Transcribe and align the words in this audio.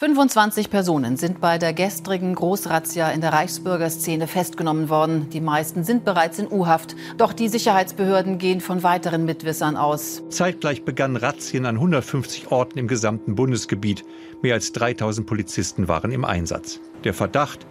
25 0.00 0.70
Personen 0.70 1.16
sind 1.16 1.40
bei 1.40 1.56
der 1.56 1.72
gestrigen 1.72 2.34
Großrazzia 2.34 3.12
in 3.12 3.20
der 3.20 3.32
Reichsbürgerszene 3.32 4.26
festgenommen 4.26 4.88
worden. 4.88 5.30
Die 5.30 5.40
meisten 5.40 5.84
sind 5.84 6.04
bereits 6.04 6.40
in 6.40 6.50
U-Haft. 6.50 6.96
Doch 7.16 7.32
die 7.32 7.46
Sicherheitsbehörden 7.46 8.38
gehen 8.38 8.60
von 8.60 8.82
weiteren 8.82 9.24
Mitwissern 9.24 9.76
aus. 9.76 10.24
Zeitgleich 10.30 10.84
begannen 10.84 11.14
Razzien 11.14 11.64
an 11.64 11.76
150 11.76 12.50
Orten 12.50 12.76
im 12.80 12.88
gesamten 12.88 13.36
Bundesgebiet. 13.36 14.04
Mehr 14.42 14.54
als 14.54 14.72
3000 14.72 15.28
Polizisten 15.28 15.86
waren 15.86 16.10
im 16.10 16.24
Einsatz. 16.24 16.80
Der 17.04 17.14
Verdacht, 17.14 17.64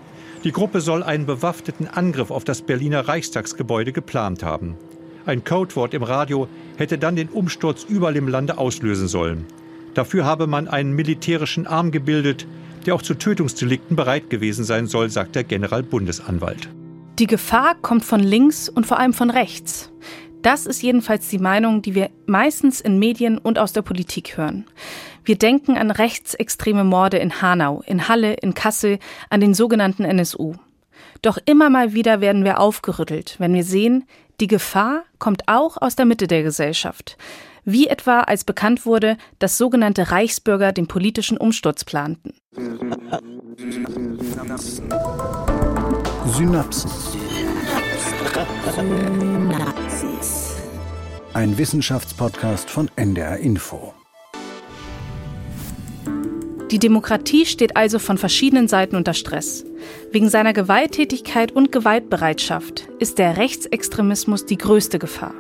die 0.46 0.54
Gruppe 0.54 0.80
soll 0.80 1.04
einen 1.04 1.26
bewaffneten 1.26 1.90
Angriff 1.90 2.32
auf 2.32 2.46
das 2.46 2.62
Berliner 2.62 3.06
Reichstagsgebäude 3.06 3.92
geplant 3.92 4.44
haben. 4.44 4.78
Ein 5.26 5.44
Codewort 5.44 5.94
im 5.94 6.04
Radio 6.04 6.48
hätte 6.78 6.98
dann 6.98 7.18
den 7.18 7.28
Umsturz 7.28 7.84
überall 7.84 8.16
im 8.16 8.30
Lande 8.30 8.58
auslösen 8.58 9.10
sollen. 9.10 9.46
Dafür 9.94 10.26
habe 10.26 10.48
man 10.48 10.68
einen 10.68 10.94
militärischen 10.94 11.68
Arm 11.68 11.92
gebildet, 11.92 12.48
der 12.86 12.96
auch 12.96 13.02
zu 13.02 13.14
Tötungsdelikten 13.14 13.96
bereit 13.96 14.30
gewesen 14.30 14.66
sein 14.66 14.88
soll, 14.88 15.10
sagt 15.10 15.36
der 15.36 15.44
Generalbundesanwalt. 15.44 16.70
Die 17.20 17.28
Gefahr 17.28 17.76
kommt 17.76 18.04
von 18.04 18.20
links 18.20 18.70
und 18.70 18.88
vor 18.88 19.00
allem 19.00 19.14
von 19.14 19.30
rechts. 19.30 19.92
Das 20.42 20.66
ist 20.66 20.82
jedenfalls 20.82 21.30
die 21.30 21.38
Meinung, 21.38 21.82
die 21.82 21.96
wir 21.96 22.10
meistens 22.26 22.82
in 22.82 23.00
Medien 23.00 23.38
und 23.38 23.60
aus 23.60 23.72
der 23.72 23.84
Politik 23.84 24.36
hören. 24.36 24.66
Wir 25.24 25.38
denken 25.38 25.78
an 25.78 25.92
rechtsextreme 25.92 26.84
Morde 26.84 27.18
in 27.18 27.42
Hanau, 27.42 27.82
in 27.86 28.10
Halle, 28.10 28.34
in 28.34 28.54
Kassel, 28.54 29.00
an 29.30 29.40
den 29.40 29.54
sogenannten 29.54 30.04
NSU. 30.04 30.56
Doch 31.22 31.38
immer 31.46 31.70
mal 31.70 31.94
wieder 31.94 32.20
werden 32.20 32.44
wir 32.44 32.60
aufgerüttelt, 32.60 33.36
wenn 33.40 33.54
wir 33.54 33.64
sehen, 33.64 34.04
die 34.42 34.48
Gefahr 34.48 35.04
kommt 35.20 35.44
auch 35.48 35.78
aus 35.82 35.96
der 35.96 36.06
Mitte 36.06 36.28
der 36.28 36.44
Gesellschaft 36.44 37.16
wie 37.66 37.88
etwa 37.88 38.22
als 38.22 38.44
bekannt 38.44 38.86
wurde, 38.86 39.18
dass 39.40 39.58
sogenannte 39.58 40.12
Reichsbürger 40.12 40.72
den 40.72 40.88
politischen 40.88 41.38
Umsturz 41.38 41.84
planten. 41.84 42.34
Synapsen. 46.26 46.92
Ein 51.34 51.58
Wissenschaftspodcast 51.58 52.70
von 52.70 52.90
NDR 52.96 53.38
Info. 53.38 53.94
Die 56.72 56.80
Demokratie 56.80 57.46
steht 57.46 57.78
also 57.78 58.00
von 58.00 58.18
verschiedenen 58.18 58.68
Seiten 58.68 58.96
unter 58.96 59.14
Stress. 59.14 59.64
Wegen 60.12 60.30
seiner 60.30 60.54
Gewalttätigkeit 60.54 61.52
und 61.52 61.72
Gewaltbereitschaft 61.72 62.88
ist 62.98 63.20
der 63.20 63.38
Rechtsextremismus 63.38 64.48
die 64.48 64.58
größte 64.58 64.98
Gefahr. 64.98 65.36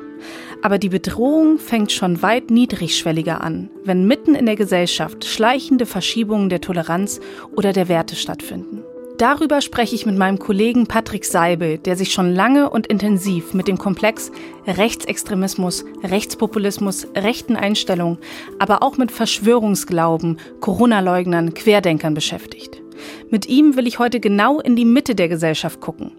Aber 0.63 0.77
die 0.77 0.87
Bedrohung 0.87 1.59
fängt 1.59 1.91
schon 1.91 2.21
weit 2.21 2.49
niedrigschwelliger 2.49 3.41
an, 3.41 3.69
wenn 3.83 4.07
mitten 4.07 4.33
in 4.33 4.45
der 4.45 4.55
Gesellschaft 4.55 5.25
schleichende 5.25 5.85
Verschiebungen 5.85 6.47
der 6.47 6.61
Toleranz 6.61 7.19
oder 7.53 7.73
der 7.73 7.89
Werte 7.89 8.15
stattfinden. 8.15 8.81
Darüber 9.17 9.59
spreche 9.59 9.93
ich 9.93 10.05
mit 10.05 10.17
meinem 10.17 10.39
Kollegen 10.39 10.87
Patrick 10.87 11.25
Seibel, 11.25 11.79
der 11.79 11.97
sich 11.97 12.13
schon 12.13 12.33
lange 12.33 12.69
und 12.69 12.87
intensiv 12.87 13.53
mit 13.53 13.67
dem 13.67 13.77
Komplex 13.77 14.31
Rechtsextremismus, 14.65 15.83
Rechtspopulismus, 16.01 17.07
rechten 17.13 17.57
Einstellungen, 17.57 18.17
aber 18.57 18.83
auch 18.83 18.97
mit 18.97 19.11
Verschwörungsglauben, 19.11 20.39
Corona-Leugnern, 20.61 21.53
Querdenkern 21.53 22.13
beschäftigt. 22.13 22.81
Mit 23.29 23.49
ihm 23.49 23.75
will 23.75 23.85
ich 23.85 23.99
heute 23.99 24.21
genau 24.21 24.61
in 24.61 24.77
die 24.77 24.85
Mitte 24.85 25.13
der 25.13 25.27
Gesellschaft 25.27 25.81
gucken. 25.81 26.13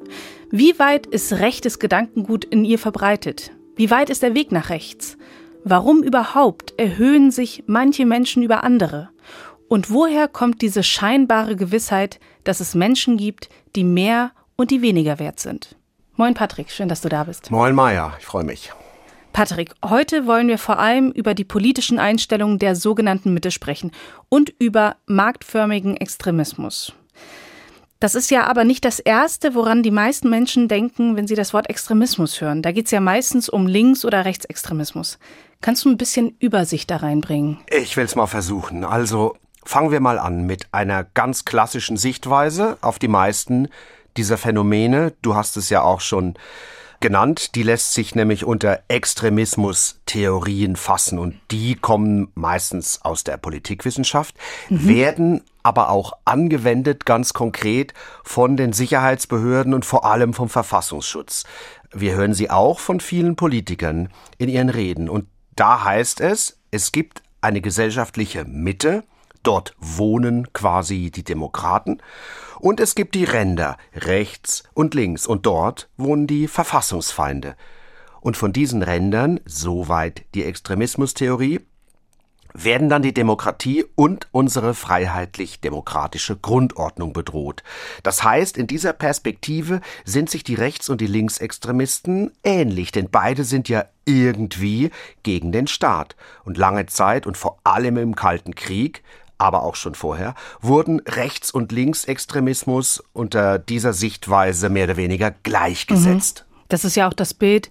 Wie 0.50 0.78
weit 0.78 1.06
ist 1.06 1.32
rechtes 1.32 1.78
Gedankengut 1.78 2.44
in 2.44 2.66
ihr 2.66 2.78
verbreitet? 2.78 3.50
Wie 3.76 3.90
weit 3.90 4.08
ist 4.08 4.22
der 4.22 4.34
Weg 4.34 4.52
nach 4.52 4.70
rechts? 4.70 5.16
Warum 5.64 6.02
überhaupt 6.02 6.74
erhöhen 6.78 7.32
sich 7.32 7.64
manche 7.66 8.06
Menschen 8.06 8.42
über 8.42 8.62
andere? 8.62 9.08
Und 9.66 9.90
woher 9.90 10.28
kommt 10.28 10.62
diese 10.62 10.84
scheinbare 10.84 11.56
Gewissheit, 11.56 12.20
dass 12.44 12.60
es 12.60 12.76
Menschen 12.76 13.16
gibt, 13.16 13.48
die 13.74 13.82
mehr 13.82 14.30
und 14.56 14.70
die 14.70 14.82
weniger 14.82 15.18
wert 15.18 15.40
sind? 15.40 15.76
Moin 16.14 16.34
Patrick, 16.34 16.70
schön, 16.70 16.88
dass 16.88 17.00
du 17.00 17.08
da 17.08 17.24
bist. 17.24 17.50
Moin 17.50 17.74
Maya, 17.74 18.14
ich 18.20 18.26
freue 18.26 18.44
mich. 18.44 18.70
Patrick, 19.32 19.74
heute 19.84 20.28
wollen 20.28 20.46
wir 20.46 20.58
vor 20.58 20.78
allem 20.78 21.10
über 21.10 21.34
die 21.34 21.42
politischen 21.42 21.98
Einstellungen 21.98 22.60
der 22.60 22.76
sogenannten 22.76 23.34
Mitte 23.34 23.50
sprechen 23.50 23.90
und 24.28 24.54
über 24.60 24.96
marktförmigen 25.06 25.96
Extremismus. 25.96 26.92
Das 28.00 28.14
ist 28.14 28.30
ja 28.30 28.46
aber 28.46 28.64
nicht 28.64 28.84
das 28.84 28.98
Erste, 28.98 29.54
woran 29.54 29.82
die 29.82 29.90
meisten 29.90 30.28
Menschen 30.28 30.68
denken, 30.68 31.16
wenn 31.16 31.26
sie 31.26 31.36
das 31.36 31.54
Wort 31.54 31.70
Extremismus 31.70 32.40
hören. 32.40 32.60
Da 32.60 32.72
geht 32.72 32.86
es 32.86 32.90
ja 32.90 33.00
meistens 33.00 33.48
um 33.48 33.66
Links- 33.66 34.04
oder 34.04 34.24
Rechtsextremismus. 34.24 35.18
Kannst 35.60 35.84
du 35.84 35.88
ein 35.88 35.96
bisschen 35.96 36.36
Übersicht 36.40 36.90
da 36.90 36.96
reinbringen? 36.96 37.58
Ich 37.68 37.96
will 37.96 38.04
es 38.04 38.16
mal 38.16 38.26
versuchen. 38.26 38.84
Also 38.84 39.36
fangen 39.64 39.90
wir 39.90 40.00
mal 40.00 40.18
an 40.18 40.44
mit 40.44 40.66
einer 40.72 41.04
ganz 41.04 41.44
klassischen 41.44 41.96
Sichtweise 41.96 42.76
auf 42.82 42.98
die 42.98 43.08
meisten 43.08 43.68
dieser 44.16 44.36
Phänomene. 44.36 45.14
Du 45.22 45.34
hast 45.34 45.56
es 45.56 45.70
ja 45.70 45.82
auch 45.82 46.00
schon 46.00 46.34
genannt. 47.04 47.54
Die 47.54 47.62
lässt 47.62 47.92
sich 47.92 48.14
nämlich 48.14 48.46
unter 48.46 48.80
Extremismus-Theorien 48.88 50.74
fassen 50.74 51.18
und 51.18 51.38
die 51.50 51.74
kommen 51.74 52.28
meistens 52.34 53.02
aus 53.02 53.24
der 53.24 53.36
Politikwissenschaft, 53.36 54.34
mhm. 54.70 54.88
werden 54.88 55.42
aber 55.62 55.90
auch 55.90 56.14
angewendet 56.24 57.04
ganz 57.04 57.34
konkret 57.34 57.92
von 58.22 58.56
den 58.56 58.72
Sicherheitsbehörden 58.72 59.74
und 59.74 59.84
vor 59.84 60.06
allem 60.06 60.32
vom 60.32 60.48
Verfassungsschutz. 60.48 61.44
Wir 61.92 62.14
hören 62.14 62.32
sie 62.32 62.48
auch 62.48 62.78
von 62.78 63.00
vielen 63.00 63.36
Politikern 63.36 64.08
in 64.38 64.48
ihren 64.48 64.70
Reden 64.70 65.10
und 65.10 65.26
da 65.56 65.84
heißt 65.84 66.22
es, 66.22 66.58
es 66.70 66.90
gibt 66.90 67.22
eine 67.42 67.60
gesellschaftliche 67.60 68.46
Mitte, 68.46 69.04
dort 69.42 69.74
wohnen 69.78 70.54
quasi 70.54 71.10
die 71.10 71.22
Demokraten 71.22 72.00
und 72.64 72.80
es 72.80 72.94
gibt 72.94 73.14
die 73.14 73.24
Ränder 73.24 73.76
rechts 73.94 74.62
und 74.72 74.94
links 74.94 75.26
und 75.26 75.44
dort 75.44 75.90
wohnen 75.98 76.26
die 76.26 76.48
Verfassungsfeinde. 76.48 77.56
Und 78.22 78.38
von 78.38 78.54
diesen 78.54 78.82
Rändern, 78.82 79.38
soweit 79.44 80.24
die 80.34 80.44
Extremismustheorie, 80.44 81.60
werden 82.54 82.88
dann 82.88 83.02
die 83.02 83.12
Demokratie 83.12 83.84
und 83.96 84.28
unsere 84.30 84.72
freiheitlich-demokratische 84.72 86.36
Grundordnung 86.36 87.12
bedroht. 87.12 87.62
Das 88.02 88.24
heißt, 88.24 88.56
in 88.56 88.66
dieser 88.66 88.94
Perspektive 88.94 89.82
sind 90.06 90.30
sich 90.30 90.42
die 90.42 90.54
Rechts- 90.54 90.88
und 90.88 91.02
die 91.02 91.06
Linksextremisten 91.06 92.32
ähnlich, 92.44 92.92
denn 92.92 93.10
beide 93.10 93.44
sind 93.44 93.68
ja 93.68 93.84
irgendwie 94.06 94.90
gegen 95.22 95.52
den 95.52 95.66
Staat. 95.66 96.16
Und 96.44 96.56
lange 96.56 96.86
Zeit 96.86 97.26
und 97.26 97.36
vor 97.36 97.58
allem 97.62 97.98
im 97.98 98.16
Kalten 98.16 98.54
Krieg 98.54 99.02
aber 99.38 99.62
auch 99.62 99.76
schon 99.76 99.94
vorher, 99.94 100.34
wurden 100.60 101.00
Rechts- 101.00 101.50
und 101.50 101.72
Linksextremismus 101.72 103.02
unter 103.12 103.58
dieser 103.58 103.92
Sichtweise 103.92 104.68
mehr 104.68 104.84
oder 104.84 104.96
weniger 104.96 105.30
gleichgesetzt. 105.30 106.44
Mhm. 106.46 106.54
Das 106.68 106.84
ist 106.84 106.96
ja 106.96 107.08
auch 107.08 107.12
das 107.12 107.34
Bild, 107.34 107.70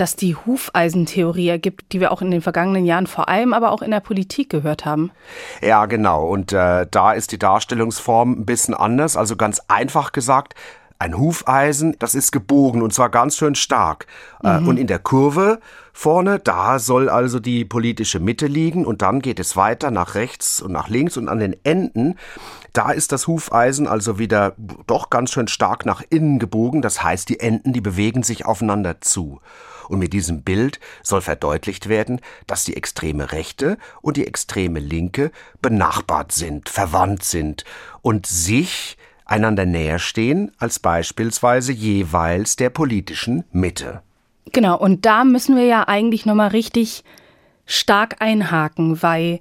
das 0.00 0.16
die 0.16 0.34
Hufeisentheorie 0.34 1.48
ergibt, 1.48 1.92
die 1.92 2.00
wir 2.00 2.10
auch 2.10 2.22
in 2.22 2.30
den 2.30 2.40
vergangenen 2.40 2.86
Jahren 2.86 3.06
vor 3.06 3.28
allem 3.28 3.52
aber 3.52 3.70
auch 3.70 3.82
in 3.82 3.90
der 3.90 4.00
Politik 4.00 4.48
gehört 4.48 4.86
haben. 4.86 5.10
Ja, 5.60 5.84
genau. 5.86 6.26
Und 6.26 6.52
äh, 6.52 6.86
da 6.90 7.12
ist 7.12 7.32
die 7.32 7.38
Darstellungsform 7.38 8.32
ein 8.32 8.46
bisschen 8.46 8.74
anders. 8.74 9.16
Also 9.16 9.36
ganz 9.36 9.60
einfach 9.68 10.12
gesagt, 10.12 10.54
ein 11.00 11.16
Hufeisen, 11.16 11.96
das 11.98 12.14
ist 12.14 12.30
gebogen 12.30 12.82
und 12.82 12.92
zwar 12.92 13.08
ganz 13.08 13.36
schön 13.36 13.54
stark. 13.54 14.06
Äh, 14.44 14.60
mhm. 14.60 14.68
Und 14.68 14.76
in 14.76 14.86
der 14.86 14.98
Kurve 14.98 15.58
vorne, 15.94 16.38
da 16.38 16.78
soll 16.78 17.08
also 17.08 17.40
die 17.40 17.64
politische 17.64 18.20
Mitte 18.20 18.46
liegen 18.46 18.84
und 18.84 19.00
dann 19.00 19.20
geht 19.20 19.40
es 19.40 19.56
weiter 19.56 19.90
nach 19.90 20.14
rechts 20.14 20.60
und 20.60 20.72
nach 20.72 20.88
links 20.88 21.16
und 21.16 21.28
an 21.28 21.38
den 21.38 21.56
Enden, 21.64 22.16
da 22.74 22.90
ist 22.90 23.12
das 23.12 23.26
Hufeisen 23.26 23.88
also 23.88 24.18
wieder 24.18 24.54
doch 24.86 25.08
ganz 25.08 25.32
schön 25.32 25.48
stark 25.48 25.86
nach 25.86 26.02
innen 26.10 26.38
gebogen. 26.38 26.82
Das 26.82 27.02
heißt, 27.02 27.30
die 27.30 27.40
Enden, 27.40 27.72
die 27.72 27.80
bewegen 27.80 28.22
sich 28.22 28.44
aufeinander 28.44 29.00
zu. 29.00 29.40
Und 29.88 29.98
mit 29.98 30.12
diesem 30.12 30.42
Bild 30.42 30.80
soll 31.02 31.22
verdeutlicht 31.22 31.88
werden, 31.88 32.20
dass 32.46 32.64
die 32.64 32.76
extreme 32.76 33.32
Rechte 33.32 33.78
und 34.02 34.18
die 34.18 34.26
extreme 34.26 34.78
Linke 34.78 35.32
benachbart 35.62 36.30
sind, 36.30 36.68
verwandt 36.68 37.24
sind 37.24 37.64
und 38.02 38.26
sich 38.26 38.98
einander 39.30 39.66
näher 39.66 39.98
stehen 39.98 40.52
als 40.58 40.78
beispielsweise 40.78 41.72
jeweils 41.72 42.56
der 42.56 42.70
politischen 42.70 43.44
Mitte. 43.52 44.02
Genau, 44.52 44.78
und 44.78 45.06
da 45.06 45.24
müssen 45.24 45.56
wir 45.56 45.64
ja 45.64 45.86
eigentlich 45.86 46.26
nochmal 46.26 46.48
richtig 46.48 47.04
stark 47.66 48.16
einhaken, 48.20 49.02
weil 49.02 49.40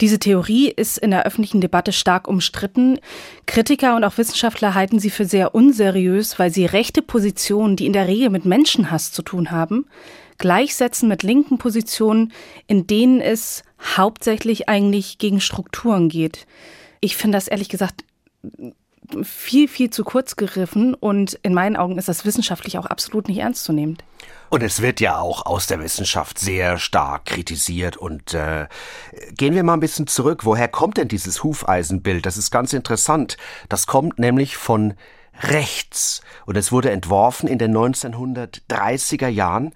diese 0.00 0.18
Theorie 0.18 0.70
ist 0.70 0.96
in 0.96 1.10
der 1.10 1.26
öffentlichen 1.26 1.60
Debatte 1.60 1.92
stark 1.92 2.28
umstritten. 2.28 3.00
Kritiker 3.46 3.96
und 3.96 4.04
auch 4.04 4.16
Wissenschaftler 4.16 4.74
halten 4.74 5.00
sie 5.00 5.10
für 5.10 5.24
sehr 5.24 5.54
unseriös, 5.54 6.38
weil 6.38 6.50
sie 6.50 6.66
rechte 6.66 7.02
Positionen, 7.02 7.76
die 7.76 7.86
in 7.86 7.92
der 7.92 8.06
Regel 8.06 8.30
mit 8.30 8.44
Menschenhass 8.44 9.12
zu 9.12 9.22
tun 9.22 9.50
haben, 9.50 9.86
gleichsetzen 10.38 11.08
mit 11.08 11.24
linken 11.24 11.58
Positionen, 11.58 12.32
in 12.68 12.86
denen 12.86 13.20
es 13.20 13.64
hauptsächlich 13.96 14.68
eigentlich 14.68 15.18
gegen 15.18 15.40
Strukturen 15.40 16.08
geht. 16.08 16.46
Ich 17.00 17.16
finde 17.16 17.36
das 17.36 17.48
ehrlich 17.48 17.68
gesagt 17.68 18.04
viel, 19.22 19.68
viel 19.68 19.90
zu 19.90 20.04
kurz 20.04 20.36
gegriffen 20.36 20.94
und 20.94 21.34
in 21.42 21.54
meinen 21.54 21.76
Augen 21.76 21.98
ist 21.98 22.08
das 22.08 22.24
wissenschaftlich 22.24 22.78
auch 22.78 22.86
absolut 22.86 23.28
nicht 23.28 23.38
ernst 23.38 23.64
zu 23.64 23.72
nehmen. 23.72 23.98
Und 24.50 24.62
es 24.62 24.80
wird 24.80 25.00
ja 25.00 25.18
auch 25.18 25.44
aus 25.44 25.66
der 25.66 25.80
Wissenschaft 25.80 26.38
sehr 26.38 26.78
stark 26.78 27.26
kritisiert. 27.26 27.96
Und 27.96 28.32
äh, 28.32 28.66
gehen 29.32 29.54
wir 29.54 29.62
mal 29.62 29.74
ein 29.74 29.80
bisschen 29.80 30.06
zurück. 30.06 30.44
Woher 30.44 30.68
kommt 30.68 30.96
denn 30.96 31.08
dieses 31.08 31.44
Hufeisenbild? 31.44 32.24
Das 32.24 32.38
ist 32.38 32.50
ganz 32.50 32.72
interessant. 32.72 33.36
Das 33.68 33.86
kommt 33.86 34.18
nämlich 34.18 34.56
von 34.56 34.94
rechts. 35.42 36.22
Und 36.46 36.56
es 36.56 36.72
wurde 36.72 36.90
entworfen 36.90 37.46
in 37.46 37.58
den 37.58 37.76
1930er 37.76 39.28
Jahren 39.28 39.72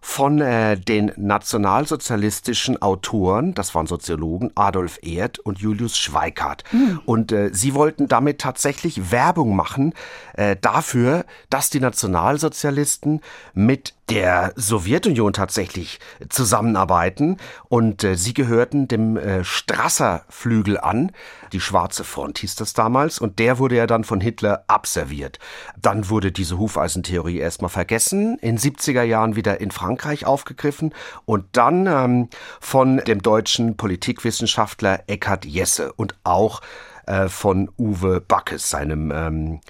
von 0.00 0.40
äh, 0.40 0.78
den 0.78 1.12
nationalsozialistischen 1.16 2.80
Autoren, 2.80 3.54
das 3.54 3.74
waren 3.74 3.86
Soziologen, 3.86 4.50
Adolf 4.54 4.98
Erd 5.02 5.38
und 5.38 5.58
Julius 5.58 5.98
Schweikart. 5.98 6.64
Mhm. 6.72 7.00
Und 7.04 7.32
äh, 7.32 7.50
sie 7.52 7.74
wollten 7.74 8.08
damit 8.08 8.40
tatsächlich 8.40 9.12
Werbung 9.12 9.54
machen 9.54 9.92
äh, 10.34 10.56
dafür, 10.60 11.24
dass 11.50 11.70
die 11.70 11.80
Nationalsozialisten 11.80 13.20
mit 13.52 13.94
der 14.08 14.52
Sowjetunion 14.56 15.32
tatsächlich 15.32 16.00
zusammenarbeiten 16.28 17.36
und 17.68 18.02
äh, 18.02 18.16
sie 18.16 18.34
gehörten 18.34 18.88
dem 18.88 19.16
äh, 19.16 19.44
Strasser-Flügel 19.44 20.80
an. 20.80 21.12
Die 21.52 21.60
Schwarze 21.60 22.02
Front 22.02 22.38
hieß 22.38 22.56
das 22.56 22.72
damals 22.72 23.20
und 23.20 23.38
der 23.38 23.58
wurde 23.58 23.76
ja 23.76 23.86
dann 23.86 24.02
von 24.02 24.20
Hitler 24.20 24.64
abserviert. 24.66 25.38
Dann 25.80 26.08
wurde 26.08 26.32
diese 26.32 26.58
Hufeisentheorie 26.58 27.38
erstmal 27.38 27.70
vergessen, 27.70 28.36
in 28.40 28.58
70er 28.58 29.02
Jahren 29.02 29.36
wieder 29.36 29.60
in 29.60 29.70
Frankreich 29.70 29.89
aufgegriffen 30.26 30.94
und 31.24 31.44
dann 31.52 31.86
ähm, 31.86 32.28
von 32.60 32.98
dem 32.98 33.22
deutschen 33.22 33.76
Politikwissenschaftler 33.76 35.04
Eckhard 35.06 35.44
Jesse 35.44 35.92
und 35.92 36.14
auch 36.24 36.60
äh, 37.06 37.28
von 37.28 37.70
Uwe 37.78 38.20
Backes, 38.20 38.70
seinem 38.70 39.10
ähm, 39.10 39.60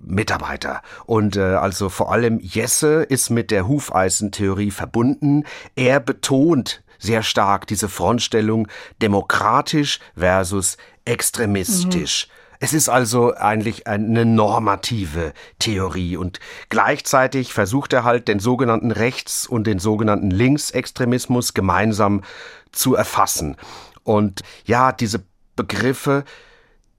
Mitarbeiter. 0.00 0.82
Und 1.06 1.36
äh, 1.36 1.40
also 1.40 1.88
vor 1.88 2.12
allem 2.12 2.40
Jesse 2.40 3.02
ist 3.02 3.30
mit 3.30 3.50
der 3.50 3.68
Hufeisentheorie 3.68 4.70
verbunden. 4.70 5.44
Er 5.76 6.00
betont 6.00 6.82
sehr 6.98 7.22
stark 7.22 7.66
diese 7.66 7.88
Frontstellung 7.88 8.68
demokratisch 9.02 10.00
versus 10.16 10.76
extremistisch. 11.04 12.28
Mhm. 12.28 12.43
Es 12.64 12.72
ist 12.72 12.88
also 12.88 13.34
eigentlich 13.34 13.88
eine 13.88 14.24
normative 14.24 15.34
Theorie 15.58 16.16
und 16.16 16.40
gleichzeitig 16.70 17.52
versucht 17.52 17.92
er 17.92 18.04
halt 18.04 18.26
den 18.26 18.40
sogenannten 18.40 18.90
Rechts- 18.90 19.46
und 19.46 19.66
den 19.66 19.78
sogenannten 19.78 20.30
Linksextremismus 20.30 21.52
gemeinsam 21.52 22.22
zu 22.72 22.94
erfassen. 22.94 23.58
Und 24.02 24.40
ja, 24.64 24.92
diese 24.92 25.22
Begriffe, 25.56 26.24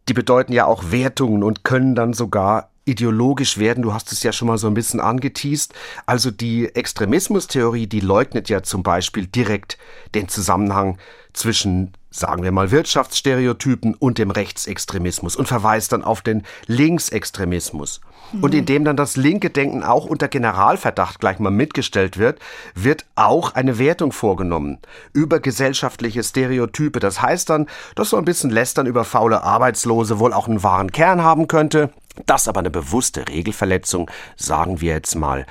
die 0.08 0.14
bedeuten 0.14 0.54
ja 0.54 0.68
auch 0.68 0.92
Wertungen 0.92 1.42
und 1.42 1.64
können 1.64 1.96
dann 1.96 2.14
sogar 2.14 2.70
ideologisch 2.86 3.58
werden. 3.58 3.82
Du 3.82 3.92
hast 3.92 4.12
es 4.12 4.22
ja 4.22 4.32
schon 4.32 4.48
mal 4.48 4.60
so 4.60 4.68
ein 4.68 4.76
bisschen 4.76 5.00
angeteased. 5.00 5.74
Also 6.06 6.30
die 6.30 6.76
Extremismustheorie, 6.76 7.88
die 7.88 8.02
leugnet 8.02 8.50
ja 8.50 8.62
zum 8.62 8.84
Beispiel 8.84 9.26
direkt 9.26 9.80
den 10.14 10.28
Zusammenhang 10.28 11.00
zwischen 11.36 11.94
sagen 12.16 12.44
wir 12.44 12.52
mal, 12.52 12.72
Wirtschaftsstereotypen 12.72 13.94
und 13.94 14.18
dem 14.18 14.32
Rechtsextremismus 14.32 15.36
und 15.36 15.48
verweist 15.48 15.92
dann 15.92 16.04
auf 16.04 16.22
den 16.22 16.44
Linksextremismus. 16.66 18.02
Und 18.42 18.56
indem 18.56 18.86
dann 18.86 18.98
das 18.98 19.18
linke 19.18 19.50
Denken 19.50 19.84
auch 19.84 20.06
unter 20.06 20.28
Generalverdacht 20.28 21.20
gleich 21.20 21.40
mal 21.40 21.52
mitgestellt 21.52 22.18
wird, 22.18 22.40
wird 22.74 23.06
auch 23.16 23.54
eine 23.54 23.78
Wertung 23.78 24.12
vorgenommen 24.12 24.80
über 25.14 25.40
gesellschaftliche 25.40 26.24
Stereotype. 26.24 27.00
Das 27.00 27.22
heißt 27.22 27.50
dann, 27.50 27.68
dass 27.96 28.10
so 28.10 28.18
ein 28.18 28.26
bisschen 28.26 28.50
Lästern 28.50 28.88
über 28.88 29.04
faule 29.04 29.44
Arbeitslose 29.44 30.20
wohl 30.20 30.34
auch 30.34 30.48
einen 30.48 30.64
wahren 30.64 30.92
Kern 30.92 31.22
haben 31.22 31.48
könnte. 31.48 31.92
Das 32.26 32.48
aber 32.48 32.60
eine 32.60 32.70
bewusste 32.70 33.28
Regelverletzung, 33.28 34.10
sagen 34.36 34.82
wir 34.82 34.94
jetzt 34.94 35.16
mal, 35.16 35.46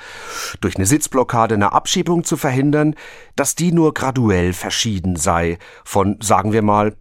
durch 0.61 0.75
eine 0.75 0.85
Sitzblockade 0.85 1.55
eine 1.55 1.73
Abschiebung 1.73 2.23
zu 2.23 2.37
verhindern, 2.37 2.95
dass 3.35 3.55
die 3.55 3.71
nur 3.71 3.93
graduell 3.93 4.53
verschieden 4.53 5.15
sei 5.15 5.57
von, 5.83 6.17
sagen 6.21 6.53
wir 6.53 6.61
mal, 6.61 6.95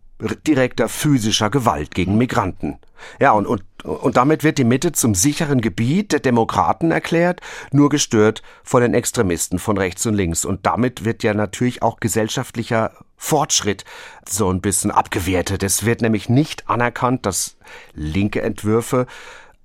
direkter 0.47 0.89
physischer 0.89 1.51
Gewalt 1.51 1.95
gegen 1.95 2.17
Migranten. 2.17 2.79
Ja, 3.21 3.33
und, 3.33 3.47
und, 3.47 3.63
und 3.85 4.17
damit 4.17 4.45
wird 4.45 4.59
die 4.59 4.65
Mitte 4.65 4.93
zum 4.93 5.15
sicheren 5.15 5.61
Gebiet 5.61 6.13
der 6.13 6.21
Demokraten 6.21 6.91
erklärt, 6.91 7.41
nur 7.71 7.89
gestört 7.89 8.43
von 8.63 8.81
den 8.81 8.95
Extremisten 8.95 9.59
von 9.59 9.77
rechts 9.77 10.07
und 10.07 10.15
links. 10.15 10.45
Und 10.45 10.65
damit 10.65 11.05
wird 11.05 11.23
ja 11.23 11.35
natürlich 11.35 11.83
auch 11.83 12.01
gesellschaftlicher 12.01 12.93
Fortschritt 13.17 13.85
so 14.29 14.51
ein 14.51 14.61
bisschen 14.61 14.91
abgewertet. 14.91 15.63
Es 15.63 15.85
wird 15.85 16.01
nämlich 16.01 16.29
nicht 16.29 16.69
anerkannt, 16.69 17.27
dass 17.27 17.57
linke 17.93 18.41
Entwürfe 18.43 19.07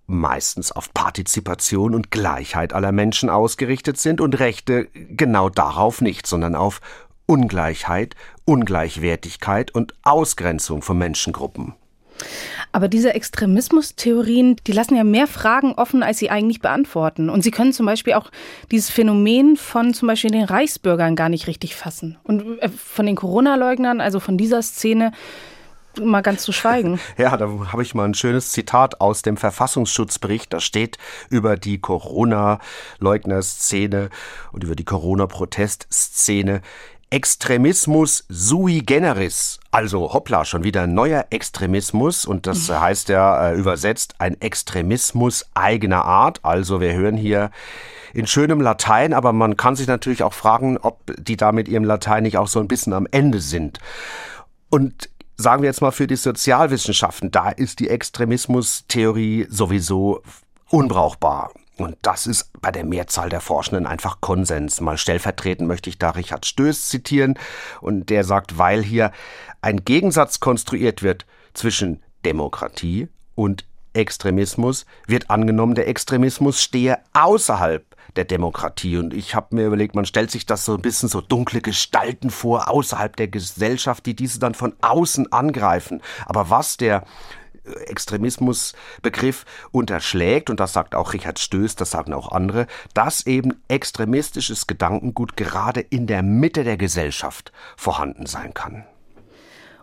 meistens 0.09 0.71
auf 0.71 0.93
Partizipation 0.93 1.95
und 1.95 2.11
Gleichheit 2.11 2.73
aller 2.73 2.91
Menschen 2.91 3.29
ausgerichtet 3.29 3.97
sind 3.97 4.21
und 4.21 4.39
Rechte 4.39 4.87
genau 4.93 5.49
darauf 5.49 6.01
nicht, 6.01 6.27
sondern 6.27 6.55
auf 6.55 6.81
Ungleichheit, 7.25 8.15
Ungleichwertigkeit 8.45 9.71
und 9.71 9.93
Ausgrenzung 10.03 10.81
von 10.81 10.97
Menschengruppen. 10.97 11.75
Aber 12.71 12.87
diese 12.87 13.13
Extremismustheorien, 13.13 14.57
die 14.67 14.71
lassen 14.71 14.95
ja 14.95 15.03
mehr 15.03 15.27
Fragen 15.27 15.73
offen, 15.73 16.03
als 16.03 16.19
sie 16.19 16.29
eigentlich 16.29 16.59
beantworten. 16.59 17.29
Und 17.29 17.43
sie 17.43 17.51
können 17.51 17.73
zum 17.73 17.85
Beispiel 17.85 18.13
auch 18.13 18.29
dieses 18.71 18.89
Phänomen 18.89 19.57
von 19.57 19.93
zum 19.93 20.07
Beispiel 20.07 20.31
den 20.31 20.43
Reichsbürgern 20.43 21.15
gar 21.15 21.29
nicht 21.29 21.47
richtig 21.47 21.75
fassen. 21.75 22.17
Und 22.23 22.59
äh, 22.59 22.69
von 22.69 23.05
den 23.05 23.15
Corona-Leugnern, 23.15 24.01
also 24.01 24.19
von 24.19 24.37
dieser 24.37 24.61
Szene, 24.61 25.11
mal 25.99 26.21
ganz 26.21 26.43
zu 26.43 26.51
schweigen. 26.51 26.99
Ja, 27.17 27.37
da 27.37 27.49
habe 27.71 27.83
ich 27.83 27.95
mal 27.95 28.05
ein 28.05 28.13
schönes 28.13 28.51
Zitat 28.51 29.01
aus 29.01 29.23
dem 29.23 29.35
Verfassungsschutzbericht. 29.35 30.53
Da 30.53 30.59
steht 30.59 30.99
über 31.29 31.57
die 31.57 31.79
Corona-Leugner-Szene 31.79 34.11
und 34.51 34.63
über 34.63 34.75
die 34.75 34.85
Corona-Protest-Szene. 34.85 36.61
Extremismus 37.11 38.23
sui 38.29 38.81
generis. 38.81 39.59
Also 39.71 40.13
hoppla, 40.13 40.45
schon 40.45 40.63
wieder 40.63 40.83
ein 40.83 40.93
neuer 40.93 41.25
Extremismus 41.31 42.25
und 42.25 42.45
das 42.45 42.69
mhm. 42.69 42.79
heißt 42.79 43.09
ja 43.09 43.49
äh, 43.49 43.55
übersetzt 43.55 44.15
ein 44.19 44.39
Extremismus 44.39 45.47
eigener 45.55 46.05
Art. 46.05 46.39
Also 46.43 46.81
wir 46.81 46.93
hören 46.93 47.17
hier 47.17 47.49
in 48.13 48.27
schönem 48.27 48.61
Latein, 48.61 49.13
aber 49.13 49.33
man 49.33 49.57
kann 49.57 49.75
sich 49.75 49.87
natürlich 49.87 50.21
auch 50.21 50.33
fragen, 50.33 50.77
ob 50.77 50.99
die 51.17 51.35
da 51.35 51.51
mit 51.51 51.67
ihrem 51.67 51.83
Latein 51.83 52.23
nicht 52.23 52.37
auch 52.37 52.47
so 52.47 52.59
ein 52.59 52.67
bisschen 52.67 52.93
am 52.93 53.07
Ende 53.09 53.39
sind. 53.39 53.79
Und 54.69 55.09
sagen 55.39 55.63
wir 55.63 55.69
jetzt 55.69 55.81
mal 55.81 55.91
für 55.91 56.05
die 56.05 56.17
Sozialwissenschaften, 56.17 57.31
da 57.31 57.49
ist 57.49 57.79
die 57.79 57.89
Extremismustheorie 57.89 59.47
sowieso 59.49 60.21
unbrauchbar. 60.69 61.51
Und 61.77 61.95
das 62.01 62.27
ist 62.27 62.51
bei 62.59 62.71
der 62.71 62.83
Mehrzahl 62.83 63.29
der 63.29 63.39
Forschenden 63.39 63.87
einfach 63.87 64.19
Konsens. 64.19 64.81
Mal 64.81 64.97
stellvertretend 64.97 65.65
möchte 65.65 65.89
ich 65.89 65.97
da 65.97 66.09
Richard 66.09 66.45
Stöß 66.45 66.89
zitieren. 66.89 67.39
Und 67.79 68.09
der 68.09 68.25
sagt, 68.25 68.57
weil 68.57 68.83
hier 68.83 69.13
ein 69.61 69.85
Gegensatz 69.85 70.41
konstruiert 70.41 71.03
wird 71.03 71.25
zwischen 71.53 72.03
Demokratie 72.25 73.07
und 73.35 73.65
Extremismus, 73.93 74.85
wird 75.07 75.29
angenommen, 75.29 75.73
der 75.73 75.87
Extremismus 75.87 76.61
stehe 76.61 76.97
außerhalb 77.13 77.85
der 78.15 78.25
Demokratie. 78.25 78.97
Und 78.97 79.13
ich 79.13 79.35
habe 79.35 79.55
mir 79.55 79.67
überlegt, 79.67 79.95
man 79.95 80.05
stellt 80.05 80.31
sich 80.31 80.45
das 80.45 80.65
so 80.65 80.75
ein 80.75 80.81
bisschen 80.81 81.09
so 81.09 81.21
dunkle 81.21 81.61
Gestalten 81.61 82.29
vor, 82.29 82.69
außerhalb 82.69 83.15
der 83.15 83.27
Gesellschaft, 83.27 84.05
die 84.05 84.15
diese 84.15 84.39
dann 84.39 84.53
von 84.53 84.75
außen 84.81 85.31
angreifen. 85.31 86.01
Aber 86.25 86.49
was 86.49 86.77
der 86.77 87.03
äh, 87.63 87.71
Extremismusbegriff 87.85 89.45
unterschlägt, 89.71 90.49
und 90.49 90.59
das 90.59 90.73
sagt 90.73 90.95
auch 90.95 91.13
Richard 91.13 91.39
Stöß, 91.39 91.75
das 91.75 91.91
sagen 91.91 92.13
auch 92.13 92.31
andere, 92.31 92.67
dass 92.93 93.25
eben 93.25 93.61
extremistisches 93.67 94.67
Gedankengut 94.67 95.37
gerade 95.37 95.81
in 95.81 96.07
der 96.07 96.23
Mitte 96.23 96.63
der 96.63 96.77
Gesellschaft 96.77 97.51
vorhanden 97.77 98.25
sein 98.25 98.53
kann. 98.53 98.85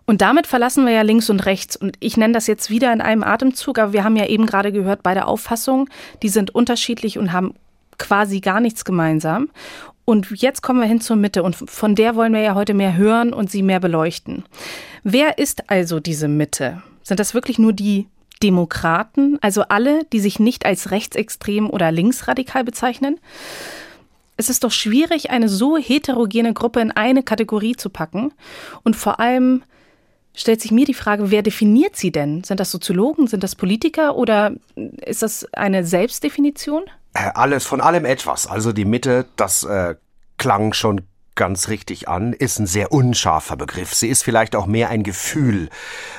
Und 0.06 0.23
damit 0.23 0.47
verlassen 0.47 0.87
wir 0.87 0.92
ja 0.92 1.02
links 1.02 1.28
und 1.30 1.45
rechts. 1.47 1.76
Und 1.76 1.97
ich 1.99 2.16
nenne 2.16 2.33
das 2.33 2.47
jetzt 2.47 2.71
wieder 2.71 2.92
in 2.92 3.00
einem 3.00 3.25
Atemzug, 3.25 3.78
aber 3.78 3.92
wir 3.92 4.04
haben 4.04 4.14
ja 4.14 4.26
eben 4.26 4.47
gerade 4.47 4.71
gehört, 4.71 5.02
beide 5.02 5.26
Auffassungen, 5.26 5.88
die 6.23 6.28
sind 6.28 6.54
unterschiedlich 6.54 7.18
und 7.18 7.33
haben 7.33 7.54
quasi 7.99 8.41
gar 8.41 8.61
nichts 8.61 8.85
gemeinsam. 8.85 9.49
Und 10.05 10.31
jetzt 10.31 10.62
kommen 10.62 10.81
wir 10.81 10.87
hin 10.87 11.00
zur 11.00 11.17
Mitte 11.17 11.43
und 11.43 11.57
von 11.57 11.97
der 11.97 12.15
wollen 12.15 12.33
wir 12.33 12.41
ja 12.41 12.55
heute 12.55 12.75
mehr 12.75 12.97
hören 12.97 13.33
und 13.33 13.50
sie 13.50 13.62
mehr 13.62 13.81
beleuchten. 13.81 14.45
Wer 15.03 15.38
ist 15.38 15.69
also 15.69 15.99
diese 15.99 16.29
Mitte? 16.29 16.83
Sind 17.03 17.19
das 17.19 17.35
wirklich 17.35 17.59
nur 17.59 17.73
die 17.73 18.07
Demokraten, 18.43 19.38
also 19.41 19.62
alle, 19.62 20.05
die 20.12 20.21
sich 20.21 20.38
nicht 20.38 20.67
als 20.67 20.91
rechtsextrem 20.91 21.69
oder 21.69 21.91
linksradikal 21.91 22.62
bezeichnen? 22.65 23.19
Es 24.37 24.50
ist 24.50 24.65
doch 24.65 24.71
schwierig, 24.71 25.31
eine 25.31 25.49
so 25.49 25.76
heterogene 25.76 26.53
Gruppe 26.53 26.81
in 26.81 26.93
eine 26.93 27.23
Kategorie 27.23 27.75
zu 27.75 27.88
packen. 27.88 28.33
Und 28.85 28.95
vor 28.95 29.19
allem 29.19 29.62
stellt 30.35 30.61
sich 30.61 30.71
mir 30.71 30.85
die 30.85 30.95
Frage, 30.95 31.31
wer 31.31 31.43
definiert 31.43 31.97
sie 31.97 32.12
denn? 32.12 32.45
Sind 32.45 32.61
das 32.61 32.71
Soziologen, 32.71 33.26
sind 33.26 33.43
das 33.43 33.57
Politiker 33.57 34.17
oder 34.17 34.53
ist 35.05 35.23
das 35.23 35.53
eine 35.55 35.85
Selbstdefinition? 35.85 36.85
Äh, 37.16 37.30
alles, 37.35 37.66
von 37.66 37.80
allem 37.80 38.04
etwas. 38.04 38.46
Also 38.46 38.73
die 38.73 38.85
Mitte, 38.85 39.26
das 39.37 39.64
äh, 39.64 39.94
klang 40.37 40.73
schon 40.73 41.02
ganz 41.35 41.68
richtig 41.68 42.08
an, 42.08 42.32
ist 42.32 42.58
ein 42.58 42.66
sehr 42.66 42.92
unscharfer 42.92 43.56
Begriff. 43.56 43.94
Sie 43.94 44.08
ist 44.08 44.23
vielleicht 44.23 44.56
auch 44.56 44.66
mehr 44.66 44.88
ein 44.88 45.02
Gefühl. 45.02 45.68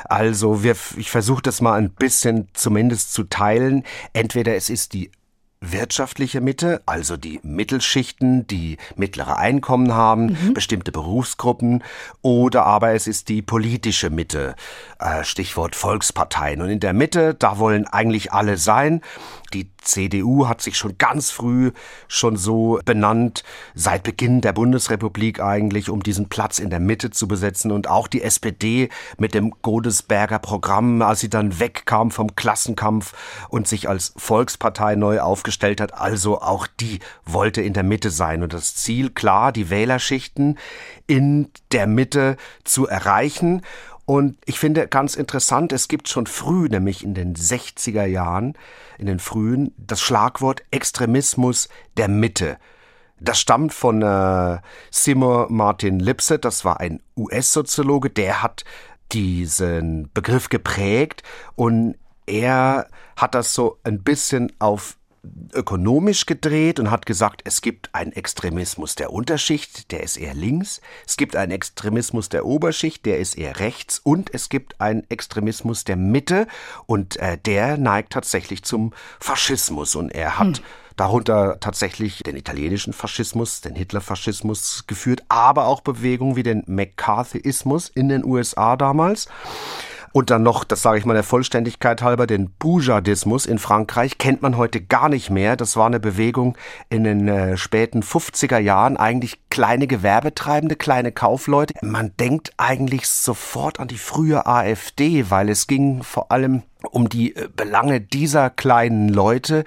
Also 0.05 0.63
wir, 0.63 0.75
ich 0.95 1.09
versuche 1.09 1.41
das 1.41 1.61
mal 1.61 1.73
ein 1.73 1.89
bisschen 1.89 2.47
zumindest 2.53 3.13
zu 3.13 3.23
teilen. 3.23 3.83
Entweder 4.13 4.55
es 4.55 4.69
ist 4.69 4.93
die 4.93 5.11
wirtschaftliche 5.59 6.39
Mitte, 6.39 6.81
also 6.85 7.17
die 7.17 7.39
Mittelschichten, 7.41 8.45
die 8.45 8.77
mittlere 8.95 9.37
Einkommen 9.37 9.93
haben, 9.93 10.27
mhm. 10.27 10.53
bestimmte 10.53 10.91
Berufsgruppen, 10.91 11.83
oder 12.21 12.65
aber 12.65 12.93
es 12.93 13.07
ist 13.07 13.29
die 13.29 13.41
politische 13.41 14.09
Mitte, 14.09 14.55
äh, 14.99 15.23
Stichwort 15.23 15.75
Volksparteien. 15.75 16.61
Und 16.61 16.69
in 16.69 16.79
der 16.79 16.93
Mitte, 16.93 17.33
da 17.33 17.57
wollen 17.57 17.87
eigentlich 17.87 18.33
alle 18.33 18.57
sein. 18.57 19.01
Die 19.53 19.69
CDU 19.81 20.47
hat 20.47 20.61
sich 20.61 20.77
schon 20.77 20.97
ganz 20.97 21.31
früh 21.31 21.71
schon 22.07 22.37
so 22.37 22.79
benannt, 22.85 23.43
seit 23.75 24.03
Beginn 24.03 24.41
der 24.41 24.53
Bundesrepublik 24.53 25.39
eigentlich, 25.41 25.89
um 25.89 26.03
diesen 26.03 26.29
Platz 26.29 26.59
in 26.59 26.69
der 26.69 26.79
Mitte 26.79 27.11
zu 27.11 27.27
besetzen. 27.27 27.71
Und 27.71 27.87
auch 27.87 28.07
die 28.07 28.21
SPD 28.21 28.89
mit 29.17 29.33
dem 29.33 29.53
Godesberger 29.61 30.39
Programm, 30.39 31.01
als 31.01 31.21
sie 31.21 31.29
dann 31.29 31.59
wegkam 31.59 32.11
vom 32.11 32.35
Klassenkampf 32.35 33.13
und 33.49 33.67
sich 33.67 33.87
als 33.87 34.13
Volkspartei 34.17 34.95
neu 34.95 35.21
aufgestellt 35.21 35.79
hat. 35.79 35.93
Also 35.93 36.41
auch 36.41 36.67
die 36.67 36.99
wollte 37.25 37.61
in 37.61 37.73
der 37.73 37.83
Mitte 37.83 38.09
sein. 38.09 38.43
Und 38.43 38.53
das 38.53 38.75
Ziel, 38.75 39.09
klar, 39.09 39.51
die 39.51 39.69
Wählerschichten 39.69 40.57
in 41.07 41.49
der 41.71 41.87
Mitte 41.87 42.37
zu 42.63 42.87
erreichen. 42.87 43.61
Und 44.07 44.37
ich 44.45 44.57
finde 44.57 44.87
ganz 44.87 45.15
interessant, 45.15 45.73
es 45.73 45.89
gibt 45.89 46.07
schon 46.07 46.27
früh, 46.27 46.69
nämlich 46.69 47.03
in 47.03 47.13
den 47.13 47.35
60er 47.35 48.05
Jahren, 48.05 48.53
in 48.97 49.05
den 49.05 49.19
frühen, 49.19 49.73
das 49.75 49.99
Schlagwort 49.99 50.63
Extremismus 50.71 51.67
der 51.97 52.07
Mitte. 52.07 52.57
Das 53.19 53.37
stammt 53.37 53.73
von 53.73 54.01
äh, 54.01 54.59
Seymour 54.91 55.47
Martin 55.49 55.99
Lipset, 55.99 56.45
das 56.45 56.63
war 56.63 56.79
ein 56.79 57.01
US-Soziologe, 57.17 58.09
der 58.09 58.41
hat 58.41 58.63
diesen 59.11 60.09
Begriff 60.13 60.47
geprägt 60.47 61.23
und 61.55 61.95
er 62.27 62.87
hat 63.17 63.35
das 63.35 63.53
so 63.53 63.77
ein 63.83 64.03
bisschen 64.03 64.53
auf 64.59 64.96
ökonomisch 65.53 66.25
gedreht 66.25 66.79
und 66.79 66.91
hat 66.91 67.05
gesagt, 67.05 67.41
es 67.45 67.61
gibt 67.61 67.93
einen 67.93 68.11
Extremismus 68.11 68.95
der 68.95 69.11
Unterschicht, 69.11 69.91
der 69.91 70.03
ist 70.03 70.17
eher 70.17 70.33
links, 70.33 70.81
es 71.05 71.17
gibt 71.17 71.35
einen 71.35 71.51
Extremismus 71.51 72.29
der 72.29 72.45
Oberschicht, 72.45 73.05
der 73.05 73.19
ist 73.19 73.37
eher 73.37 73.59
rechts 73.59 73.99
und 73.99 74.33
es 74.33 74.49
gibt 74.49 74.79
einen 74.81 75.09
Extremismus 75.09 75.83
der 75.83 75.95
Mitte 75.95 76.47
und 76.85 77.17
äh, 77.17 77.37
der 77.37 77.77
neigt 77.77 78.13
tatsächlich 78.13 78.63
zum 78.63 78.93
Faschismus 79.19 79.95
und 79.95 80.11
er 80.11 80.37
hat 80.37 80.57
hm. 80.57 80.63
darunter 80.95 81.59
tatsächlich 81.59 82.23
den 82.23 82.35
italienischen 82.35 82.93
Faschismus, 82.93 83.61
den 83.61 83.75
Hitlerfaschismus 83.75 84.85
geführt, 84.87 85.23
aber 85.29 85.67
auch 85.67 85.81
Bewegungen 85.81 86.35
wie 86.35 86.43
den 86.43 86.63
McCarthyismus 86.67 87.89
in 87.89 88.09
den 88.09 88.23
USA 88.23 88.75
damals. 88.75 89.27
Und 90.11 90.29
dann 90.29 90.43
noch, 90.43 90.63
das 90.63 90.81
sage 90.81 90.97
ich 90.97 91.05
mal 91.05 91.13
der 91.13 91.23
Vollständigkeit 91.23 92.01
halber, 92.01 92.27
den 92.27 92.49
Poujadismus 92.57 93.45
in 93.45 93.59
Frankreich 93.59 94.17
kennt 94.17 94.41
man 94.41 94.57
heute 94.57 94.81
gar 94.81 95.09
nicht 95.09 95.29
mehr. 95.29 95.55
Das 95.55 95.75
war 95.75 95.87
eine 95.87 95.99
Bewegung 95.99 96.57
in 96.89 97.03
den 97.03 97.27
äh, 97.27 97.57
späten 97.57 98.01
50er 98.01 98.59
Jahren, 98.59 98.97
eigentlich 98.97 99.39
kleine 99.49 99.87
Gewerbetreibende, 99.87 100.75
kleine 100.75 101.11
Kaufleute. 101.11 101.73
Man 101.81 102.13
denkt 102.19 102.53
eigentlich 102.57 103.07
sofort 103.07 103.79
an 103.79 103.87
die 103.87 103.97
frühe 103.97 104.45
AfD, 104.45 105.29
weil 105.29 105.49
es 105.49 105.67
ging 105.67 106.03
vor 106.03 106.31
allem 106.31 106.63
um 106.91 107.09
die 107.09 107.35
äh, 107.35 107.49
Belange 107.55 108.01
dieser 108.01 108.49
kleinen 108.49 109.09
Leute 109.09 109.63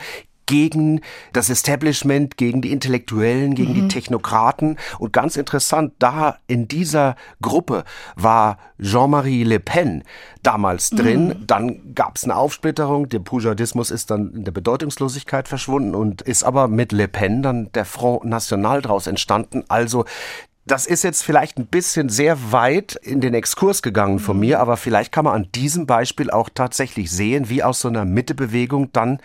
gegen 0.50 1.00
das 1.32 1.48
Establishment, 1.48 2.36
gegen 2.36 2.60
die 2.60 2.72
Intellektuellen, 2.72 3.54
gegen 3.54 3.70
mhm. 3.70 3.74
die 3.74 3.88
Technokraten. 3.88 4.78
Und 4.98 5.12
ganz 5.12 5.36
interessant, 5.36 5.92
da 6.00 6.38
in 6.48 6.66
dieser 6.66 7.14
Gruppe 7.40 7.84
war 8.16 8.58
Jean-Marie 8.82 9.44
Le 9.44 9.60
Pen 9.60 10.02
damals 10.42 10.90
drin. 10.90 11.28
Mhm. 11.28 11.46
Dann 11.46 11.94
gab 11.94 12.16
es 12.16 12.24
eine 12.24 12.34
Aufsplitterung. 12.34 13.08
Der 13.08 13.20
Poujadismus 13.20 13.92
ist 13.92 14.10
dann 14.10 14.32
in 14.34 14.44
der 14.44 14.50
Bedeutungslosigkeit 14.50 15.46
verschwunden 15.46 15.94
und 15.94 16.20
ist 16.20 16.42
aber 16.42 16.66
mit 16.66 16.90
Le 16.90 17.06
Pen 17.06 17.42
dann 17.42 17.70
der 17.72 17.84
Front 17.84 18.24
National 18.24 18.82
daraus 18.82 19.06
entstanden. 19.06 19.62
Also 19.68 20.04
das 20.70 20.86
ist 20.86 21.02
jetzt 21.02 21.24
vielleicht 21.24 21.58
ein 21.58 21.66
bisschen 21.66 22.08
sehr 22.08 22.52
weit 22.52 22.94
in 22.94 23.20
den 23.20 23.34
Exkurs 23.34 23.82
gegangen 23.82 24.20
von 24.20 24.38
mir, 24.38 24.60
aber 24.60 24.76
vielleicht 24.76 25.10
kann 25.10 25.24
man 25.24 25.34
an 25.34 25.48
diesem 25.52 25.86
Beispiel 25.86 26.30
auch 26.30 26.48
tatsächlich 26.48 27.10
sehen, 27.10 27.48
wie 27.48 27.64
aus 27.64 27.80
so 27.80 27.88
einer 27.88 28.04
Mittebewegung 28.04 28.92
dann 28.92 29.18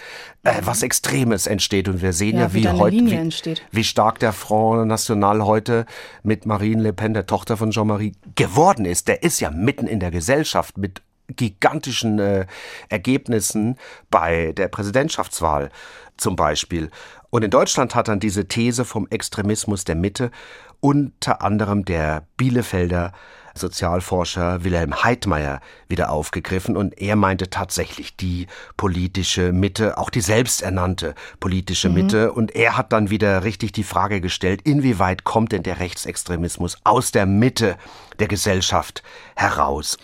äh, 0.43 0.53
was 0.63 0.81
Extremes 0.81 1.45
entsteht. 1.45 1.87
Und 1.87 2.01
wir 2.01 2.13
sehen 2.13 2.37
ja, 2.37 2.43
ja 2.43 2.53
wie, 2.53 2.63
wie 2.63 2.69
heute, 2.69 2.97
wie, 2.97 3.55
wie, 3.71 3.83
stark 3.83 4.17
der 4.19 4.33
Front 4.33 4.87
National 4.87 5.45
heute 5.45 5.85
mit 6.23 6.47
Marine 6.47 6.81
Le 6.81 6.93
Pen, 6.93 7.13
der 7.13 7.27
Tochter 7.27 7.57
von 7.57 7.69
Jean-Marie, 7.69 8.13
geworden 8.35 8.85
ist. 8.85 9.07
Der 9.07 9.21
ist 9.21 9.39
ja 9.39 9.51
mitten 9.51 9.85
in 9.85 9.99
der 9.99 10.09
Gesellschaft 10.09 10.79
mit 10.79 11.03
gigantischen 11.27 12.19
äh, 12.19 12.45
Ergebnissen 12.89 13.77
bei 14.09 14.51
der 14.53 14.67
Präsidentschaftswahl 14.67 15.69
zum 16.17 16.35
Beispiel. 16.35 16.89
Und 17.29 17.43
in 17.43 17.51
Deutschland 17.51 17.95
hat 17.95 18.07
dann 18.07 18.19
diese 18.19 18.47
These 18.47 18.85
vom 18.85 19.07
Extremismus 19.09 19.83
der 19.83 19.95
Mitte 19.95 20.31
unter 20.79 21.41
anderem 21.41 21.85
der 21.85 22.27
Bielefelder 22.37 23.11
Sozialforscher 23.57 24.63
Wilhelm 24.63 25.03
Heidmeier 25.03 25.61
wieder 25.87 26.11
aufgegriffen 26.11 26.75
und 26.75 26.99
er 26.99 27.15
meinte 27.15 27.49
tatsächlich 27.49 28.17
die 28.17 28.47
politische 28.75 29.53
Mitte, 29.53 29.97
auch 29.97 30.09
die 30.09 30.21
selbsternannte 30.21 31.15
politische 31.39 31.87
mhm. 31.87 31.95
Mitte 31.95 32.33
und 32.33 32.53
er 32.53 32.77
hat 32.77 32.91
dann 32.91 33.09
wieder 33.09 33.43
richtig 33.43 33.71
die 33.71 33.83
Frage 33.83 34.19
gestellt, 34.19 34.61
inwieweit 34.63 35.23
kommt 35.23 35.53
denn 35.53 35.63
der 35.63 35.79
Rechtsextremismus 35.79 36.77
aus 36.83 37.11
der 37.11 37.25
Mitte 37.25 37.77
der 38.19 38.27
Gesellschaft 38.27 39.03
heraus? 39.35 39.97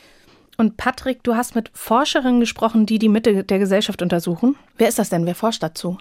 Und 0.57 0.77
Patrick, 0.77 1.23
du 1.23 1.35
hast 1.35 1.55
mit 1.55 1.71
Forscherinnen 1.73 2.39
gesprochen, 2.39 2.85
die 2.85 2.99
die 2.99 3.09
Mitte 3.09 3.43
der 3.43 3.59
Gesellschaft 3.59 4.01
untersuchen. 4.01 4.55
Wer 4.77 4.89
ist 4.89 4.99
das 4.99 5.09
denn? 5.09 5.25
Wer 5.25 5.35
forscht 5.35 5.63
dazu? 5.63 5.97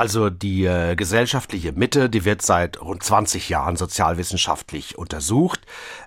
Also 0.00 0.30
die 0.30 0.64
äh, 0.64 0.96
gesellschaftliche 0.96 1.72
Mitte, 1.72 2.08
die 2.08 2.24
wird 2.24 2.40
seit 2.40 2.80
rund 2.80 3.02
20 3.02 3.50
Jahren 3.50 3.76
sozialwissenschaftlich 3.76 4.96
untersucht. 4.96 5.60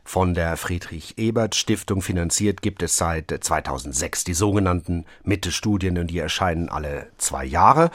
Von 0.04 0.34
der 0.34 0.58
Friedrich 0.58 1.20
Ebert 1.20 1.54
Stiftung 1.54 2.02
finanziert 2.02 2.64
gibt 2.64 2.82
es 2.82 2.98
seit 2.98 3.30
2006 3.30 4.24
die 4.24 4.34
sogenannten 4.34 5.06
Mitte-Studien 5.24 6.00
und 6.00 6.08
die 6.08 6.18
erscheinen 6.18 6.70
alle 6.70 7.06
zwei 7.20 7.46
Jahre. 7.46 7.92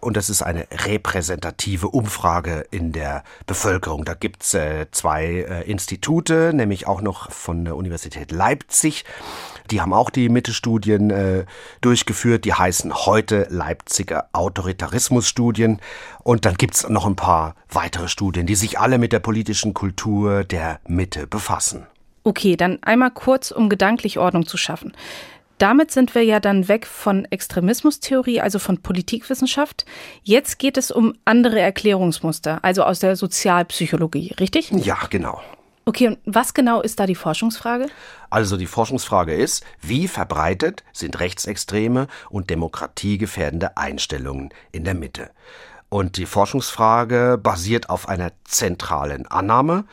Und 0.00 0.16
das 0.16 0.30
ist 0.30 0.40
eine 0.40 0.66
repräsentative 0.70 1.88
Umfrage 1.88 2.64
in 2.70 2.92
der 2.92 3.22
Bevölkerung. 3.44 4.06
Da 4.06 4.14
gibt's 4.14 4.54
äh, 4.54 4.86
zwei 4.90 5.26
äh, 5.26 5.70
Institute, 5.70 6.52
nämlich 6.54 6.86
auch 6.86 7.02
noch 7.02 7.30
von 7.30 7.66
der 7.66 7.76
Universität 7.76 8.32
Leipzig. 8.32 9.04
Die 9.72 9.80
haben 9.80 9.94
auch 9.94 10.10
die 10.10 10.28
Mitte-Studien 10.28 11.10
äh, 11.10 11.44
durchgeführt. 11.80 12.44
Die 12.44 12.52
heißen 12.52 12.94
heute 13.06 13.46
Leipziger 13.48 14.28
Autoritarismus-Studien. 14.32 15.80
Und 16.22 16.44
dann 16.44 16.56
gibt's 16.56 16.86
noch 16.88 17.06
ein 17.06 17.16
paar 17.16 17.56
weitere 17.70 18.08
Studien, 18.08 18.46
die 18.46 18.54
sich 18.54 18.78
alle 18.78 18.98
mit 18.98 19.12
der 19.12 19.20
politischen 19.20 19.72
Kultur 19.72 20.44
der 20.44 20.78
Mitte 20.86 21.26
befassen. 21.26 21.86
Okay, 22.22 22.56
dann 22.56 22.82
einmal 22.82 23.10
kurz, 23.10 23.50
um 23.50 23.70
gedanklich 23.70 24.18
Ordnung 24.18 24.46
zu 24.46 24.58
schaffen. 24.58 24.92
Damit 25.56 25.90
sind 25.90 26.14
wir 26.14 26.22
ja 26.22 26.38
dann 26.38 26.68
weg 26.68 26.86
von 26.86 27.24
Extremismustheorie, 27.24 28.40
also 28.40 28.58
von 28.58 28.82
Politikwissenschaft. 28.82 29.86
Jetzt 30.22 30.58
geht 30.58 30.76
es 30.76 30.90
um 30.90 31.14
andere 31.24 31.60
Erklärungsmuster, 31.60 32.58
also 32.62 32.82
aus 32.82 32.98
der 32.98 33.16
Sozialpsychologie, 33.16 34.34
richtig? 34.38 34.70
Ja, 34.70 34.98
genau. 35.08 35.40
Okay, 35.84 36.08
und 36.08 36.18
was 36.24 36.54
genau 36.54 36.80
ist 36.80 37.00
da 37.00 37.06
die 37.06 37.16
Forschungsfrage? 37.16 37.88
Also 38.30 38.56
die 38.56 38.66
Forschungsfrage 38.66 39.34
ist, 39.34 39.64
wie 39.80 40.06
verbreitet 40.06 40.84
sind 40.92 41.18
rechtsextreme 41.18 42.06
und 42.30 42.50
demokratiegefährdende 42.50 43.76
Einstellungen 43.76 44.50
in 44.70 44.84
der 44.84 44.94
Mitte? 44.94 45.30
Und 45.88 46.16
die 46.16 46.26
Forschungsfrage 46.26 47.38
basiert 47.42 47.90
auf 47.90 48.08
einer 48.08 48.32
zentralen 48.44 49.26
Annahme 49.26 49.84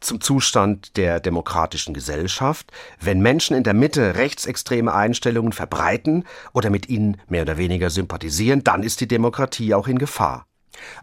zum 0.00 0.20
Zustand 0.20 0.96
der 0.96 1.20
demokratischen 1.20 1.94
Gesellschaft. 1.94 2.70
Wenn 3.00 3.20
Menschen 3.20 3.56
in 3.56 3.64
der 3.64 3.74
Mitte 3.74 4.16
rechtsextreme 4.16 4.92
Einstellungen 4.92 5.52
verbreiten 5.52 6.24
oder 6.52 6.70
mit 6.70 6.88
ihnen 6.88 7.20
mehr 7.28 7.42
oder 7.42 7.56
weniger 7.56 7.90
sympathisieren, 7.90 8.64
dann 8.64 8.82
ist 8.82 9.00
die 9.00 9.08
Demokratie 9.08 9.74
auch 9.74 9.88
in 9.88 9.98
Gefahr. 9.98 10.46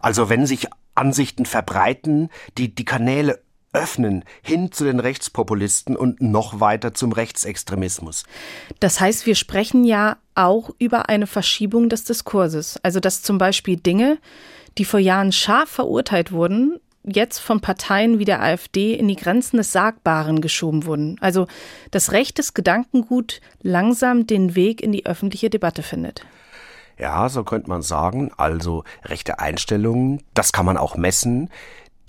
Also 0.00 0.28
wenn 0.28 0.46
sich 0.46 0.68
Ansichten 0.94 1.44
verbreiten, 1.44 2.30
die 2.56 2.74
die 2.74 2.84
Kanäle 2.84 3.42
öffnen 3.76 4.24
hin 4.42 4.72
zu 4.72 4.84
den 4.84 5.00
Rechtspopulisten 5.00 5.96
und 5.96 6.22
noch 6.22 6.60
weiter 6.60 6.94
zum 6.94 7.12
Rechtsextremismus. 7.12 8.24
Das 8.80 9.00
heißt, 9.00 9.26
wir 9.26 9.34
sprechen 9.34 9.84
ja 9.84 10.16
auch 10.34 10.70
über 10.78 11.08
eine 11.08 11.26
Verschiebung 11.26 11.88
des 11.88 12.04
Diskurses. 12.04 12.80
Also 12.82 13.00
dass 13.00 13.22
zum 13.22 13.36
Beispiel 13.38 13.76
Dinge, 13.76 14.18
die 14.78 14.86
vor 14.86 15.00
Jahren 15.00 15.30
scharf 15.30 15.68
verurteilt 15.68 16.32
wurden, 16.32 16.80
jetzt 17.04 17.38
von 17.38 17.60
Parteien 17.60 18.18
wie 18.18 18.24
der 18.24 18.42
AfD 18.42 18.94
in 18.94 19.08
die 19.08 19.16
Grenzen 19.16 19.58
des 19.58 19.72
Sagbaren 19.72 20.40
geschoben 20.40 20.86
wurden. 20.86 21.18
Also 21.20 21.46
dass 21.90 22.12
rechtes 22.12 22.54
Gedankengut 22.54 23.40
langsam 23.62 24.26
den 24.26 24.54
Weg 24.54 24.82
in 24.82 24.90
die 24.90 25.06
öffentliche 25.06 25.50
Debatte 25.50 25.82
findet. 25.82 26.24
Ja, 26.98 27.28
so 27.28 27.44
könnte 27.44 27.68
man 27.68 27.82
sagen. 27.82 28.30
Also 28.38 28.84
rechte 29.04 29.38
Einstellungen, 29.38 30.22
das 30.32 30.52
kann 30.52 30.64
man 30.64 30.78
auch 30.78 30.96
messen 30.96 31.50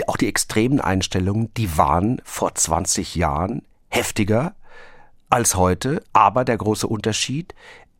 auch 0.08 0.18
die 0.18 0.28
extremen 0.28 0.82
Einstellungen, 0.82 1.54
die 1.56 1.78
waren 1.78 2.22
vor 2.24 2.56
20 2.56 3.16
Jahren 3.16 3.64
heftiger 3.90 4.56
als 5.30 5.56
heute, 5.56 6.02
aber 6.14 6.46
der 6.46 6.58
große 6.58 6.88
Unterschied, 6.88 7.54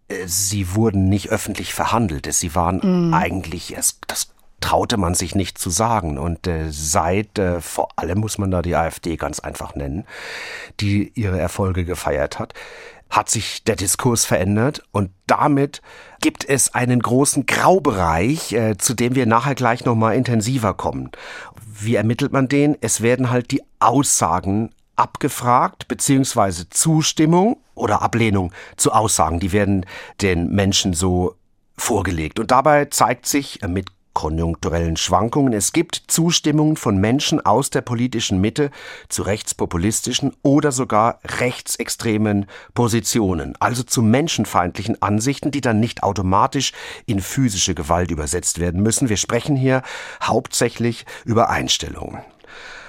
äh, 0.08 0.26
sie 0.26 0.76
wurden 0.76 1.10
nicht 1.10 1.30
öffentlich 1.30 1.74
verhandelt. 1.74 2.32
Sie 2.32 2.56
waren 2.56 2.80
mhm. 3.08 3.14
eigentlich, 3.14 3.76
das 4.08 4.32
traute 4.60 4.98
man 4.98 5.14
sich 5.14 5.36
nicht 5.36 5.58
zu 5.58 5.70
sagen. 5.70 6.18
Und 6.18 6.48
äh, 6.48 6.72
seit, 6.72 7.38
äh, 7.38 7.62
vor 7.62 7.90
allem 7.96 8.20
muss 8.20 8.38
man 8.38 8.52
da 8.52 8.62
die 8.62 8.76
AfD 8.76 9.18
ganz 9.18 9.40
einfach 9.40 9.76
nennen, 9.76 10.06
die 10.80 11.12
ihre 11.16 11.40
Erfolge 11.40 11.86
gefeiert 11.86 12.40
hat, 12.40 12.54
hat 13.10 13.30
sich 13.30 13.64
der 13.64 13.76
Diskurs 13.78 14.26
verändert 14.26 14.84
und 14.92 15.12
damit 15.28 15.82
gibt 16.20 16.44
es 16.44 16.76
einen 16.76 17.00
großen 17.00 17.46
Graubereich, 17.46 18.52
äh, 18.52 18.78
zu 18.78 18.94
dem 18.94 19.16
wir 19.16 19.26
nachher 19.26 19.56
gleich 19.56 19.86
nochmal 19.86 20.16
intensiver 20.16 20.74
kommen. 20.74 21.12
Wie 21.80 21.96
ermittelt 21.96 22.32
man 22.32 22.48
den? 22.48 22.78
Es 22.82 23.02
werden 23.02 23.30
halt 23.30 23.52
die 23.52 23.62
Aussagen 23.80 24.72
abgefragt, 24.96 25.88
beziehungsweise 25.88 26.70
Zustimmung 26.70 27.58
oder 27.76 28.02
Ablehnung 28.02 28.52
zu 28.78 28.92
Aussagen, 28.92 29.40
die 29.40 29.52
werden 29.52 29.86
den 30.22 30.50
Menschen 30.50 30.94
so 30.94 31.36
vorgelegt. 31.78 32.40
Und 32.40 32.52
dabei 32.52 32.86
zeigt 32.86 33.28
sich 33.28 33.60
mit 33.68 33.90
konjunkturellen 34.18 34.98
Schwankungen. 34.98 35.54
Es 35.54 35.74
gibt 35.74 36.02
Zustimmungen 36.08 36.76
von 36.76 36.98
Menschen 36.98 37.40
aus 37.46 37.70
der 37.70 37.82
politischen 37.82 38.42
Mitte 38.42 38.72
zu 39.10 39.22
rechtspopulistischen 39.22 40.36
oder 40.42 40.72
sogar 40.72 41.20
rechtsextremen 41.24 42.48
Positionen, 42.74 43.54
also 43.60 43.84
zu 43.84 44.02
menschenfeindlichen 44.02 45.00
Ansichten, 45.04 45.52
die 45.52 45.62
dann 45.62 45.80
nicht 45.80 46.02
automatisch 46.02 46.72
in 47.06 47.20
physische 47.20 47.76
Gewalt 47.76 48.10
übersetzt 48.10 48.58
werden 48.60 48.82
müssen. 48.82 49.08
Wir 49.08 49.18
sprechen 49.18 49.56
hier 49.56 49.84
hauptsächlich 50.24 51.06
über 51.24 51.52
Einstellungen. 51.52 52.22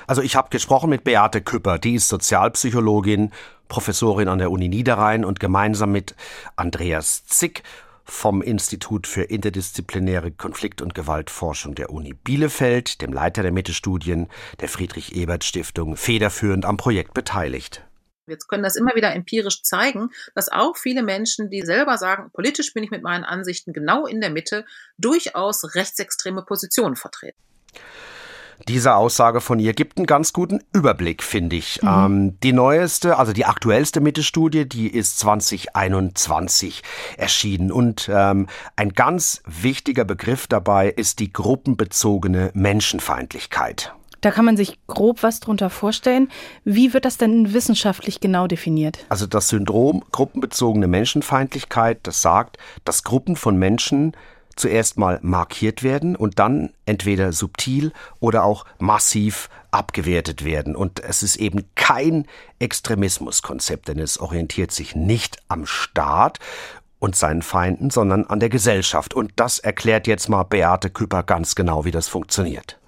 Also 0.06 0.22
ich 0.22 0.34
habe 0.34 0.48
gesprochen 0.48 0.88
mit 0.88 1.04
Beate 1.04 1.42
Küpper, 1.42 1.78
die 1.78 1.96
ist 1.96 2.08
Sozialpsychologin, 2.08 3.32
Professorin 3.68 4.28
an 4.28 4.38
der 4.38 4.50
Uni 4.50 4.70
Niederrhein 4.70 5.26
und 5.26 5.40
gemeinsam 5.40 5.92
mit 5.92 6.14
Andreas 6.56 7.26
Zick 7.26 7.64
vom 8.08 8.40
Institut 8.42 9.06
für 9.06 9.22
interdisziplinäre 9.22 10.30
Konflikt- 10.30 10.80
und 10.80 10.94
Gewaltforschung 10.94 11.74
der 11.74 11.90
Uni 11.90 12.14
Bielefeld, 12.14 13.02
dem 13.02 13.12
Leiter 13.12 13.42
der 13.42 13.52
Mitte-Studien 13.52 14.28
der 14.60 14.68
Friedrich-Ebert-Stiftung, 14.68 15.96
federführend 15.96 16.64
am 16.64 16.78
Projekt 16.78 17.12
beteiligt. 17.14 17.84
Wir 18.26 18.36
können 18.36 18.62
das 18.62 18.76
immer 18.76 18.94
wieder 18.94 19.14
empirisch 19.14 19.62
zeigen, 19.62 20.10
dass 20.34 20.50
auch 20.50 20.76
viele 20.76 21.02
Menschen, 21.02 21.50
die 21.50 21.62
selber 21.62 21.96
sagen, 21.96 22.30
politisch 22.32 22.74
bin 22.74 22.84
ich 22.84 22.90
mit 22.90 23.02
meinen 23.02 23.24
Ansichten 23.24 23.72
genau 23.72 24.06
in 24.06 24.20
der 24.20 24.30
Mitte, 24.30 24.64
durchaus 24.98 25.74
rechtsextreme 25.74 26.42
Positionen 26.42 26.96
vertreten. 26.96 27.38
Diese 28.66 28.94
Aussage 28.94 29.40
von 29.40 29.60
ihr 29.60 29.72
gibt 29.72 29.98
einen 29.98 30.06
ganz 30.06 30.32
guten 30.32 30.60
Überblick, 30.72 31.22
finde 31.22 31.56
ich. 31.56 31.80
Mhm. 31.82 31.88
Ähm, 31.88 32.40
die 32.40 32.52
neueste, 32.52 33.18
also 33.18 33.32
die 33.32 33.44
aktuellste 33.44 34.00
Mitte-Studie, 34.00 34.68
die 34.68 34.88
ist 34.88 35.18
2021 35.20 36.82
erschienen. 37.16 37.70
Und 37.70 38.10
ähm, 38.12 38.46
ein 38.76 38.90
ganz 38.90 39.42
wichtiger 39.46 40.04
Begriff 40.04 40.46
dabei 40.46 40.88
ist 40.88 41.20
die 41.20 41.32
gruppenbezogene 41.32 42.50
Menschenfeindlichkeit. 42.54 43.92
Da 44.20 44.32
kann 44.32 44.44
man 44.44 44.56
sich 44.56 44.78
grob 44.88 45.22
was 45.22 45.38
drunter 45.38 45.70
vorstellen. 45.70 46.28
Wie 46.64 46.92
wird 46.92 47.04
das 47.04 47.18
denn 47.18 47.52
wissenschaftlich 47.52 48.20
genau 48.20 48.48
definiert? 48.48 49.06
Also 49.08 49.26
das 49.26 49.48
Syndrom 49.48 50.02
gruppenbezogene 50.10 50.88
Menschenfeindlichkeit, 50.88 52.00
das 52.02 52.20
sagt, 52.20 52.58
dass 52.84 53.04
Gruppen 53.04 53.36
von 53.36 53.56
Menschen 53.56 54.16
zuerst 54.58 54.98
mal 54.98 55.18
markiert 55.22 55.82
werden 55.82 56.16
und 56.16 56.38
dann 56.38 56.70
entweder 56.86 57.32
subtil 57.32 57.92
oder 58.20 58.44
auch 58.44 58.64
massiv 58.78 59.48
abgewertet 59.70 60.44
werden. 60.44 60.76
Und 60.76 61.00
es 61.00 61.22
ist 61.22 61.36
eben 61.36 61.64
kein 61.74 62.26
Extremismuskonzept, 62.58 63.88
denn 63.88 63.98
es 63.98 64.18
orientiert 64.18 64.72
sich 64.72 64.94
nicht 64.94 65.38
am 65.48 65.66
Staat 65.66 66.38
und 66.98 67.16
seinen 67.16 67.42
Feinden, 67.42 67.90
sondern 67.90 68.24
an 68.24 68.40
der 68.40 68.48
Gesellschaft. 68.48 69.14
Und 69.14 69.32
das 69.36 69.58
erklärt 69.58 70.06
jetzt 70.06 70.28
mal 70.28 70.42
Beate 70.42 70.90
Küpper 70.90 71.22
ganz 71.22 71.54
genau, 71.54 71.84
wie 71.84 71.90
das 71.90 72.08
funktioniert. 72.08 72.78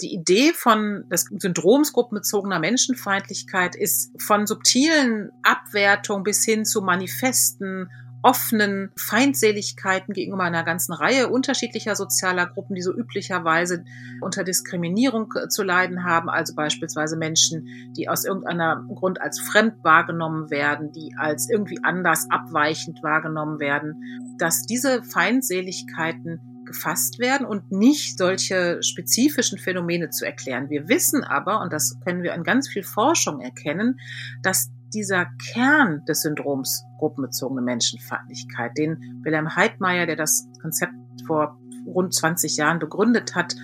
Die 0.00 0.12
Idee 0.12 0.52
von 0.52 1.04
des 1.08 1.26
Syndroms 1.38 1.92
gruppenbezogener 1.92 2.58
Menschenfeindlichkeit 2.58 3.76
ist 3.76 4.10
von 4.20 4.46
subtilen 4.46 5.30
Abwertungen 5.42 6.24
bis 6.24 6.44
hin 6.44 6.64
zu 6.64 6.82
manifesten 6.82 7.88
offenen 8.24 8.90
Feindseligkeiten 8.96 10.14
gegenüber 10.14 10.44
einer 10.44 10.64
ganzen 10.64 10.94
Reihe 10.94 11.28
unterschiedlicher 11.28 11.94
sozialer 11.94 12.46
Gruppen, 12.46 12.74
die 12.74 12.80
so 12.80 12.90
üblicherweise 12.90 13.84
unter 14.22 14.44
Diskriminierung 14.44 15.30
äh, 15.36 15.48
zu 15.48 15.62
leiden 15.62 16.04
haben, 16.04 16.30
also 16.30 16.54
beispielsweise 16.54 17.18
Menschen, 17.18 17.92
die 17.94 18.08
aus 18.08 18.24
irgendeinem 18.24 18.88
Grund 18.88 19.20
als 19.20 19.38
fremd 19.40 19.74
wahrgenommen 19.84 20.50
werden, 20.50 20.90
die 20.90 21.14
als 21.18 21.50
irgendwie 21.50 21.80
anders 21.82 22.26
abweichend 22.30 23.02
wahrgenommen 23.02 23.60
werden, 23.60 24.02
dass 24.38 24.62
diese 24.62 25.02
Feindseligkeiten 25.02 26.40
gefasst 26.64 27.18
werden 27.18 27.46
und 27.46 27.72
nicht 27.72 28.16
solche 28.16 28.82
spezifischen 28.82 29.58
Phänomene 29.58 30.08
zu 30.08 30.24
erklären. 30.24 30.70
Wir 30.70 30.88
wissen 30.88 31.24
aber, 31.24 31.60
und 31.60 31.74
das 31.74 32.00
können 32.04 32.22
wir 32.22 32.32
in 32.32 32.42
ganz 32.42 32.68
viel 32.68 32.84
Forschung 32.84 33.42
erkennen, 33.42 34.00
dass 34.42 34.70
dieser 34.94 35.26
Kern 35.52 36.04
des 36.06 36.22
Syndroms 36.22 36.84
gruppenbezogene 36.98 37.60
Menschenfeindlichkeit, 37.62 38.78
den 38.78 39.20
Wilhelm 39.22 39.54
Heidmeier, 39.54 40.06
der 40.06 40.16
das 40.16 40.46
Konzept 40.62 40.94
vor 41.26 41.58
rund 41.86 42.14
20 42.14 42.56
Jahren 42.56 42.78
begründet 42.78 43.34
hat, 43.34 43.54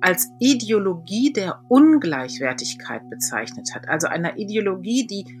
als 0.00 0.28
Ideologie 0.38 1.32
der 1.32 1.62
Ungleichwertigkeit 1.68 3.08
bezeichnet 3.08 3.74
hat. 3.74 3.88
Also 3.88 4.06
einer 4.06 4.36
Ideologie, 4.36 5.06
die 5.06 5.40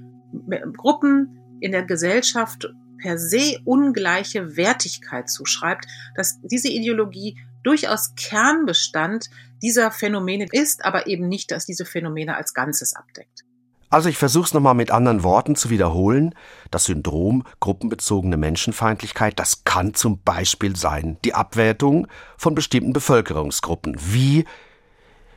Gruppen 0.76 1.38
in 1.60 1.72
der 1.72 1.84
Gesellschaft 1.84 2.72
per 2.98 3.18
se 3.18 3.58
ungleiche 3.64 4.56
Wertigkeit 4.56 5.28
zuschreibt, 5.28 5.86
dass 6.16 6.40
diese 6.42 6.68
Ideologie 6.68 7.36
durchaus 7.62 8.14
Kernbestand 8.14 9.28
dieser 9.62 9.90
Phänomene 9.90 10.46
ist, 10.50 10.84
aber 10.84 11.06
eben 11.06 11.28
nicht, 11.28 11.50
dass 11.50 11.66
diese 11.66 11.84
Phänomene 11.84 12.36
als 12.36 12.54
Ganzes 12.54 12.94
abdeckt. 12.94 13.44
Also 13.90 14.08
ich 14.08 14.18
versuche 14.18 14.46
es 14.46 14.54
nochmal 14.54 14.74
mit 14.74 14.90
anderen 14.90 15.22
Worten 15.22 15.56
zu 15.56 15.70
wiederholen. 15.70 16.34
Das 16.70 16.84
Syndrom 16.84 17.44
gruppenbezogene 17.60 18.36
Menschenfeindlichkeit, 18.36 19.38
das 19.38 19.64
kann 19.64 19.94
zum 19.94 20.20
Beispiel 20.22 20.76
sein 20.76 21.18
die 21.24 21.34
Abwertung 21.34 22.08
von 22.36 22.54
bestimmten 22.54 22.92
Bevölkerungsgruppen, 22.92 23.96
wie, 23.98 24.44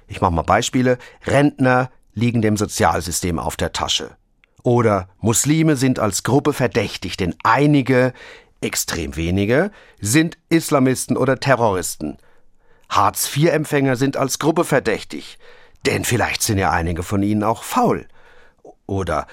ich 0.07 0.21
mache 0.21 0.33
mal 0.33 0.41
Beispiele, 0.41 0.97
Rentner 1.25 1.91
liegen 2.13 2.41
dem 2.41 2.57
Sozialsystem 2.57 3.37
auf 3.37 3.57
der 3.57 3.73
Tasche. 3.73 4.17
Oder 4.63 5.07
Muslime 5.19 5.75
sind 5.75 5.99
als 5.99 6.23
Gruppe 6.23 6.51
verdächtig, 6.51 7.15
denn 7.15 7.35
einige, 7.43 8.11
extrem 8.59 9.15
wenige, 9.15 9.71
sind 10.01 10.37
Islamisten 10.49 11.15
oder 11.15 11.39
Terroristen. 11.39 12.17
Hartz-IV-Empfänger 12.89 13.95
sind 13.95 14.17
als 14.17 14.39
Gruppe 14.39 14.63
verdächtig, 14.63 15.37
denn 15.85 16.03
vielleicht 16.03 16.41
sind 16.41 16.57
ja 16.57 16.71
einige 16.71 17.03
von 17.03 17.21
ihnen 17.21 17.43
auch 17.43 17.63
faul. 17.63 18.07
Oder 18.87 19.27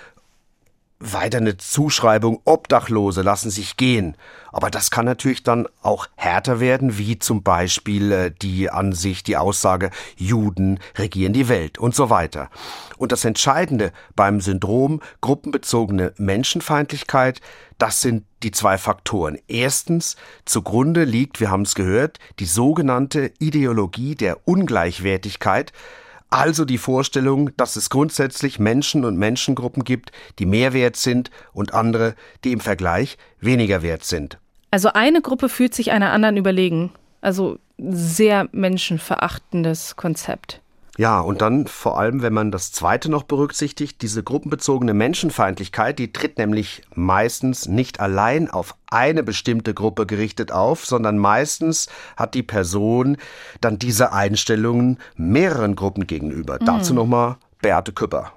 weiter 1.01 1.39
eine 1.39 1.57
Zuschreibung, 1.57 2.41
Obdachlose 2.45 3.23
lassen 3.23 3.51
sich 3.51 3.77
gehen. 3.77 4.17
Aber 4.53 4.71
das 4.71 4.91
kann 4.91 5.05
natürlich 5.05 5.43
dann 5.43 5.67
auch 5.83 6.07
härter 6.17 6.61
werden, 6.61 6.99
wie 6.99 7.19
zum 7.19 7.43
Beispiel 7.43 8.13
äh, 8.13 8.31
die 8.31 8.71
Ansicht, 8.71 9.27
die 9.27 9.37
Aussage, 9.37 9.91
Juden 10.17 10.79
regieren 10.97 11.33
die 11.33 11.49
Welt 11.49 11.79
und 11.79 11.95
so 11.95 12.11
weiter. 12.11 12.49
Und 12.97 13.13
das 13.13 13.25
Entscheidende 13.25 13.93
beim 14.17 14.41
Syndrom 14.41 15.01
gruppenbezogene 15.21 16.15
Menschenfeindlichkeit, 16.17 17.41
das 17.79 18.01
sind 18.01 18.25
die 18.43 18.53
zwei 18.53 18.79
Faktoren. 18.79 19.39
Erstens, 19.49 20.17
zugrunde 20.45 21.05
liegt, 21.05 21.41
wir 21.41 21.51
haben 21.51 21.63
es 21.63 21.75
gehört, 21.75 22.19
die 22.39 22.47
sogenannte 22.47 23.33
Ideologie 23.41 24.15
der 24.15 24.47
Ungleichwertigkeit, 24.47 25.73
also 26.35 26.65
die 26.65 26.79
Vorstellung, 26.79 27.57
dass 27.57 27.77
es 27.77 27.91
grundsätzlich 27.91 28.59
Menschen 28.59 29.05
und 29.05 29.17
Menschengruppen 29.17 29.85
gibt, 29.85 30.11
die 30.41 30.47
mehr 30.47 30.73
wert 30.73 30.97
sind 30.97 31.31
und 31.53 31.75
andere, 31.75 32.17
die 32.43 32.51
im 32.51 32.59
Vergleich 32.59 33.19
weniger 33.39 33.83
wert 33.83 34.05
sind. 34.05 34.39
Also 34.73 34.89
eine 34.93 35.23
Gruppe 35.23 35.49
fühlt 35.49 35.75
sich 35.75 35.93
einer 35.93 36.11
anderen 36.11 36.37
überlegen. 36.37 36.91
Also 37.21 37.59
sehr 37.79 38.49
menschenverachtendes 38.51 39.95
Konzept. 39.95 40.61
Ja, 40.97 41.21
und 41.21 41.43
dann 41.43 41.67
vor 41.67 41.99
allem, 41.99 42.23
wenn 42.23 42.33
man 42.33 42.53
das 42.53 42.71
zweite 42.71 43.11
noch 43.11 43.25
berücksichtigt, 43.25 44.01
diese 44.03 44.23
gruppenbezogene 44.23 44.95
Menschenfeindlichkeit, 44.95 45.99
die 45.99 46.13
tritt 46.13 46.39
nämlich 46.39 46.83
meistens 46.95 47.67
nicht 47.67 47.99
allein 47.99 48.49
auf 48.49 48.77
eine 48.87 49.25
bestimmte 49.25 49.75
Gruppe 49.75 50.07
gerichtet 50.07 50.53
auf, 50.53 50.87
sondern 50.87 51.19
meistens 51.19 51.89
hat 52.17 52.35
die 52.35 52.45
Person 52.45 53.17
dann 53.61 53.79
diese 53.79 54.13
Einstellungen 54.13 54.99
mehreren 55.17 55.75
Gruppen 55.75 56.07
gegenüber. 56.07 56.59
Mhm. 56.61 56.67
Dazu 56.67 56.95
nochmal 56.95 57.37
Beate 57.61 57.93
Küpper. 57.93 58.33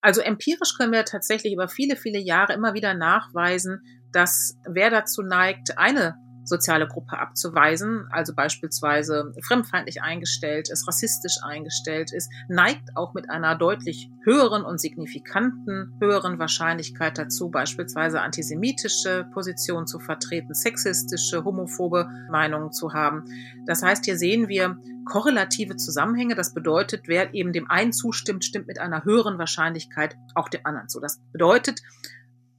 Also 0.00 0.20
empirisch 0.20 0.76
können 0.76 0.92
wir 0.92 1.04
tatsächlich 1.04 1.52
über 1.52 1.68
viele, 1.68 1.94
viele 1.94 2.18
Jahre 2.18 2.54
immer 2.54 2.74
wieder 2.74 2.94
nachweisen, 2.94 3.82
dass 4.12 4.56
wer 4.66 4.90
dazu 4.90 5.22
neigt, 5.22 5.78
eine 5.78 6.16
soziale 6.44 6.88
Gruppe 6.88 7.18
abzuweisen, 7.18 8.06
also 8.10 8.34
beispielsweise 8.34 9.32
fremdfeindlich 9.42 10.02
eingestellt 10.02 10.70
ist, 10.70 10.86
rassistisch 10.86 11.36
eingestellt 11.42 12.12
ist, 12.12 12.30
neigt 12.48 12.96
auch 12.96 13.14
mit 13.14 13.30
einer 13.30 13.56
deutlich 13.56 14.10
höheren 14.24 14.64
und 14.64 14.80
signifikanten 14.80 15.94
höheren 16.00 16.38
Wahrscheinlichkeit 16.38 17.18
dazu, 17.18 17.50
beispielsweise 17.50 18.20
antisemitische 18.20 19.26
Positionen 19.32 19.86
zu 19.86 19.98
vertreten, 19.98 20.54
sexistische, 20.54 21.44
homophobe 21.44 22.08
Meinungen 22.30 22.72
zu 22.72 22.92
haben. 22.92 23.24
Das 23.66 23.82
heißt, 23.82 24.04
hier 24.04 24.16
sehen 24.16 24.48
wir 24.48 24.76
korrelative 25.04 25.76
Zusammenhänge. 25.76 26.34
Das 26.34 26.54
bedeutet, 26.54 27.02
wer 27.06 27.34
eben 27.34 27.52
dem 27.52 27.70
einen 27.70 27.92
zustimmt, 27.92 28.44
stimmt 28.44 28.66
mit 28.66 28.78
einer 28.78 29.04
höheren 29.04 29.38
Wahrscheinlichkeit 29.38 30.16
auch 30.34 30.48
dem 30.48 30.64
anderen 30.64 30.88
zu. 30.88 31.00
Das 31.00 31.20
bedeutet, 31.32 31.80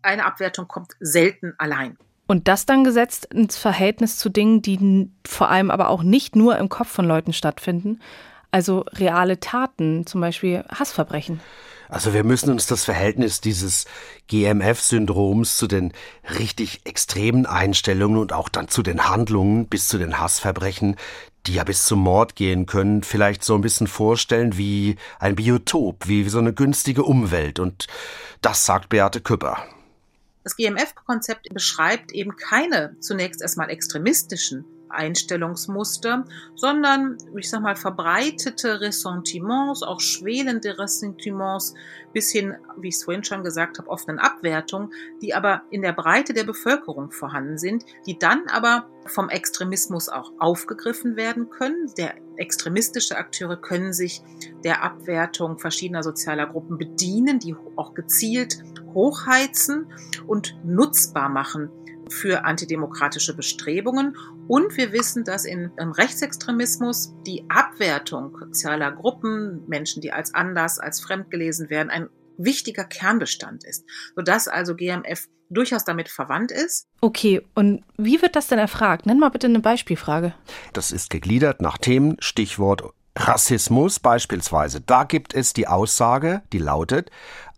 eine 0.01 0.25
Abwertung 0.25 0.67
kommt 0.67 0.93
selten 0.99 1.53
allein. 1.57 1.97
Und 2.31 2.47
das 2.47 2.65
dann 2.65 2.85
gesetzt 2.85 3.25
ins 3.25 3.57
Verhältnis 3.57 4.17
zu 4.17 4.29
Dingen, 4.29 4.61
die 4.61 5.09
vor 5.27 5.49
allem 5.49 5.69
aber 5.69 5.89
auch 5.89 6.01
nicht 6.01 6.33
nur 6.37 6.57
im 6.57 6.69
Kopf 6.69 6.87
von 6.87 7.03
Leuten 7.03 7.33
stattfinden, 7.33 7.99
also 8.51 8.85
reale 8.93 9.41
Taten, 9.41 10.07
zum 10.07 10.21
Beispiel 10.21 10.63
Hassverbrechen. 10.73 11.41
Also 11.89 12.13
wir 12.13 12.23
müssen 12.23 12.49
uns 12.49 12.67
das 12.67 12.85
Verhältnis 12.85 13.41
dieses 13.41 13.83
GMF-Syndroms 14.29 15.57
zu 15.57 15.67
den 15.67 15.91
richtig 16.39 16.85
extremen 16.85 17.45
Einstellungen 17.45 18.17
und 18.17 18.31
auch 18.31 18.47
dann 18.47 18.69
zu 18.69 18.81
den 18.81 19.09
Handlungen 19.09 19.67
bis 19.67 19.89
zu 19.89 19.97
den 19.97 20.17
Hassverbrechen, 20.17 20.95
die 21.47 21.55
ja 21.55 21.65
bis 21.65 21.83
zum 21.83 21.99
Mord 21.99 22.37
gehen 22.37 22.65
können, 22.65 23.03
vielleicht 23.03 23.43
so 23.43 23.55
ein 23.55 23.61
bisschen 23.61 23.87
vorstellen 23.87 24.57
wie 24.57 24.95
ein 25.19 25.35
Biotop, 25.35 26.07
wie 26.07 26.29
so 26.29 26.39
eine 26.39 26.53
günstige 26.53 27.03
Umwelt. 27.03 27.59
Und 27.59 27.87
das 28.41 28.65
sagt 28.65 28.87
Beate 28.87 29.19
Küpper. 29.19 29.57
Das 30.43 30.55
GMF-Konzept 30.55 31.49
beschreibt 31.53 32.11
eben 32.11 32.35
keine 32.35 32.95
zunächst 32.99 33.41
erstmal 33.41 33.69
extremistischen 33.69 34.65
Einstellungsmuster, 34.93 36.25
sondern, 36.55 37.17
ich 37.35 37.49
sag 37.49 37.61
mal, 37.61 37.75
verbreitete 37.75 38.81
Ressentiments, 38.81 39.83
auch 39.83 39.99
schwelende 39.99 40.77
Ressentiments, 40.77 41.73
bis 42.13 42.31
hin, 42.31 42.55
wie 42.77 42.89
ich 42.89 42.95
es 42.95 43.03
vorhin 43.03 43.23
schon 43.23 43.43
gesagt 43.43 43.77
habe, 43.77 43.89
offenen 43.89 44.19
Abwertungen, 44.19 44.91
die 45.21 45.33
aber 45.33 45.63
in 45.69 45.81
der 45.81 45.93
Breite 45.93 46.33
der 46.33 46.43
Bevölkerung 46.43 47.11
vorhanden 47.11 47.57
sind, 47.57 47.85
die 48.05 48.19
dann 48.19 48.43
aber 48.47 48.89
vom 49.05 49.29
Extremismus 49.29 50.09
auch 50.09 50.31
aufgegriffen 50.39 51.15
werden 51.15 51.49
können. 51.49 51.91
Der 51.97 52.15
extremistische 52.37 53.17
Akteure 53.17 53.57
können 53.57 53.93
sich 53.93 54.21
der 54.63 54.83
Abwertung 54.83 55.57
verschiedener 55.57 56.03
sozialer 56.03 56.47
Gruppen 56.47 56.77
bedienen, 56.77 57.39
die 57.39 57.55
auch 57.75 57.93
gezielt 57.93 58.63
hochheizen 58.93 59.91
und 60.27 60.57
nutzbar 60.63 61.29
machen 61.29 61.69
für 62.11 62.45
antidemokratische 62.45 63.35
Bestrebungen. 63.35 64.17
Und 64.47 64.75
wir 64.77 64.91
wissen, 64.91 65.23
dass 65.23 65.45
in, 65.45 65.71
im 65.77 65.91
Rechtsextremismus 65.91 67.13
die 67.25 67.45
Abwertung 67.49 68.37
sozialer 68.39 68.91
Gruppen, 68.91 69.67
Menschen, 69.67 70.01
die 70.01 70.11
als 70.11 70.33
anders, 70.33 70.79
als 70.79 71.01
fremd 71.01 71.31
gelesen 71.31 71.69
werden, 71.69 71.89
ein 71.89 72.09
wichtiger 72.37 72.83
Kernbestand 72.83 73.63
ist, 73.63 73.85
sodass 74.15 74.47
also 74.47 74.75
GMF 74.75 75.27
durchaus 75.49 75.83
damit 75.83 76.09
verwandt 76.09 76.51
ist. 76.51 76.87
Okay, 77.01 77.41
und 77.55 77.83
wie 77.97 78.21
wird 78.21 78.35
das 78.35 78.47
denn 78.47 78.59
erfragt? 78.59 79.05
Nenn 79.05 79.19
mal 79.19 79.29
bitte 79.29 79.47
eine 79.47 79.59
Beispielfrage. 79.59 80.33
Das 80.73 80.91
ist 80.91 81.09
gegliedert 81.09 81.61
nach 81.61 81.77
Themen, 81.77 82.15
Stichwort 82.19 82.83
Rassismus 83.17 83.99
beispielsweise. 83.99 84.79
Da 84.79 85.03
gibt 85.03 85.33
es 85.33 85.53
die 85.53 85.67
Aussage, 85.67 86.41
die 86.53 86.59
lautet, 86.59 87.11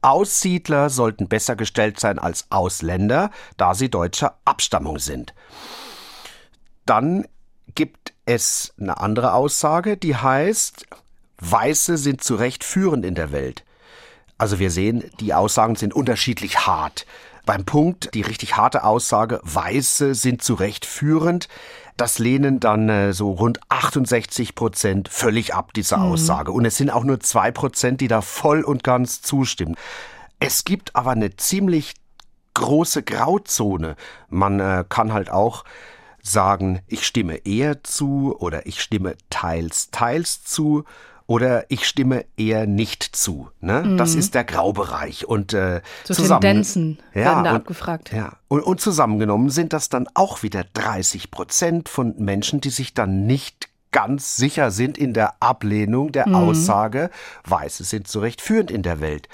Aussiedler 0.04 0.90
sollten 0.90 1.28
besser 1.28 1.56
gestellt 1.56 2.00
sein 2.00 2.20
als 2.20 2.48
Ausländer, 2.50 3.32
da 3.58 3.74
sie 3.74 3.90
deutscher 3.90 4.38
Abstammung 4.46 5.00
sind. 5.00 5.34
Dann 6.86 7.26
gibt 7.76 8.14
es 8.26 8.74
eine 8.80 9.00
andere 9.00 9.34
Aussage, 9.34 9.98
die 9.98 10.16
heißt, 10.16 10.86
Weiße 11.40 11.98
sind 11.98 12.24
zu 12.24 12.36
Recht 12.36 12.64
führend 12.64 13.06
in 13.06 13.16
der 13.16 13.32
Welt. 13.32 13.64
Also 14.38 14.60
wir 14.60 14.72
sehen, 14.72 15.10
die 15.20 15.34
Aussagen 15.34 15.76
sind 15.76 15.94
unterschiedlich 15.94 16.66
hart. 16.66 17.06
Beim 17.46 17.66
Punkt, 17.66 18.14
die 18.14 18.22
richtig 18.22 18.56
harte 18.56 18.84
Aussage, 18.84 19.42
Weiße 19.44 20.16
sind 20.16 20.42
zu 20.42 20.54
Recht 20.54 20.86
führend, 20.86 21.50
das 21.98 22.20
lehnen 22.20 22.60
dann 22.60 22.90
äh, 22.90 23.14
so 23.14 23.32
rund 23.32 23.60
68 23.70 24.56
Prozent 24.56 25.10
völlig 25.10 25.54
ab, 25.54 25.74
diese 25.74 25.98
mhm. 25.98 26.04
Aussage. 26.04 26.52
Und 26.52 26.66
es 26.66 26.78
sind 26.78 26.90
auch 26.90 27.04
nur 27.04 27.20
zwei 27.20 27.52
Prozent, 27.52 28.02
die 28.02 28.08
da 28.08 28.22
voll 28.22 28.64
und 28.64 28.84
ganz 28.84 29.22
zustimmen. 29.22 29.76
Es 30.40 30.66
gibt 30.66 30.96
aber 30.96 31.12
eine 31.12 31.36
ziemlich 31.36 31.94
große 32.54 33.04
Grauzone. 33.04 33.96
Man 34.30 34.60
äh, 34.60 34.84
kann 34.88 35.14
halt 35.14 35.30
auch 35.30 35.64
sagen, 36.22 36.82
ich 36.88 37.06
stimme 37.06 37.46
eher 37.46 37.84
zu 37.84 38.36
oder 38.40 38.66
ich 38.66 38.82
stimme 38.82 39.16
teils, 39.30 39.90
teils 39.92 40.44
zu 40.44 40.86
oder 41.34 41.66
ich 41.72 41.88
stimme 41.88 42.26
eher 42.38 42.68
nicht 42.68 43.02
zu. 43.02 43.50
Ne? 43.60 43.82
Mhm. 43.82 43.98
Das 43.98 44.14
ist 44.14 44.36
der 44.36 44.44
Graubereich. 44.44 45.28
Und 45.28 45.52
äh, 45.52 45.82
so 46.04 46.14
zusammen, 46.14 46.42
Tendenzen 46.42 47.00
ja, 47.16 47.22
werden 47.22 47.44
da 47.44 47.50
und, 47.50 47.56
abgefragt. 47.56 48.14
Ja. 48.14 48.34
Und, 48.50 48.62
und 48.62 48.80
zusammengenommen 48.80 49.50
sind 49.50 49.74
das 49.74 49.90
dann 49.90 50.08
auch 50.14 50.44
wieder 50.44 50.64
30 50.74 51.32
Prozent 51.32 51.90
von 51.90 52.14
Menschen, 52.20 52.62
die 52.62 52.70
sich 52.70 52.94
dann 52.94 53.26
nicht 53.26 53.70
ganz 53.92 54.36
sicher 54.36 54.70
sind 54.70 54.96
in 54.96 55.14
der 55.14 55.42
Ablehnung 55.42 56.12
der 56.12 56.28
mhm. 56.28 56.36
Aussage, 56.36 57.10
Weiße 57.46 57.84
sind 57.84 58.08
zu 58.08 58.20
Recht 58.20 58.40
führend 58.40 58.70
in 58.70 58.84
der 58.84 59.02
Welt. 59.02 59.28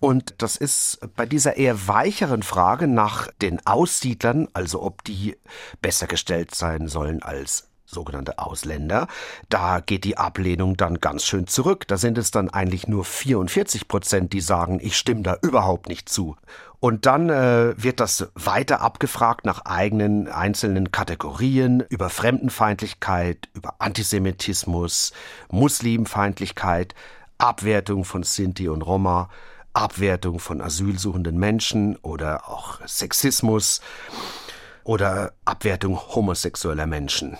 Und 0.00 0.34
das 0.42 0.56
ist 0.58 0.98
bei 1.16 1.24
dieser 1.24 1.56
eher 1.56 1.88
weicheren 1.88 2.42
Frage 2.42 2.86
nach 2.86 3.30
den 3.40 3.66
Aussiedlern, 3.66 4.46
also 4.52 4.82
ob 4.82 5.02
die 5.04 5.38
besser 5.80 6.06
gestellt 6.06 6.54
sein 6.54 6.86
sollen 6.86 7.22
als 7.22 7.70
sogenannte 7.84 8.38
Ausländer, 8.38 9.08
da 9.48 9.80
geht 9.80 10.04
die 10.04 10.16
Ablehnung 10.16 10.76
dann 10.76 11.00
ganz 11.00 11.24
schön 11.24 11.46
zurück. 11.46 11.86
Da 11.88 11.96
sind 11.96 12.18
es 12.18 12.30
dann 12.30 12.50
eigentlich 12.50 12.88
nur 12.88 13.04
44 13.04 13.88
Prozent, 13.88 14.32
die 14.32 14.40
sagen, 14.40 14.80
ich 14.82 14.96
stimme 14.96 15.22
da 15.22 15.36
überhaupt 15.42 15.88
nicht 15.88 16.08
zu. 16.08 16.36
Und 16.80 17.06
dann 17.06 17.30
äh, 17.30 17.74
wird 17.82 18.00
das 18.00 18.28
weiter 18.34 18.82
abgefragt 18.82 19.46
nach 19.46 19.64
eigenen 19.64 20.28
einzelnen 20.28 20.92
Kategorien 20.92 21.82
über 21.88 22.10
Fremdenfeindlichkeit, 22.10 23.48
über 23.54 23.76
Antisemitismus, 23.78 25.12
Muslimfeindlichkeit, 25.50 26.94
Abwertung 27.38 28.04
von 28.04 28.22
Sinti 28.22 28.68
und 28.68 28.82
Roma, 28.82 29.30
Abwertung 29.72 30.38
von 30.38 30.60
asylsuchenden 30.60 31.38
Menschen 31.38 31.96
oder 31.96 32.48
auch 32.48 32.78
Sexismus 32.86 33.80
oder 34.84 35.32
Abwertung 35.44 35.98
homosexueller 35.98 36.86
Menschen. 36.86 37.38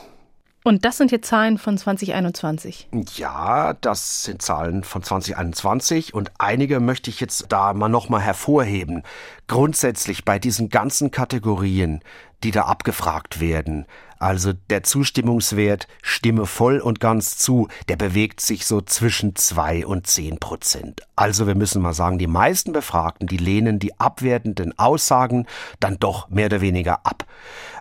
Und 0.66 0.87
das 0.87 0.96
sind 0.96 1.12
jetzt 1.12 1.29
Zahlen 1.29 1.59
von 1.59 1.77
2021. 1.77 2.88
Ja, 3.16 3.74
das 3.74 4.22
sind 4.22 4.40
Zahlen 4.40 4.83
von 4.83 5.03
2021 5.03 6.14
und 6.14 6.33
einige 6.38 6.81
möchte 6.81 7.11
ich 7.11 7.20
jetzt 7.20 7.44
da 7.50 7.74
mal 7.74 7.90
nochmal 7.90 8.22
hervorheben. 8.22 9.03
Grundsätzlich 9.46 10.24
bei 10.24 10.38
diesen 10.38 10.70
ganzen 10.70 11.11
Kategorien, 11.11 12.00
die 12.44 12.50
da 12.50 12.62
abgefragt 12.62 13.40
werden, 13.40 13.85
also 14.18 14.55
der 14.70 14.83
Zustimmungswert 14.83 15.87
Stimme 16.00 16.46
voll 16.46 16.79
und 16.79 16.98
ganz 16.98 17.37
zu, 17.37 17.68
der 17.90 17.96
bewegt 17.96 18.40
sich 18.40 18.64
so 18.64 18.81
zwischen 18.81 19.37
zwei 19.37 19.85
und 19.85 20.07
zehn 20.07 20.38
Prozent. 20.38 21.03
Also 21.14 21.46
wir 21.46 21.57
müssen 21.57 21.83
mal 21.83 21.92
sagen, 21.92 22.16
die 22.16 22.27
meisten 22.27 22.72
Befragten, 22.72 23.27
die 23.27 23.37
lehnen 23.37 23.81
die 23.81 24.00
abwertenden 24.00 24.79
Aussagen 24.79 25.46
dann 25.79 25.98
doch 25.98 26.31
mehr 26.31 26.46
oder 26.46 26.62
weniger 26.62 27.05
ab. 27.05 27.27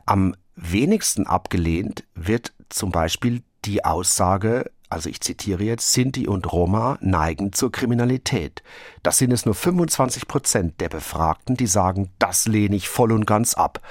Am 0.06 0.36
wenigsten 0.56 1.28
abgelehnt 1.28 2.04
wird 2.16 2.54
zum 2.70 2.92
Beispiel 2.92 3.44
die 3.66 3.86
Aussage, 3.86 4.72
also 4.90 5.10
ich 5.10 5.22
zitiere 5.22 5.64
jetzt, 5.64 5.92
Sinti 5.92 6.28
und 6.28 6.52
Roma 6.52 6.98
neigen 7.02 7.54
zur 7.54 7.72
Kriminalität. 7.72 8.62
Das 9.02 9.18
sind 9.18 9.32
es 9.32 9.46
nur 9.46 9.56
25 9.56 10.28
Prozent 10.28 10.82
der 10.82 10.90
Befragten, 10.90 11.58
die 11.58 11.68
sagen, 11.68 12.12
das 12.20 12.46
lehne 12.46 12.76
ich 12.76 12.90
voll 12.90 13.12
und 13.12 13.26
ganz 13.26 13.56
ab. 13.56 13.82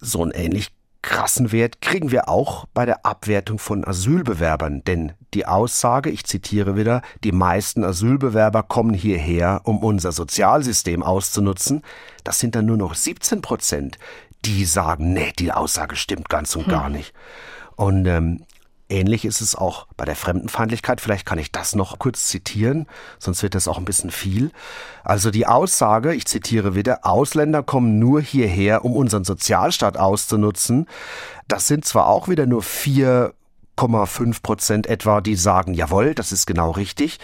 So 0.00 0.22
einen 0.22 0.32
ähnlich 0.32 0.72
krassen 1.02 1.52
Wert 1.52 1.80
kriegen 1.80 2.10
wir 2.10 2.28
auch 2.28 2.66
bei 2.74 2.84
der 2.84 3.06
Abwertung 3.06 3.58
von 3.58 3.86
Asylbewerbern, 3.86 4.82
denn 4.84 5.12
die 5.32 5.46
Aussage, 5.46 6.10
ich 6.10 6.24
zitiere 6.24 6.76
wieder, 6.76 7.02
die 7.24 7.32
meisten 7.32 7.84
Asylbewerber 7.84 8.62
kommen 8.62 8.94
hierher, 8.94 9.62
um 9.64 9.78
unser 9.78 10.12
Sozialsystem 10.12 11.02
auszunutzen, 11.02 11.82
das 12.24 12.38
sind 12.40 12.54
dann 12.54 12.66
nur 12.66 12.76
noch 12.76 12.94
17 12.94 13.40
Prozent, 13.40 13.98
die 14.44 14.64
sagen, 14.64 15.12
nee, 15.12 15.32
die 15.38 15.52
Aussage 15.52 15.96
stimmt 15.96 16.28
ganz 16.28 16.54
und 16.56 16.66
hm. 16.66 16.72
gar 16.72 16.88
nicht. 16.88 17.12
Und 17.76 18.06
ähm, 18.06 18.44
ähnlich 18.88 19.24
ist 19.24 19.40
es 19.40 19.54
auch 19.54 19.86
bei 19.96 20.04
der 20.04 20.16
Fremdenfeindlichkeit. 20.16 21.00
Vielleicht 21.00 21.26
kann 21.26 21.38
ich 21.38 21.52
das 21.52 21.74
noch 21.74 21.98
kurz 21.98 22.26
zitieren, 22.26 22.86
sonst 23.18 23.42
wird 23.42 23.54
das 23.54 23.68
auch 23.68 23.78
ein 23.78 23.84
bisschen 23.84 24.10
viel. 24.10 24.50
Also 25.04 25.30
die 25.30 25.46
Aussage, 25.46 26.14
ich 26.14 26.26
zitiere 26.26 26.74
wieder, 26.74 27.00
Ausländer 27.06 27.62
kommen 27.62 27.98
nur 27.98 28.20
hierher, 28.20 28.84
um 28.84 28.96
unseren 28.96 29.24
Sozialstaat 29.24 29.96
auszunutzen. 29.96 30.86
Das 31.46 31.66
sind 31.66 31.84
zwar 31.84 32.06
auch 32.06 32.28
wieder 32.28 32.46
nur 32.46 32.62
vier 32.62 33.34
5 33.78 34.42
Prozent 34.42 34.86
etwa, 34.88 35.20
die 35.20 35.36
sagen, 35.36 35.72
jawohl, 35.72 36.12
das 36.14 36.32
ist 36.32 36.46
genau 36.46 36.72
richtig. 36.72 37.20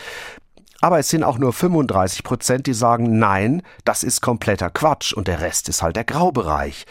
Aber 0.85 0.99
es 0.99 1.09
sind 1.09 1.25
auch 1.25 1.39
nur 1.39 1.55
35 1.55 2.25
Prozent, 2.25 2.67
die 2.67 2.75
sagen, 2.75 3.19
nein, 3.19 3.63
das 3.87 4.05
ist 4.05 4.21
kompletter 4.21 4.69
Quatsch 4.69 5.15
und 5.15 5.29
der 5.29 5.41
Rest 5.41 5.71
ist 5.71 5.81
halt 5.81 5.97
der 5.97 6.05
Graubereich. 6.05 6.85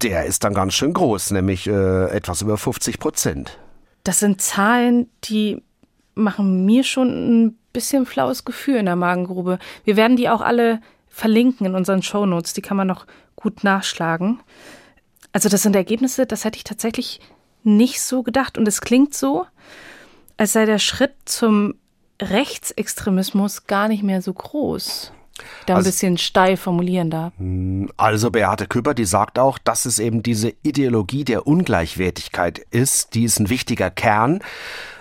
der 0.00 0.24
ist 0.24 0.42
dann 0.42 0.54
ganz 0.54 0.72
schön 0.72 0.94
groß, 0.94 1.32
nämlich 1.32 1.66
äh, 1.66 2.06
etwas 2.06 2.40
über 2.40 2.56
50 2.56 2.98
Prozent. 2.98 3.58
Das 4.04 4.20
sind 4.20 4.40
Zahlen, 4.40 5.10
die 5.24 5.62
machen 6.14 6.64
mir 6.64 6.82
schon 6.82 7.08
ein 7.44 7.58
bisschen 7.74 8.06
flaues 8.06 8.46
Gefühl 8.46 8.76
in 8.76 8.86
der 8.86 8.96
Magengrube. 8.96 9.58
Wir 9.84 9.96
werden 9.96 10.16
die 10.16 10.30
auch 10.30 10.40
alle 10.40 10.80
verlinken 11.06 11.66
in 11.66 11.74
unseren 11.74 12.02
Shownotes, 12.02 12.54
die 12.54 12.62
kann 12.62 12.78
man 12.78 12.86
noch 12.86 13.06
gut 13.36 13.64
nachschlagen. 13.64 14.40
Also 15.32 15.50
das 15.50 15.60
sind 15.60 15.76
Ergebnisse, 15.76 16.24
das 16.24 16.46
hätte 16.46 16.56
ich 16.56 16.64
tatsächlich 16.64 17.20
nicht 17.64 18.00
so 18.00 18.22
gedacht. 18.22 18.56
Und 18.56 18.66
es 18.66 18.80
klingt 18.80 19.12
so, 19.12 19.44
als 20.38 20.54
sei 20.54 20.64
der 20.64 20.78
Schritt 20.78 21.12
zum 21.26 21.74
Rechtsextremismus 22.20 23.66
gar 23.66 23.88
nicht 23.88 24.02
mehr 24.02 24.22
so 24.22 24.32
groß. 24.32 25.12
Da 25.66 25.74
ein 25.74 25.78
also, 25.78 25.88
bisschen 25.88 26.16
steil 26.16 26.56
formulieren 26.56 27.10
da. 27.10 27.32
Hm, 27.38 27.90
also 27.96 28.30
Beate 28.30 28.66
Küpper, 28.66 28.94
die 28.94 29.04
sagt 29.04 29.38
auch, 29.38 29.58
dass 29.58 29.84
es 29.84 29.98
eben 29.98 30.22
diese 30.22 30.54
Ideologie 30.62 31.24
der 31.24 31.46
Ungleichwertigkeit 31.46 32.58
ist, 32.70 33.14
die 33.14 33.24
ist 33.24 33.40
ein 33.40 33.50
wichtiger 33.50 33.90
Kern, 33.90 34.40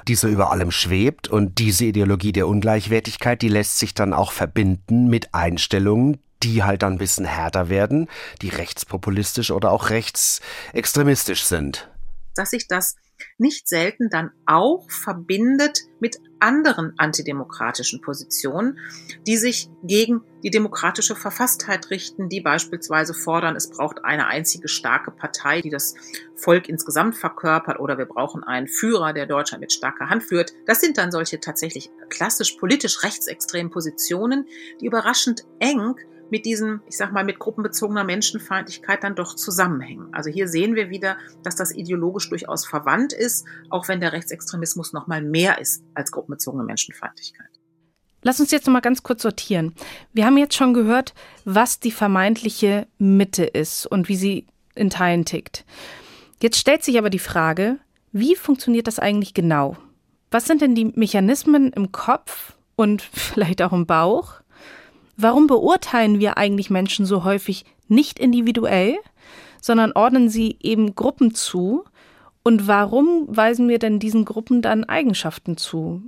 die 0.08 0.16
so 0.16 0.28
über 0.28 0.52
allem 0.52 0.72
schwebt. 0.72 1.28
Und 1.28 1.60
diese 1.60 1.86
Ideologie 1.86 2.32
der 2.32 2.48
Ungleichwertigkeit, 2.48 3.42
die 3.42 3.48
lässt 3.48 3.78
sich 3.78 3.94
dann 3.94 4.14
auch 4.14 4.32
verbinden 4.32 5.08
mit 5.08 5.34
Einstellungen, 5.36 6.18
die 6.42 6.64
halt 6.64 6.82
dann 6.82 6.94
ein 6.94 6.98
bisschen 6.98 7.26
härter 7.26 7.70
werden, 7.70 8.10
die 8.42 8.50
rechtspopulistisch 8.50 9.52
oder 9.52 9.72
auch 9.72 9.92
rechtsextremistisch 9.92 11.44
sind. 11.44 11.90
Dass 12.36 12.50
sich 12.50 12.68
das 12.68 12.96
nicht 13.38 13.70
selten 13.70 14.10
dann 14.10 14.32
auch 14.46 14.90
verbindet 14.90 15.80
mit 16.00 16.18
anderen 16.44 16.94
antidemokratischen 16.98 18.02
Positionen, 18.02 18.78
die 19.26 19.38
sich 19.38 19.70
gegen 19.82 20.22
die 20.44 20.52
demokratische 20.52 21.16
Verfasstheit 21.16 21.90
richten, 21.90 22.28
die 22.28 22.42
beispielsweise 22.42 23.14
fordern, 23.14 23.56
es 23.56 23.70
braucht 23.70 24.04
eine 24.04 24.28
einzige 24.28 24.68
starke 24.68 25.10
Partei, 25.10 25.62
die 25.62 25.70
das 25.70 25.96
Volk 26.36 26.68
insgesamt 26.68 27.16
verkörpert, 27.16 27.80
oder 27.80 27.98
wir 27.98 28.06
brauchen 28.06 28.44
einen 28.44 28.68
Führer, 28.68 29.14
der 29.14 29.26
Deutschland 29.26 29.62
mit 29.62 29.72
starker 29.72 30.10
Hand 30.10 30.24
führt. 30.24 30.52
Das 30.66 30.82
sind 30.82 30.98
dann 30.98 31.12
solche 31.12 31.40
tatsächlich 31.40 31.90
klassisch 32.10 32.52
politisch 32.54 33.04
rechtsextremen 33.04 33.72
Positionen, 33.72 34.46
die 34.82 34.86
überraschend 34.86 35.46
eng 35.60 35.96
mit 36.34 36.48
diesem, 36.48 36.82
ich 36.90 36.98
sag 36.98 37.14
mal, 37.14 37.24
mit 37.24 37.38
gruppenbezogener 37.38 38.04
Menschenfeindlichkeit 38.04 39.04
dann 39.04 39.14
doch 39.14 39.36
zusammenhängen. 39.36 40.08
Also 40.14 40.32
hier 40.32 40.48
sehen 40.48 40.74
wir 40.74 40.90
wieder, 40.90 41.16
dass 41.44 41.56
das 41.56 41.72
ideologisch 41.72 42.28
durchaus 42.28 42.66
verwandt 42.66 43.14
ist, 43.14 43.46
auch 43.70 43.88
wenn 43.88 44.02
der 44.02 44.14
Rechtsextremismus 44.14 44.94
noch 44.94 45.06
mal 45.06 45.22
mehr 45.22 45.62
ist 45.62 45.84
als 45.94 46.12
gruppenbezogene 46.12 46.64
Menschenfeindlichkeit. 46.64 47.52
Lass 48.24 48.40
uns 48.40 48.50
jetzt 48.50 48.66
noch 48.66 48.74
mal 48.74 48.80
ganz 48.80 49.04
kurz 49.04 49.22
sortieren. 49.22 49.76
Wir 50.12 50.26
haben 50.26 50.40
jetzt 50.40 50.56
schon 50.56 50.74
gehört, 50.74 51.14
was 51.46 51.80
die 51.80 51.92
vermeintliche 51.92 52.88
Mitte 52.98 53.44
ist 53.44 53.86
und 53.86 54.10
wie 54.10 54.16
sie 54.16 54.48
in 54.74 54.90
Teilen 54.90 55.26
tickt. 55.26 55.66
Jetzt 56.42 56.58
stellt 56.58 56.84
sich 56.84 56.98
aber 56.98 57.12
die 57.12 57.20
Frage, 57.20 57.78
wie 58.12 58.36
funktioniert 58.36 58.88
das 58.88 58.98
eigentlich 58.98 59.36
genau? 59.36 59.78
Was 60.32 60.48
sind 60.48 60.64
denn 60.64 60.74
die 60.74 60.86
Mechanismen 60.96 61.72
im 61.74 61.92
Kopf 61.92 62.54
und 62.76 63.02
vielleicht 63.14 63.62
auch 63.62 63.72
im 63.72 63.86
Bauch, 63.86 64.42
Warum 65.18 65.48
beurteilen 65.48 66.20
wir 66.20 66.38
eigentlich 66.38 66.70
Menschen 66.70 67.06
so 67.06 67.24
häufig 67.24 67.66
nicht 67.88 68.20
individuell, 68.20 68.98
sondern 69.62 69.92
ordnen 69.94 70.30
sie 70.30 70.58
eben 70.62 70.96
Gruppen 70.96 71.34
zu? 71.34 71.86
Und 72.44 72.68
warum 72.68 73.26
weisen 73.28 73.70
wir 73.70 73.80
denn 73.80 74.00
diesen 74.00 74.26
Gruppen 74.26 74.62
dann 74.62 74.84
Eigenschaften 74.84 75.56
zu? 75.56 76.02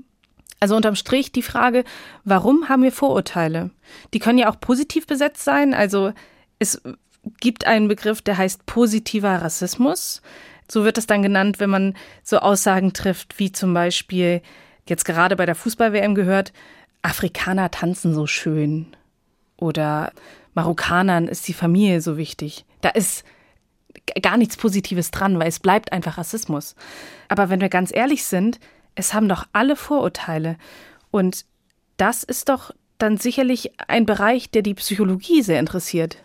Also 0.60 0.76
unterm 0.76 0.96
Strich 0.96 1.32
die 1.32 1.42
Frage, 1.42 1.84
warum 2.24 2.70
haben 2.70 2.84
wir 2.84 2.92
Vorurteile? 2.92 3.72
Die 4.14 4.20
können 4.20 4.40
ja 4.40 4.50
auch 4.50 4.60
positiv 4.60 5.06
besetzt 5.06 5.44
sein. 5.44 5.74
Also 5.74 6.14
es 6.60 6.82
gibt 7.40 7.68
einen 7.68 7.88
Begriff, 7.88 8.22
der 8.22 8.38
heißt 8.38 8.66
positiver 8.66 9.42
Rassismus. 9.42 10.22
So 10.70 10.84
wird 10.84 10.98
es 10.98 11.08
dann 11.08 11.22
genannt, 11.22 11.60
wenn 11.60 11.70
man 11.70 11.94
so 12.24 12.40
Aussagen 12.40 12.94
trifft, 12.94 13.38
wie 13.40 13.52
zum 13.52 13.74
Beispiel 13.74 14.42
jetzt 14.88 15.06
gerade 15.06 15.36
bei 15.36 15.46
der 15.46 15.56
Fußball-WM 15.56 16.16
gehört, 16.16 16.54
Afrikaner 17.06 17.70
tanzen 17.70 18.14
so 18.14 18.26
schön 18.26 18.88
oder 19.58 20.12
Marokkanern 20.56 21.28
ist 21.28 21.48
die 21.48 21.54
Familie 21.54 22.02
so 22.02 22.18
wichtig. 22.18 22.66
Da 22.82 22.90
ist 22.90 23.24
gar 24.22 24.38
nichts 24.38 24.58
Positives 24.58 25.12
dran, 25.12 25.38
weil 25.40 25.48
es 25.48 25.60
bleibt 25.60 25.92
einfach 25.92 26.18
Rassismus. 26.18 26.76
Aber 27.30 27.50
wenn 27.50 27.62
wir 27.62 27.70
ganz 27.70 27.94
ehrlich 27.94 28.26
sind, 28.26 28.60
es 28.96 29.14
haben 29.14 29.30
doch 29.30 29.46
alle 29.54 29.76
Vorurteile. 29.76 30.58
Und 31.12 31.46
das 31.98 32.24
ist 32.24 32.50
doch 32.50 32.72
dann 32.98 33.18
sicherlich 33.18 33.72
ein 33.88 34.06
Bereich, 34.06 34.50
der 34.50 34.64
die 34.64 34.74
Psychologie 34.74 35.44
sehr 35.44 35.60
interessiert. 35.60 36.25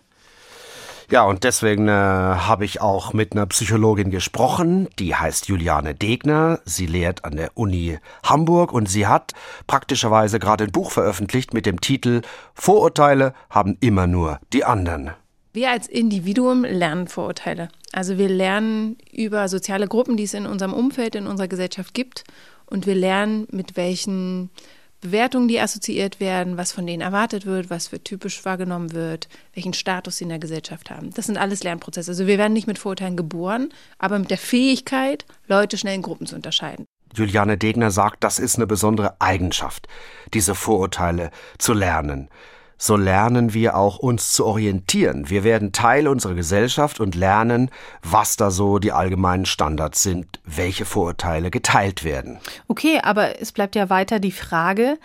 Ja, 1.11 1.23
und 1.23 1.43
deswegen 1.43 1.89
äh, 1.89 1.91
habe 1.91 2.63
ich 2.63 2.79
auch 2.79 3.11
mit 3.11 3.33
einer 3.33 3.45
Psychologin 3.45 4.11
gesprochen, 4.11 4.87
die 4.97 5.13
heißt 5.13 5.49
Juliane 5.49 5.93
Degner. 5.93 6.61
Sie 6.63 6.85
lehrt 6.85 7.25
an 7.25 7.35
der 7.35 7.51
Uni 7.55 7.99
Hamburg 8.23 8.71
und 8.71 8.87
sie 8.87 9.07
hat 9.07 9.33
praktischerweise 9.67 10.39
gerade 10.39 10.63
ein 10.63 10.71
Buch 10.71 10.89
veröffentlicht 10.89 11.53
mit 11.53 11.65
dem 11.65 11.81
Titel 11.81 12.21
Vorurteile 12.53 13.33
haben 13.49 13.75
immer 13.81 14.07
nur 14.07 14.39
die 14.53 14.63
anderen. 14.63 15.11
Wir 15.51 15.71
als 15.71 15.87
Individuum 15.87 16.63
lernen 16.63 17.09
Vorurteile. 17.09 17.67
Also 17.91 18.17
wir 18.17 18.29
lernen 18.29 18.95
über 19.11 19.49
soziale 19.49 19.89
Gruppen, 19.89 20.15
die 20.15 20.23
es 20.23 20.33
in 20.33 20.45
unserem 20.45 20.71
Umfeld, 20.71 21.15
in 21.15 21.27
unserer 21.27 21.49
Gesellschaft 21.49 21.93
gibt. 21.93 22.23
Und 22.67 22.87
wir 22.87 22.95
lernen, 22.95 23.47
mit 23.51 23.75
welchen 23.75 24.49
Bewertungen, 25.01 25.47
die 25.47 25.59
assoziiert 25.59 26.19
werden, 26.19 26.57
was 26.57 26.71
von 26.71 26.85
denen 26.85 27.01
erwartet 27.01 27.45
wird, 27.45 27.69
was 27.69 27.87
für 27.87 28.03
typisch 28.03 28.45
wahrgenommen 28.45 28.93
wird, 28.93 29.27
welchen 29.53 29.73
Status 29.73 30.17
sie 30.17 30.23
in 30.23 30.29
der 30.29 30.39
Gesellschaft 30.39 30.91
haben. 30.91 31.11
Das 31.13 31.25
sind 31.25 31.37
alles 31.37 31.63
Lernprozesse. 31.63 32.11
Also 32.11 32.27
wir 32.27 32.37
werden 32.37 32.53
nicht 32.53 32.67
mit 32.67 32.79
Vorurteilen 32.79 33.17
geboren, 33.17 33.73
aber 33.97 34.19
mit 34.19 34.29
der 34.29 34.37
Fähigkeit, 34.37 35.25
Leute 35.47 35.77
schnell 35.77 35.95
in 35.95 36.03
Gruppen 36.03 36.27
zu 36.27 36.35
unterscheiden. 36.35 36.85
Juliane 37.13 37.57
Degner 37.57 37.91
sagt, 37.91 38.23
das 38.23 38.39
ist 38.39 38.55
eine 38.55 38.67
besondere 38.67 39.19
Eigenschaft, 39.19 39.87
diese 40.33 40.55
Vorurteile 40.55 41.31
zu 41.57 41.73
lernen 41.73 42.29
so 42.81 42.97
lernen 42.97 43.53
wir 43.53 43.77
auch 43.77 43.99
uns 43.99 44.33
zu 44.33 44.43
orientieren. 44.43 45.29
Wir 45.29 45.43
werden 45.43 45.71
Teil 45.71 46.07
unserer 46.07 46.33
Gesellschaft 46.33 46.99
und 46.99 47.13
lernen, 47.13 47.69
was 48.01 48.37
da 48.37 48.49
so 48.49 48.79
die 48.79 48.91
allgemeinen 48.91 49.45
Standards 49.45 50.01
sind, 50.01 50.39
welche 50.45 50.85
Vorurteile 50.85 51.51
geteilt 51.51 52.03
werden. 52.03 52.39
Okay, 52.67 52.99
aber 53.03 53.39
es 53.39 53.51
bleibt 53.51 53.75
ja 53.75 53.91
weiter 53.91 54.19
die 54.19 54.31
Frage, 54.31 54.97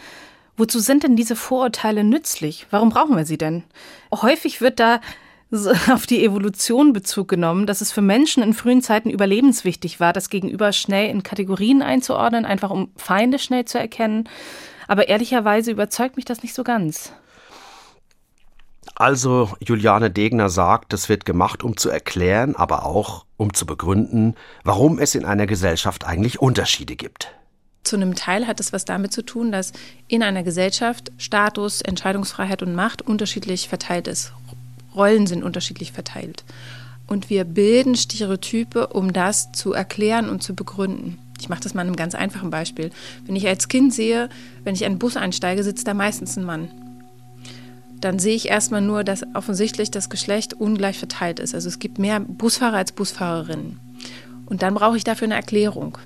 wozu 0.56 0.80
sind 0.80 1.02
denn 1.02 1.16
diese 1.16 1.36
Vorurteile 1.36 2.02
nützlich? 2.02 2.66
Warum 2.70 2.88
brauchen 2.88 3.14
wir 3.14 3.26
sie 3.26 3.36
denn? 3.36 3.62
Häufig 4.10 4.62
wird 4.62 4.80
da 4.80 5.02
auf 5.92 6.06
die 6.06 6.24
Evolution 6.24 6.94
Bezug 6.94 7.28
genommen, 7.28 7.66
dass 7.66 7.82
es 7.82 7.92
für 7.92 8.00
Menschen 8.00 8.42
in 8.42 8.54
frühen 8.54 8.80
Zeiten 8.80 9.10
überlebenswichtig 9.10 10.00
war, 10.00 10.14
das 10.14 10.30
Gegenüber 10.30 10.72
schnell 10.72 11.10
in 11.10 11.22
Kategorien 11.22 11.82
einzuordnen, 11.82 12.46
einfach 12.46 12.70
um 12.70 12.88
Feinde 12.96 13.38
schnell 13.38 13.66
zu 13.66 13.78
erkennen. 13.78 14.30
Aber 14.88 15.08
ehrlicherweise 15.08 15.72
überzeugt 15.72 16.16
mich 16.16 16.24
das 16.24 16.42
nicht 16.42 16.54
so 16.54 16.64
ganz. 16.64 17.12
Also 18.98 19.50
Juliane 19.60 20.10
Degner 20.10 20.48
sagt, 20.48 20.94
das 20.94 21.10
wird 21.10 21.26
gemacht, 21.26 21.62
um 21.62 21.76
zu 21.76 21.90
erklären, 21.90 22.56
aber 22.56 22.86
auch 22.86 23.26
um 23.36 23.52
zu 23.52 23.66
begründen, 23.66 24.34
warum 24.64 24.98
es 24.98 25.14
in 25.14 25.26
einer 25.26 25.46
Gesellschaft 25.46 26.06
eigentlich 26.06 26.40
Unterschiede 26.40 26.96
gibt. 26.96 27.30
Zu 27.84 27.96
einem 27.96 28.14
Teil 28.14 28.46
hat 28.46 28.58
es 28.58 28.72
was 28.72 28.86
damit 28.86 29.12
zu 29.12 29.22
tun, 29.22 29.52
dass 29.52 29.72
in 30.08 30.22
einer 30.22 30.42
Gesellschaft 30.42 31.12
Status, 31.18 31.82
Entscheidungsfreiheit 31.82 32.62
und 32.62 32.74
Macht 32.74 33.02
unterschiedlich 33.02 33.68
verteilt 33.68 34.08
ist. 34.08 34.32
Rollen 34.94 35.26
sind 35.26 35.44
unterschiedlich 35.44 35.92
verteilt. 35.92 36.44
Und 37.06 37.28
wir 37.28 37.44
bilden 37.44 37.96
Stereotype, 37.96 38.88
um 38.88 39.12
das 39.12 39.52
zu 39.52 39.74
erklären 39.74 40.30
und 40.30 40.42
zu 40.42 40.54
begründen. 40.54 41.18
Ich 41.38 41.50
mache 41.50 41.60
das 41.60 41.74
mal 41.74 41.82
an 41.82 41.88
einem 41.88 41.96
ganz 41.96 42.14
einfachen 42.14 42.48
Beispiel. 42.48 42.90
Wenn 43.26 43.36
ich 43.36 43.46
als 43.46 43.68
Kind 43.68 43.92
sehe, 43.92 44.30
wenn 44.64 44.74
ich 44.74 44.80
in 44.80 44.86
einen 44.86 44.98
Bus 44.98 45.18
einsteige, 45.18 45.62
sitzt 45.62 45.86
da 45.86 45.92
meistens 45.92 46.38
ein 46.38 46.44
Mann 46.44 46.85
dann 48.00 48.18
sehe 48.18 48.34
ich 48.34 48.48
erstmal 48.48 48.80
nur, 48.80 49.04
dass 49.04 49.24
offensichtlich 49.34 49.90
das 49.90 50.10
Geschlecht 50.10 50.54
ungleich 50.54 50.98
verteilt 50.98 51.40
ist. 51.40 51.54
Also 51.54 51.68
es 51.68 51.78
gibt 51.78 51.98
mehr 51.98 52.20
Busfahrer 52.20 52.76
als 52.76 52.92
Busfahrerinnen. 52.92 53.80
Und 54.46 54.62
dann 54.62 54.74
brauche 54.74 54.96
ich 54.96 55.04
dafür 55.04 55.26
eine 55.26 55.34
Erklärung. 55.34 55.98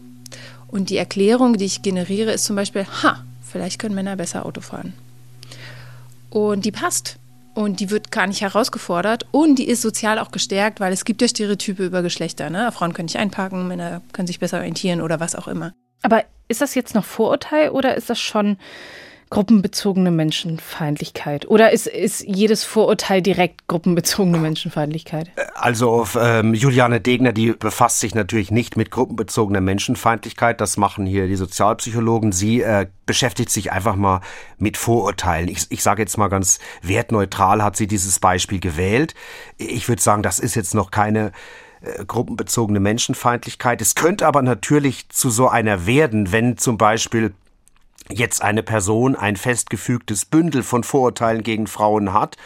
Und 0.69 0.91
die 0.91 0.97
Erklärung, 0.97 1.57
die 1.59 1.65
ich 1.65 1.83
generiere, 1.83 2.33
ist 2.33 2.45
zum 2.45 2.57
Beispiel, 2.57 2.87
ha, 3.03 3.25
vielleicht 3.43 3.79
können 3.79 3.95
Männer 3.95 4.17
besser 4.17 4.47
Auto 4.47 4.61
fahren. 4.61 4.93
Und 6.31 6.65
die 6.65 6.73
passt. 6.73 7.17
Und 7.55 7.81
die 7.81 7.91
wird 7.91 8.13
gar 8.13 8.29
nicht 8.29 8.41
herausgefordert. 8.41 9.27
Und 9.33 9.59
die 9.59 9.69
ist 9.69 9.83
sozial 9.83 10.21
auch 10.21 10.31
gestärkt, 10.31 10.79
weil 10.79 10.93
es 10.93 11.05
gibt 11.05 11.21
ja 11.21 11.29
Stereotype 11.29 11.85
über 11.85 12.03
Geschlechter. 12.03 12.49
Ne? 12.49 12.71
Frauen 12.71 12.93
können 12.93 13.07
nicht 13.07 13.19
einparken, 13.19 13.67
Männer 13.67 14.01
können 14.13 14.29
sich 14.29 14.39
besser 14.39 14.59
orientieren 14.59 15.01
oder 15.01 15.19
was 15.19 15.35
auch 15.35 15.49
immer. 15.49 15.73
Aber 16.03 16.25
ist 16.49 16.61
das 16.61 16.75
jetzt 16.75 16.95
noch 16.95 17.05
Vorurteil 17.05 17.71
oder 17.71 17.97
ist 17.97 18.09
das 18.09 18.21
schon 18.21 18.57
gruppenbezogene 19.31 20.11
Menschenfeindlichkeit? 20.11 21.49
Oder 21.49 21.71
ist, 21.71 21.87
ist 21.87 22.23
jedes 22.27 22.65
Vorurteil 22.65 23.23
direkt 23.23 23.69
gruppenbezogene 23.69 24.39
Menschenfeindlichkeit? 24.39 25.31
Also 25.55 26.07
ähm, 26.19 26.53
Juliane 26.53 27.01
Degner, 27.01 27.33
die 27.33 27.53
befasst 27.53 28.01
sich 28.01 28.15
natürlich 28.15 28.51
nicht 28.51 28.77
mit 28.77 28.91
gruppenbezogener 28.91 29.61
Menschenfeindlichkeit. 29.61 30.61
Das 30.61 30.77
machen 30.77 31.07
hier 31.07 31.29
die 31.29 31.37
Sozialpsychologen. 31.37 32.33
Sie 32.33 32.61
äh, 32.61 32.89
beschäftigt 33.07 33.51
sich 33.51 33.71
einfach 33.71 33.95
mal 33.95 34.21
mit 34.59 34.77
Vorurteilen. 34.77 35.49
Ich, 35.49 35.67
ich 35.71 35.83
sage 35.85 36.03
jetzt 36.03 36.19
mal 36.19 36.29
ganz 36.29 36.59
wertneutral, 36.83 37.63
hat 37.63 37.77
sie 37.77 37.87
dieses 37.87 38.19
Beispiel 38.19 38.59
gewählt. 38.59 39.15
Ich 39.59 39.89
würde 39.89 40.03
sagen, 40.03 40.25
das 40.25 40.41
ist 40.41 40.57
jetzt 40.57 40.75
noch 40.75 40.91
keine 40.91 41.31
äh, 41.83 42.05
gruppenbezogene 42.05 42.81
Menschenfeindlichkeit. 42.81 43.81
Es 43.81 43.95
könnte 43.95 44.27
aber 44.27 44.43
natürlich 44.43 45.09
zu 45.09 45.31
so 45.31 45.49
einer 45.49 45.87
werden, 45.87 46.33
wenn 46.33 46.59
zum 46.59 46.77
Beispiel 46.77 47.33
jetzt 48.11 48.43
eine 48.43 48.63
Person 48.63 49.17
ein 49.17 49.37
festgefügtes 49.37 50.25
Bündel 50.25 50.63
von 50.63 50.85
Vorurteilen 50.85 51.43
gegen 51.43 51.67
Frauen 51.67 52.13
hat, 52.13 52.37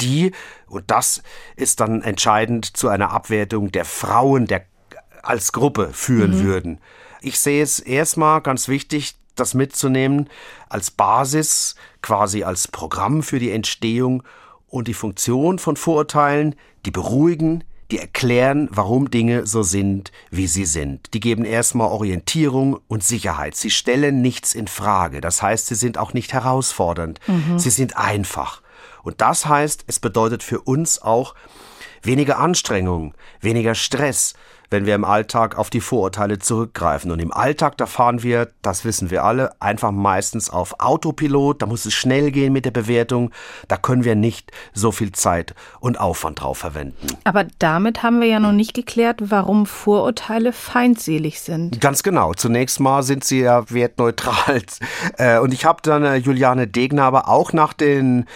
die, 0.00 0.32
und 0.66 0.90
das 0.90 1.22
ist 1.56 1.80
dann 1.80 2.02
entscheidend, 2.02 2.76
zu 2.76 2.88
einer 2.88 3.10
Abwertung 3.10 3.72
der 3.72 3.84
Frauen 3.84 4.46
der, 4.46 4.66
als 5.22 5.52
Gruppe 5.52 5.90
führen 5.92 6.38
mhm. 6.38 6.44
würden. 6.44 6.80
Ich 7.20 7.38
sehe 7.38 7.62
es 7.62 7.78
erstmal 7.78 8.40
ganz 8.42 8.68
wichtig, 8.68 9.16
das 9.34 9.54
mitzunehmen 9.54 10.28
als 10.68 10.90
Basis, 10.90 11.74
quasi 12.02 12.44
als 12.44 12.68
Programm 12.68 13.22
für 13.22 13.38
die 13.38 13.50
Entstehung 13.50 14.22
und 14.68 14.88
die 14.88 14.94
Funktion 14.94 15.58
von 15.58 15.76
Vorurteilen, 15.76 16.54
die 16.84 16.90
beruhigen, 16.90 17.64
die 17.90 17.98
erklären, 17.98 18.68
warum 18.70 19.10
Dinge 19.10 19.46
so 19.46 19.62
sind, 19.62 20.12
wie 20.30 20.46
sie 20.46 20.64
sind. 20.64 21.12
Die 21.14 21.20
geben 21.20 21.44
erstmal 21.44 21.88
Orientierung 21.88 22.80
und 22.88 23.04
Sicherheit. 23.04 23.56
Sie 23.56 23.70
stellen 23.70 24.22
nichts 24.22 24.54
in 24.54 24.68
Frage. 24.68 25.20
Das 25.20 25.42
heißt, 25.42 25.66
sie 25.66 25.74
sind 25.74 25.98
auch 25.98 26.14
nicht 26.14 26.32
herausfordernd. 26.32 27.20
Mhm. 27.26 27.58
Sie 27.58 27.70
sind 27.70 27.96
einfach. 27.96 28.62
Und 29.02 29.20
das 29.20 29.46
heißt, 29.46 29.84
es 29.86 30.00
bedeutet 30.00 30.42
für 30.42 30.60
uns 30.60 31.02
auch 31.02 31.34
weniger 32.02 32.38
Anstrengung, 32.38 33.14
weniger 33.40 33.74
Stress, 33.74 34.34
wenn 34.74 34.86
wir 34.86 34.96
im 34.96 35.04
Alltag 35.04 35.56
auf 35.56 35.70
die 35.70 35.80
Vorurteile 35.80 36.40
zurückgreifen. 36.40 37.12
Und 37.12 37.20
im 37.20 37.32
Alltag, 37.32 37.78
da 37.78 37.86
fahren 37.86 38.24
wir, 38.24 38.48
das 38.60 38.84
wissen 38.84 39.08
wir 39.08 39.22
alle, 39.22 39.52
einfach 39.60 39.92
meistens 39.92 40.50
auf 40.50 40.80
Autopilot. 40.80 41.62
Da 41.62 41.66
muss 41.66 41.86
es 41.86 41.94
schnell 41.94 42.32
gehen 42.32 42.52
mit 42.52 42.64
der 42.64 42.72
Bewertung. 42.72 43.30
Da 43.68 43.76
können 43.76 44.02
wir 44.02 44.16
nicht 44.16 44.50
so 44.72 44.90
viel 44.90 45.12
Zeit 45.12 45.54
und 45.78 46.00
Aufwand 46.00 46.40
drauf 46.40 46.58
verwenden. 46.58 47.06
Aber 47.22 47.46
damit 47.60 48.02
haben 48.02 48.20
wir 48.20 48.26
ja 48.26 48.40
noch 48.40 48.50
nicht 48.50 48.74
geklärt, 48.74 49.20
warum 49.30 49.64
Vorurteile 49.64 50.52
feindselig 50.52 51.40
sind. 51.40 51.80
Ganz 51.80 52.02
genau. 52.02 52.34
Zunächst 52.34 52.80
mal 52.80 53.04
sind 53.04 53.22
sie 53.22 53.42
ja 53.42 53.70
wertneutral. 53.70 54.34
Äh, 55.18 55.38
und 55.38 55.52
ich 55.52 55.64
habe 55.64 55.80
dann 55.82 56.04
äh, 56.04 56.16
Juliane 56.16 56.66
Degner 56.66 57.04
aber 57.04 57.28
auch 57.28 57.52
nach 57.52 57.72
den 57.72 58.26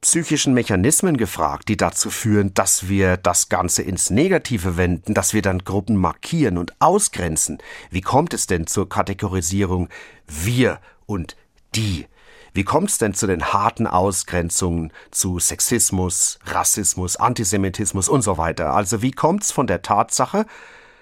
psychischen 0.00 0.54
Mechanismen 0.54 1.16
gefragt, 1.16 1.68
die 1.68 1.76
dazu 1.76 2.10
führen, 2.10 2.54
dass 2.54 2.88
wir 2.88 3.16
das 3.16 3.48
Ganze 3.48 3.82
ins 3.82 4.10
Negative 4.10 4.76
wenden, 4.76 5.14
dass 5.14 5.34
wir 5.34 5.42
dann 5.42 5.64
Gruppen 5.64 5.96
markieren 5.96 6.58
und 6.58 6.74
ausgrenzen. 6.80 7.58
Wie 7.90 8.00
kommt 8.00 8.32
es 8.32 8.46
denn 8.46 8.66
zur 8.66 8.88
Kategorisierung 8.88 9.88
wir 10.26 10.80
und 11.06 11.36
die? 11.74 12.06
Wie 12.52 12.64
kommt 12.64 12.90
es 12.90 12.98
denn 12.98 13.14
zu 13.14 13.26
den 13.26 13.52
harten 13.52 13.86
Ausgrenzungen 13.86 14.92
zu 15.10 15.38
Sexismus, 15.38 16.38
Rassismus, 16.46 17.16
Antisemitismus 17.16 18.08
und 18.08 18.22
so 18.22 18.38
weiter? 18.38 18.74
Also 18.74 19.02
wie 19.02 19.12
kommt 19.12 19.44
es 19.44 19.52
von 19.52 19.66
der 19.66 19.82
Tatsache, 19.82 20.46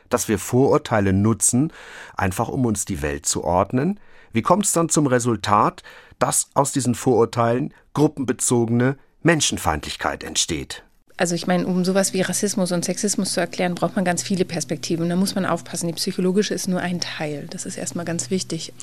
dass 0.09 0.28
wir 0.28 0.38
Vorurteile 0.38 1.12
nutzen, 1.12 1.72
einfach 2.16 2.48
um 2.48 2.66
uns 2.66 2.85
die 2.85 3.02
Welt 3.02 3.26
zu 3.26 3.44
ordnen? 3.44 4.00
Wie 4.32 4.42
kommt 4.42 4.66
es 4.66 4.72
dann 4.72 4.88
zum 4.88 5.06
Resultat, 5.06 5.82
dass 6.18 6.50
aus 6.55 6.72
diesen 6.72 6.94
Vorurteilen 6.94 7.72
gruppenbezogene 7.94 8.96
Menschenfeindlichkeit 9.22 10.24
entsteht. 10.24 10.85
Also 11.18 11.35
ich 11.35 11.46
meine, 11.46 11.66
um 11.66 11.83
sowas 11.85 12.12
wie 12.12 12.20
Rassismus 12.20 12.72
und 12.72 12.85
Sexismus 12.85 13.33
zu 13.33 13.40
erklären, 13.40 13.74
braucht 13.74 13.96
man 13.96 14.05
ganz 14.05 14.22
viele 14.22 14.44
Perspektiven. 14.44 15.09
Da 15.09 15.16
muss 15.16 15.35
man 15.35 15.46
aufpassen. 15.46 15.87
Die 15.87 15.94
psychologische 15.94 16.52
ist 16.52 16.68
nur 16.68 16.81
ein 16.81 17.00
Teil. 17.00 17.46
Das 17.48 17.64
ist 17.64 17.79
erstmal 17.79 18.05
ganz 18.05 18.31
wichtig. 18.31 18.74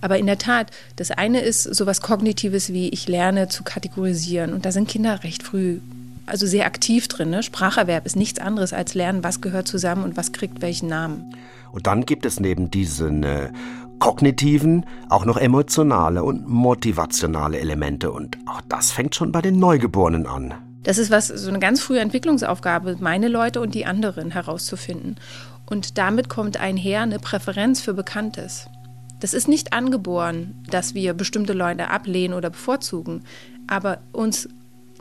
Aber 0.00 0.16
in 0.16 0.26
der 0.26 0.38
Tat, 0.38 0.70
das 0.96 1.10
eine 1.10 1.40
ist 1.40 1.62
sowas 1.62 2.00
Kognitives 2.00 2.72
wie 2.72 2.88
ich 2.88 3.08
lerne 3.08 3.48
zu 3.48 3.62
kategorisieren. 3.62 4.54
Und 4.54 4.64
da 4.64 4.72
sind 4.72 4.88
Kinder 4.88 5.22
recht 5.22 5.42
früh, 5.42 5.80
also 6.24 6.46
sehr 6.46 6.64
aktiv 6.64 7.08
drin. 7.08 7.28
Ne? 7.28 7.42
Spracherwerb 7.42 8.06
ist 8.06 8.16
nichts 8.16 8.40
anderes 8.40 8.72
als 8.72 8.94
lernen, 8.94 9.22
was 9.22 9.42
gehört 9.42 9.68
zusammen 9.68 10.04
und 10.04 10.16
was 10.16 10.32
kriegt 10.32 10.62
welchen 10.62 10.88
Namen. 10.88 11.36
Und 11.72 11.86
dann 11.86 12.06
gibt 12.06 12.24
es 12.24 12.40
neben 12.40 12.70
diesen 12.70 13.22
äh, 13.22 13.50
kognitiven 13.98 14.86
auch 15.08 15.24
noch 15.24 15.36
emotionale 15.36 16.24
und 16.24 16.48
motivationale 16.48 17.58
Elemente. 17.58 18.10
Und 18.10 18.38
auch 18.46 18.60
das 18.68 18.90
fängt 18.90 19.14
schon 19.14 19.32
bei 19.32 19.42
den 19.42 19.58
Neugeborenen 19.58 20.26
an. 20.26 20.54
Das 20.82 20.98
ist 20.98 21.10
was, 21.10 21.28
so 21.28 21.48
eine 21.48 21.60
ganz 21.60 21.80
frühe 21.80 22.00
Entwicklungsaufgabe, 22.00 22.96
meine 23.00 23.28
Leute 23.28 23.60
und 23.60 23.74
die 23.74 23.86
anderen 23.86 24.32
herauszufinden. 24.32 25.16
Und 25.66 25.96
damit 25.96 26.28
kommt 26.28 26.58
einher 26.58 27.02
eine 27.02 27.18
Präferenz 27.18 27.80
für 27.80 27.94
Bekanntes. 27.94 28.68
Das 29.20 29.34
ist 29.34 29.46
nicht 29.46 29.72
angeboren, 29.72 30.56
dass 30.68 30.94
wir 30.94 31.14
bestimmte 31.14 31.52
Leute 31.52 31.88
ablehnen 31.88 32.34
oder 32.34 32.50
bevorzugen, 32.50 33.22
aber 33.68 33.98
uns 34.10 34.48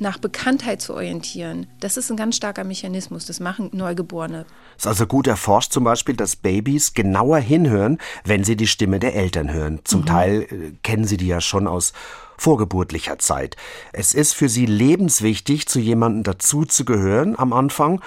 nach 0.01 0.17
Bekanntheit 0.17 0.81
zu 0.81 0.93
orientieren, 0.95 1.67
das 1.79 1.95
ist 1.95 2.09
ein 2.09 2.17
ganz 2.17 2.35
starker 2.35 2.63
Mechanismus. 2.63 3.27
Das 3.27 3.39
machen 3.39 3.69
Neugeborene. 3.71 4.45
Es 4.75 4.83
ist 4.83 4.87
also 4.87 5.05
gut 5.05 5.27
erforscht 5.27 5.71
zum 5.71 5.83
Beispiel, 5.83 6.15
dass 6.15 6.35
Babys 6.35 6.93
genauer 6.93 7.37
hinhören, 7.37 7.99
wenn 8.25 8.43
sie 8.43 8.55
die 8.55 8.67
Stimme 8.67 8.99
der 8.99 9.15
Eltern 9.15 9.53
hören. 9.53 9.79
Zum 9.83 10.01
mhm. 10.01 10.05
Teil 10.07 10.41
äh, 10.41 10.71
kennen 10.83 11.05
sie 11.05 11.17
die 11.17 11.27
ja 11.27 11.39
schon 11.39 11.67
aus 11.67 11.93
vorgeburtlicher 12.37 13.19
Zeit. 13.19 13.55
Es 13.93 14.15
ist 14.15 14.33
für 14.33 14.49
sie 14.49 14.65
lebenswichtig, 14.65 15.67
zu 15.67 15.79
jemandem 15.79 16.23
dazuzugehören 16.23 17.37
am 17.37 17.53
Anfang 17.53 18.01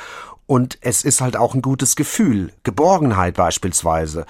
und 0.46 0.78
es 0.82 1.04
ist 1.04 1.20
halt 1.20 1.36
auch 1.36 1.54
ein 1.54 1.62
gutes 1.62 1.96
Gefühl, 1.96 2.52
Geborgenheit 2.62 3.34
beispielsweise. 3.34 4.26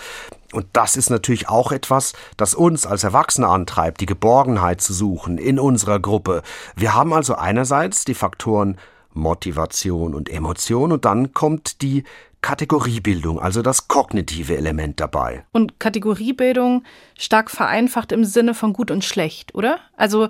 Und 0.52 0.66
das 0.72 0.96
ist 0.96 1.10
natürlich 1.10 1.48
auch 1.48 1.72
etwas, 1.72 2.12
das 2.36 2.54
uns 2.54 2.86
als 2.86 3.02
Erwachsene 3.02 3.48
antreibt, 3.48 4.00
die 4.00 4.06
Geborgenheit 4.06 4.80
zu 4.80 4.92
suchen 4.92 5.38
in 5.38 5.58
unserer 5.58 5.98
Gruppe. 5.98 6.42
Wir 6.76 6.94
haben 6.94 7.12
also 7.12 7.34
einerseits 7.34 8.04
die 8.04 8.14
Faktoren 8.14 8.78
Motivation 9.12 10.14
und 10.14 10.28
Emotion 10.28 10.92
und 10.92 11.04
dann 11.04 11.32
kommt 11.32 11.82
die 11.82 12.04
Kategoriebildung, 12.42 13.40
also 13.40 13.62
das 13.62 13.88
kognitive 13.88 14.56
Element 14.56 15.00
dabei. 15.00 15.44
Und 15.52 15.80
Kategoriebildung 15.80 16.84
stark 17.18 17.50
vereinfacht 17.50 18.12
im 18.12 18.24
Sinne 18.24 18.52
von 18.52 18.74
gut 18.74 18.90
und 18.90 19.02
schlecht, 19.02 19.54
oder? 19.54 19.78
Also, 19.96 20.28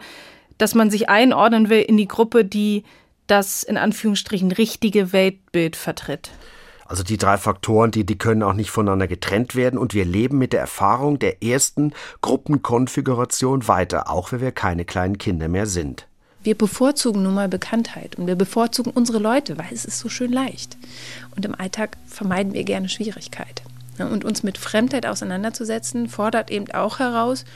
dass 0.56 0.76
man 0.76 0.90
sich 0.90 1.08
einordnen 1.08 1.70
will 1.70 1.80
in 1.80 1.96
die 1.96 2.06
Gruppe, 2.06 2.44
die 2.44 2.84
das 3.26 3.62
in 3.62 3.76
Anführungsstrichen 3.76 4.52
richtige 4.52 5.12
Weltbild 5.12 5.76
vertritt. 5.76 6.30
Also 6.86 7.02
die 7.02 7.16
drei 7.16 7.38
Faktoren, 7.38 7.90
die, 7.90 8.04
die 8.04 8.18
können 8.18 8.42
auch 8.42 8.52
nicht 8.52 8.70
voneinander 8.70 9.08
getrennt 9.08 9.54
werden 9.54 9.78
und 9.78 9.94
wir 9.94 10.04
leben 10.04 10.38
mit 10.38 10.52
der 10.52 10.60
Erfahrung 10.60 11.18
der 11.18 11.42
ersten 11.42 11.92
Gruppenkonfiguration 12.20 13.66
weiter, 13.68 14.10
auch 14.10 14.32
wenn 14.32 14.40
wir 14.40 14.52
keine 14.52 14.84
kleinen 14.84 15.18
Kinder 15.18 15.48
mehr 15.48 15.66
sind. 15.66 16.06
Wir 16.42 16.56
bevorzugen 16.58 17.22
nun 17.22 17.32
mal 17.32 17.48
Bekanntheit 17.48 18.16
und 18.16 18.26
wir 18.26 18.36
bevorzugen 18.36 18.92
unsere 18.94 19.18
Leute, 19.18 19.56
weil 19.56 19.72
es 19.72 19.86
ist 19.86 19.98
so 19.98 20.10
schön 20.10 20.30
leicht. 20.30 20.76
Und 21.34 21.46
im 21.46 21.54
Alltag 21.54 21.96
vermeiden 22.06 22.52
wir 22.52 22.64
gerne 22.64 22.90
Schwierigkeit. 22.90 23.62
Und 23.98 24.24
uns 24.26 24.42
mit 24.42 24.58
Fremdheit 24.58 25.06
auseinanderzusetzen, 25.06 26.08
fordert 26.08 26.50
eben 26.50 26.70
auch 26.72 26.98
heraus, 26.98 27.46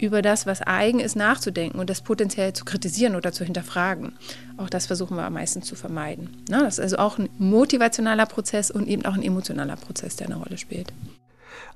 über 0.00 0.22
das, 0.22 0.46
was 0.46 0.62
eigen 0.62 1.00
ist, 1.00 1.16
nachzudenken 1.16 1.78
und 1.78 1.90
das 1.90 2.02
potenziell 2.02 2.52
zu 2.52 2.64
kritisieren 2.64 3.14
oder 3.16 3.32
zu 3.32 3.44
hinterfragen. 3.44 4.12
Auch 4.56 4.70
das 4.70 4.86
versuchen 4.86 5.16
wir 5.16 5.24
am 5.24 5.34
meisten 5.34 5.62
zu 5.62 5.74
vermeiden. 5.74 6.44
Das 6.48 6.74
ist 6.74 6.80
also 6.80 6.98
auch 6.98 7.18
ein 7.18 7.28
motivationaler 7.38 8.26
Prozess 8.26 8.70
und 8.70 8.88
eben 8.88 9.04
auch 9.04 9.14
ein 9.14 9.22
emotionaler 9.22 9.76
Prozess, 9.76 10.16
der 10.16 10.28
eine 10.28 10.36
Rolle 10.36 10.58
spielt. 10.58 10.92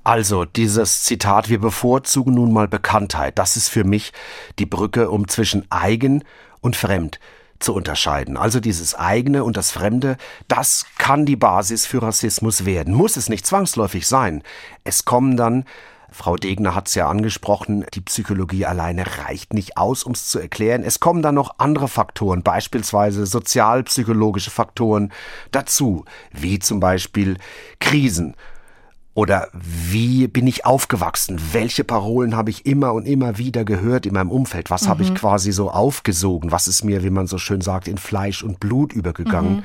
Also 0.03 0.45
dieses 0.45 1.03
Zitat, 1.03 1.49
wir 1.49 1.59
bevorzugen 1.59 2.35
nun 2.35 2.53
mal 2.53 2.67
Bekanntheit, 2.67 3.39
das 3.39 3.57
ist 3.57 3.69
für 3.69 3.83
mich 3.83 4.13
die 4.59 4.67
Brücke, 4.67 5.09
um 5.09 5.27
zwischen 5.27 5.65
eigen 5.71 6.23
und 6.61 6.75
fremd 6.75 7.19
zu 7.59 7.73
unterscheiden. 7.73 8.37
Also 8.37 8.59
dieses 8.59 8.95
eigene 8.95 9.43
und 9.43 9.57
das 9.57 9.71
Fremde, 9.71 10.17
das 10.47 10.85
kann 10.97 11.25
die 11.25 11.35
Basis 11.35 11.85
für 11.85 12.01
Rassismus 12.01 12.65
werden. 12.65 12.93
Muss 12.93 13.17
es 13.17 13.29
nicht 13.29 13.47
zwangsläufig 13.47 14.07
sein. 14.07 14.43
Es 14.83 15.05
kommen 15.05 15.37
dann 15.37 15.65
Frau 16.15 16.37
Degner 16.37 16.73
hat 16.73 16.87
es 16.87 16.95
ja 16.95 17.09
angesprochen, 17.09 17.85
die 17.93 17.99
Psychologie 17.99 18.65
alleine 18.65 19.03
reicht 19.17 19.53
nicht 19.53 19.75
aus, 19.75 20.05
um 20.05 20.13
es 20.13 20.29
zu 20.29 20.39
erklären. 20.39 20.81
Es 20.81 21.01
kommen 21.01 21.21
dann 21.21 21.35
noch 21.35 21.55
andere 21.57 21.89
Faktoren, 21.89 22.41
beispielsweise 22.41 23.25
sozialpsychologische 23.25 24.49
Faktoren 24.49 25.11
dazu, 25.51 26.05
wie 26.31 26.59
zum 26.59 26.79
Beispiel 26.79 27.37
Krisen. 27.81 28.35
Oder 29.13 29.49
wie 29.53 30.27
bin 30.29 30.47
ich 30.47 30.65
aufgewachsen? 30.65 31.39
Welche 31.51 31.83
Parolen 31.83 32.35
habe 32.35 32.49
ich 32.49 32.65
immer 32.65 32.93
und 32.93 33.05
immer 33.05 33.37
wieder 33.37 33.65
gehört 33.65 34.05
in 34.05 34.13
meinem 34.13 34.31
Umfeld? 34.31 34.69
Was 34.69 34.83
mhm. 34.83 34.89
habe 34.89 35.03
ich 35.03 35.09
mhm. 35.09 35.15
quasi 35.15 35.51
so 35.51 35.69
aufgesogen? 35.69 36.53
Was 36.53 36.69
ist 36.69 36.85
mir, 36.85 37.03
wie 37.03 37.09
man 37.09 37.27
so 37.27 37.37
schön 37.37 37.59
sagt, 37.59 37.89
in 37.89 37.97
Fleisch 37.97 38.41
und 38.41 38.61
Blut 38.61 38.93
übergegangen? 38.93 39.57
Mhm. 39.57 39.63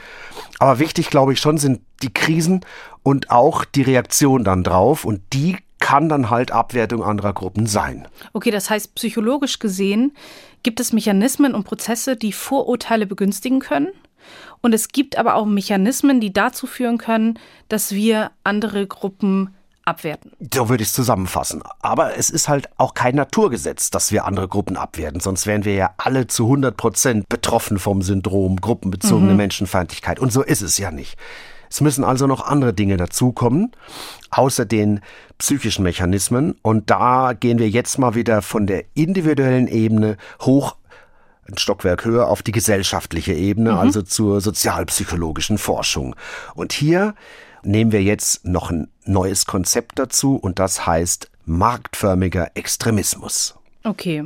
Aber 0.58 0.80
wichtig, 0.80 1.10
glaube 1.10 1.32
ich, 1.32 1.40
schon 1.40 1.58
sind 1.58 1.80
die 2.02 2.12
Krisen 2.12 2.64
und 3.04 3.30
auch 3.30 3.64
die 3.64 3.82
Reaktion 3.82 4.42
dann 4.42 4.64
drauf. 4.64 5.04
Und 5.04 5.22
die 5.32 5.56
kann 5.80 6.08
dann 6.08 6.30
halt 6.30 6.52
Abwertung 6.52 7.02
anderer 7.02 7.32
Gruppen 7.32 7.66
sein. 7.66 8.06
Okay, 8.32 8.50
das 8.50 8.70
heißt, 8.70 8.94
psychologisch 8.94 9.58
gesehen 9.58 10.12
gibt 10.62 10.78
es 10.78 10.92
Mechanismen 10.92 11.54
und 11.54 11.64
Prozesse, 11.64 12.16
die 12.16 12.32
Vorurteile 12.32 13.06
begünstigen 13.06 13.60
können. 13.60 13.88
Und 14.60 14.74
es 14.74 14.88
gibt 14.88 15.16
aber 15.16 15.34
auch 15.34 15.46
Mechanismen, 15.46 16.20
die 16.20 16.32
dazu 16.32 16.66
führen 16.66 16.98
können, 16.98 17.38
dass 17.68 17.92
wir 17.92 18.30
andere 18.44 18.86
Gruppen 18.86 19.54
abwerten. 19.84 20.32
So 20.52 20.68
würde 20.68 20.82
ich 20.82 20.90
es 20.90 20.94
zusammenfassen. 20.94 21.62
Aber 21.80 22.16
es 22.16 22.30
ist 22.30 22.48
halt 22.48 22.68
auch 22.76 22.94
kein 22.94 23.14
Naturgesetz, 23.14 23.90
dass 23.90 24.12
wir 24.12 24.26
andere 24.26 24.48
Gruppen 24.48 24.76
abwerten. 24.76 25.20
Sonst 25.20 25.46
wären 25.46 25.64
wir 25.64 25.74
ja 25.74 25.94
alle 25.96 26.26
zu 26.26 26.44
100 26.44 26.76
Prozent 26.76 27.28
betroffen 27.28 27.78
vom 27.78 28.02
Syndrom 28.02 28.56
gruppenbezogene 28.56 29.32
mhm. 29.32 29.36
Menschenfeindlichkeit. 29.38 30.20
Und 30.20 30.32
so 30.32 30.42
ist 30.42 30.60
es 30.60 30.76
ja 30.78 30.90
nicht. 30.90 31.16
Es 31.70 31.80
müssen 31.80 32.04
also 32.04 32.26
noch 32.26 32.44
andere 32.44 32.74
Dinge 32.74 32.96
dazukommen, 32.96 33.72
außer 34.30 34.64
den 34.64 35.00
psychischen 35.38 35.84
Mechanismen. 35.84 36.56
Und 36.62 36.90
da 36.90 37.32
gehen 37.32 37.58
wir 37.58 37.70
jetzt 37.70 37.98
mal 37.98 38.14
wieder 38.14 38.42
von 38.42 38.66
der 38.66 38.84
individuellen 38.94 39.68
Ebene 39.68 40.16
hoch 40.40 40.76
ein 41.48 41.58
Stockwerk 41.58 42.04
höher 42.04 42.28
auf 42.28 42.42
die 42.42 42.52
gesellschaftliche 42.52 43.32
Ebene, 43.32 43.72
mhm. 43.72 43.78
also 43.78 44.02
zur 44.02 44.40
sozialpsychologischen 44.40 45.58
Forschung. 45.58 46.14
Und 46.54 46.72
hier 46.72 47.14
nehmen 47.62 47.92
wir 47.92 48.02
jetzt 48.02 48.44
noch 48.44 48.70
ein 48.70 48.88
neues 49.04 49.46
Konzept 49.46 49.98
dazu 49.98 50.36
und 50.36 50.58
das 50.58 50.86
heißt 50.86 51.30
marktförmiger 51.44 52.52
Extremismus. 52.54 53.56
Okay. 53.84 54.24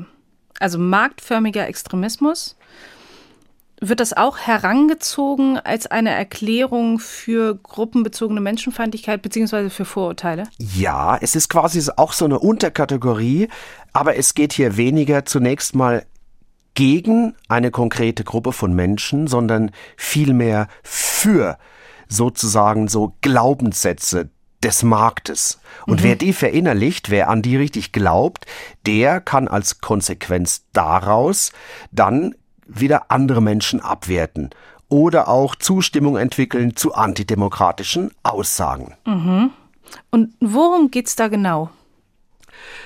Also 0.61 0.79
marktförmiger 0.79 1.67
Extremismus. 1.67 2.57
Wird 3.87 4.01
das 4.01 4.15
auch 4.15 4.39
herangezogen 4.39 5.59
als 5.59 5.87
eine 5.87 6.09
Erklärung 6.09 6.99
für 6.99 7.55
gruppenbezogene 7.55 8.41
Menschenfeindlichkeit 8.41 9.21
bzw. 9.21 9.69
für 9.69 9.85
Vorurteile? 9.85 10.45
Ja, 10.59 11.19
es 11.21 11.37
ist 11.37 11.51
quasi 11.51 11.83
auch 11.97 12.15
so 12.15 12.25
eine 12.25 12.39
Unterkategorie, 12.39 13.49
aber 13.93 14.17
es 14.17 14.33
geht 14.33 14.55
hier 14.55 14.79
weniger 14.79 15.27
zunächst 15.27 15.75
mal 15.75 16.07
gegen 16.73 17.35
eine 17.49 17.71
konkrete 17.71 18.25
Gruppe 18.25 18.53
von 18.53 18.75
Menschen, 18.75 19.27
sondern 19.27 19.71
vielmehr 19.99 20.69
für 20.83 21.59
sozusagen 22.09 22.89
so 22.89 23.15
Glaubenssätze 23.21 24.31
des 24.63 24.83
Marktes. 24.83 25.61
Und 25.87 26.01
mhm. 26.01 26.05
wer 26.05 26.17
die 26.17 26.33
verinnerlicht, 26.33 27.11
wer 27.11 27.29
an 27.29 27.43
die 27.43 27.59
richtig 27.59 27.93
glaubt, 27.93 28.47
der 28.87 29.21
kann 29.21 29.47
als 29.47 29.83
Konsequenz 29.83 30.65
daraus 30.73 31.53
dann 31.93 32.35
wieder 32.67 33.11
andere 33.11 33.43
Menschen 33.43 33.81
abwerten 33.81 34.51
oder 34.89 35.29
auch 35.29 35.55
Zustimmung 35.57 36.17
entwickeln 36.17 36.77
zu 36.77 36.95
antidemokratischen 36.95 38.11
Aussagen. 38.23 38.95
Mhm. 39.07 39.51
Und 40.11 40.35
worum 40.41 40.91
geht's 40.91 41.17
da 41.17 41.29
genau? 41.29 41.71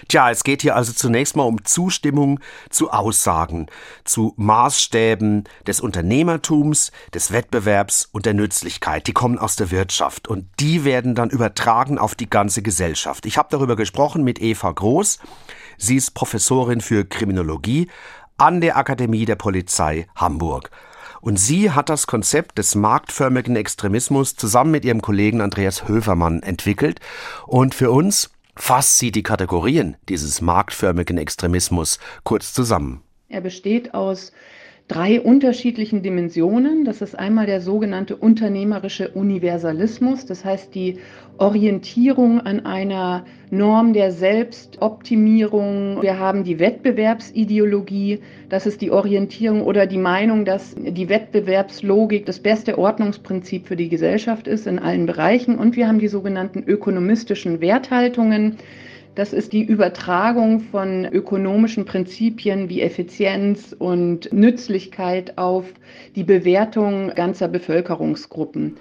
Tja, 0.09 0.31
es 0.31 0.45
geht 0.45 0.62
hier 0.62 0.76
also 0.76 0.93
zunächst 0.93 1.37
mal 1.37 1.45
um 1.45 1.64
Zustimmung 1.64 2.41
zu 2.70 2.91
Aussagen, 2.91 3.66
zu 4.05 4.33
Maßstäben 4.37 5.45
des 5.66 5.81
Unternehmertums, 5.81 6.93
des 7.14 7.33
Wettbewerbs 7.33 8.09
und 8.11 8.26
der 8.26 8.35
Nützlichkeit. 8.35 9.07
Die 9.07 9.12
kommen 9.12 9.39
aus 9.39 9.57
der 9.57 9.70
Wirtschaft 9.70 10.29
und 10.29 10.49
die 10.61 10.85
werden 10.85 11.14
dann 11.14 11.31
übertragen 11.31 11.99
auf 11.99 12.14
die 12.14 12.31
ganze 12.31 12.62
Gesellschaft. 12.62 13.26
Ich 13.26 13.39
habe 13.39 13.49
darüber 13.51 13.76
gesprochen 13.76 14.24
mit 14.24 14.41
Eva 14.41 14.72
Groß. 14.72 15.18
Sie 15.76 15.97
ist 15.97 16.12
Professorin 16.12 16.81
für 16.81 17.05
Kriminologie 17.05 17.89
an 18.39 18.61
der 18.61 18.76
Akademie 18.76 19.24
der 19.24 19.36
Polizei 19.36 20.07
Hamburg. 20.16 20.70
Und 21.20 21.39
sie 21.39 21.72
hat 21.72 21.89
das 21.89 22.07
Konzept 22.07 22.59
des 22.59 22.74
marktförmigen 22.74 23.57
Extremismus 23.57 24.36
zusammen 24.36 24.70
mit 24.70 24.84
ihrem 24.84 25.03
Kollegen 25.03 25.41
Andreas 25.41 25.89
Höfermann 25.89 26.43
entwickelt. 26.43 27.01
Und 27.47 27.74
für 27.74 27.91
uns 27.91 28.30
fasst 28.55 28.99
sie 28.99 29.11
die 29.11 29.22
Kategorien 29.22 29.97
dieses 30.09 30.41
marktförmigen 30.41 31.18
Extremismus 31.18 31.99
kurz 32.22 32.53
zusammen. 32.53 33.03
Er 33.28 33.41
besteht 33.41 33.95
aus 33.95 34.32
drei 34.89 35.20
unterschiedlichen 35.20 36.03
Dimensionen. 36.03 36.84
Das 36.84 37.03
ist 37.03 37.16
einmal 37.16 37.47
der 37.47 37.61
sogenannte 37.61 38.16
unternehmerische 38.16 39.11
Universalismus, 39.11 40.24
das 40.24 40.45
heißt 40.45 40.74
die 40.74 40.99
Orientierung 41.36 42.41
an 42.41 42.66
einer 42.66 43.24
Norm 43.51 43.93
der 43.93 44.11
Selbstoptimierung. 44.11 46.03
Wir 46.03 46.18
haben 46.18 46.43
die 46.43 46.59
Wettbewerbsideologie, 46.59 48.20
das 48.49 48.66
ist 48.66 48.80
die 48.80 48.91
Orientierung 48.91 49.62
oder 49.62 49.86
die 49.86 49.99
Meinung, 49.99 50.45
dass 50.45 50.74
die 50.74 51.09
Wettbewerbslogik 51.09 52.26
das 52.26 52.41
beste 52.41 52.78
Ordnungsprinzip 52.78 53.68
für 53.68 53.76
die 53.76 53.89
Gesellschaft 53.89 54.49
ist 54.49 54.66
in 54.66 54.78
allen 54.78 55.07
Bereichen. 55.07 55.59
Und 55.59 55.76
wir 55.76 55.86
haben 55.86 56.01
die 56.01 56.09
sogenannten 56.09 56.64
ökonomistischen 56.66 57.61
Werthaltungen. 57.61 58.57
Das 59.19 59.33
ist 59.33 59.53
die 59.53 59.64
Übertragung 59.64 60.61
von 60.61 61.05
ökonomischen 61.05 61.85
Prinzipien 61.85 62.69
wie 62.69 62.83
Effizienz 62.83 63.75
und 63.77 64.33
Nützlichkeit 64.33 65.39
auf 65.39 65.64
die 66.14 66.23
Bewertung 66.23 67.12
ganzer 67.16 67.49
Bevölkerungsgruppen. 67.49 68.77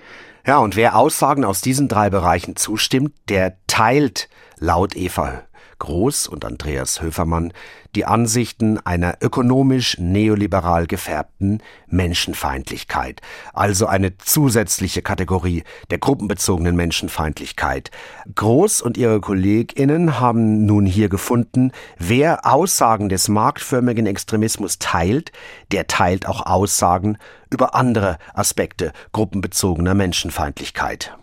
Ja, 0.45 0.59
und 0.59 0.75
wer 0.75 0.95
Aussagen 0.95 1.43
aus 1.43 1.61
diesen 1.61 1.87
drei 1.87 2.11
Bereichen 2.11 2.55
zustimmt, 2.55 3.13
der 3.29 3.57
teilt 3.65 4.29
laut 4.59 4.95
Eva 4.95 5.41
Groß 5.79 6.27
und 6.27 6.45
Andreas 6.45 7.01
Höfermann 7.01 7.53
die 7.95 8.05
Ansichten 8.05 8.77
einer 8.85 9.17
ökonomisch 9.21 9.97
neoliberal 9.97 10.87
gefärbten 10.87 11.63
Menschenfeindlichkeit, 11.87 13.21
also 13.53 13.87
eine 13.87 14.17
zusätzliche 14.17 15.01
Kategorie 15.01 15.63
der 15.89 15.97
gruppenbezogenen 15.97 16.75
Menschenfeindlichkeit. 16.75 17.89
Groß 18.35 18.81
und 18.81 18.97
ihre 18.97 19.19
Kolleginnen 19.19 20.19
haben 20.19 20.65
nun 20.65 20.85
hier 20.85 21.09
gefunden, 21.09 21.71
wer 21.97 22.45
Aussagen 22.45 23.09
des 23.09 23.29
marktförmigen 23.29 24.05
Extremismus 24.05 24.77
teilt, 24.79 25.31
der 25.71 25.87
teilt 25.87 26.27
auch 26.27 26.45
Aussagen 26.45 27.17
über 27.49 27.75
andere 27.75 28.17
Aspekte 28.33 28.91
gruppenbezogener 29.11 29.93
Menschenfeindlichkeit. 29.93 31.17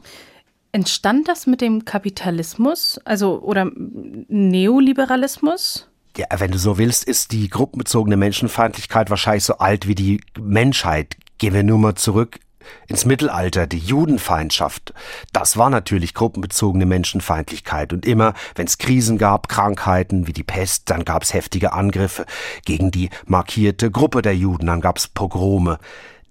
Entstand 0.75 1.29
das 1.29 1.47
mit 1.47 1.61
dem 1.61 1.85
Kapitalismus, 1.85 2.99
also 3.05 3.41
oder 3.43 3.71
Neoliberalismus? 3.77 5.87
Ja, 6.17 6.27
wenn 6.37 6.51
du 6.51 6.59
so 6.59 6.79
willst, 6.79 7.05
ist 7.05 7.31
die 7.31 7.49
gruppenbezogene 7.49 8.17
Menschenfeindlichkeit 8.17 9.09
wahrscheinlich 9.09 9.45
so 9.45 9.59
alt 9.59 9.87
wie 9.87 9.95
die 9.95 10.21
Menschheit. 10.37 11.17
Gehen 11.39 11.55
wir 11.55 11.63
nur 11.63 11.79
mal 11.79 11.95
zurück 11.95 12.41
ins 12.89 13.05
Mittelalter, 13.05 13.69
die 13.69 13.79
Judenfeindschaft. 13.79 14.93
Das 15.33 15.57
war 15.57 15.71
natürlich 15.71 16.13
gruppenbezogene 16.13 16.87
Menschenfeindlichkeit. 16.87 17.93
Und 17.93 18.05
immer, 18.05 18.35
wenn 18.57 18.67
es 18.67 18.79
Krisen 18.79 19.17
gab, 19.17 19.49
Krankheiten 19.49 20.27
wie 20.27 20.33
die 20.33 20.43
Pest, 20.43 20.91
dann 20.91 21.05
gab 21.05 21.23
es 21.23 21.35
heftige 21.35 21.73
Angriffe 21.73 22.27
gegen 22.65 22.91
die 22.91 23.11
markierte 23.27 23.93
Gruppe 23.93 24.23
der 24.23 24.35
Juden, 24.35 24.67
dann 24.67 24.81
gab 24.81 24.99
es 24.99 25.07
Pogrome. 25.07 25.79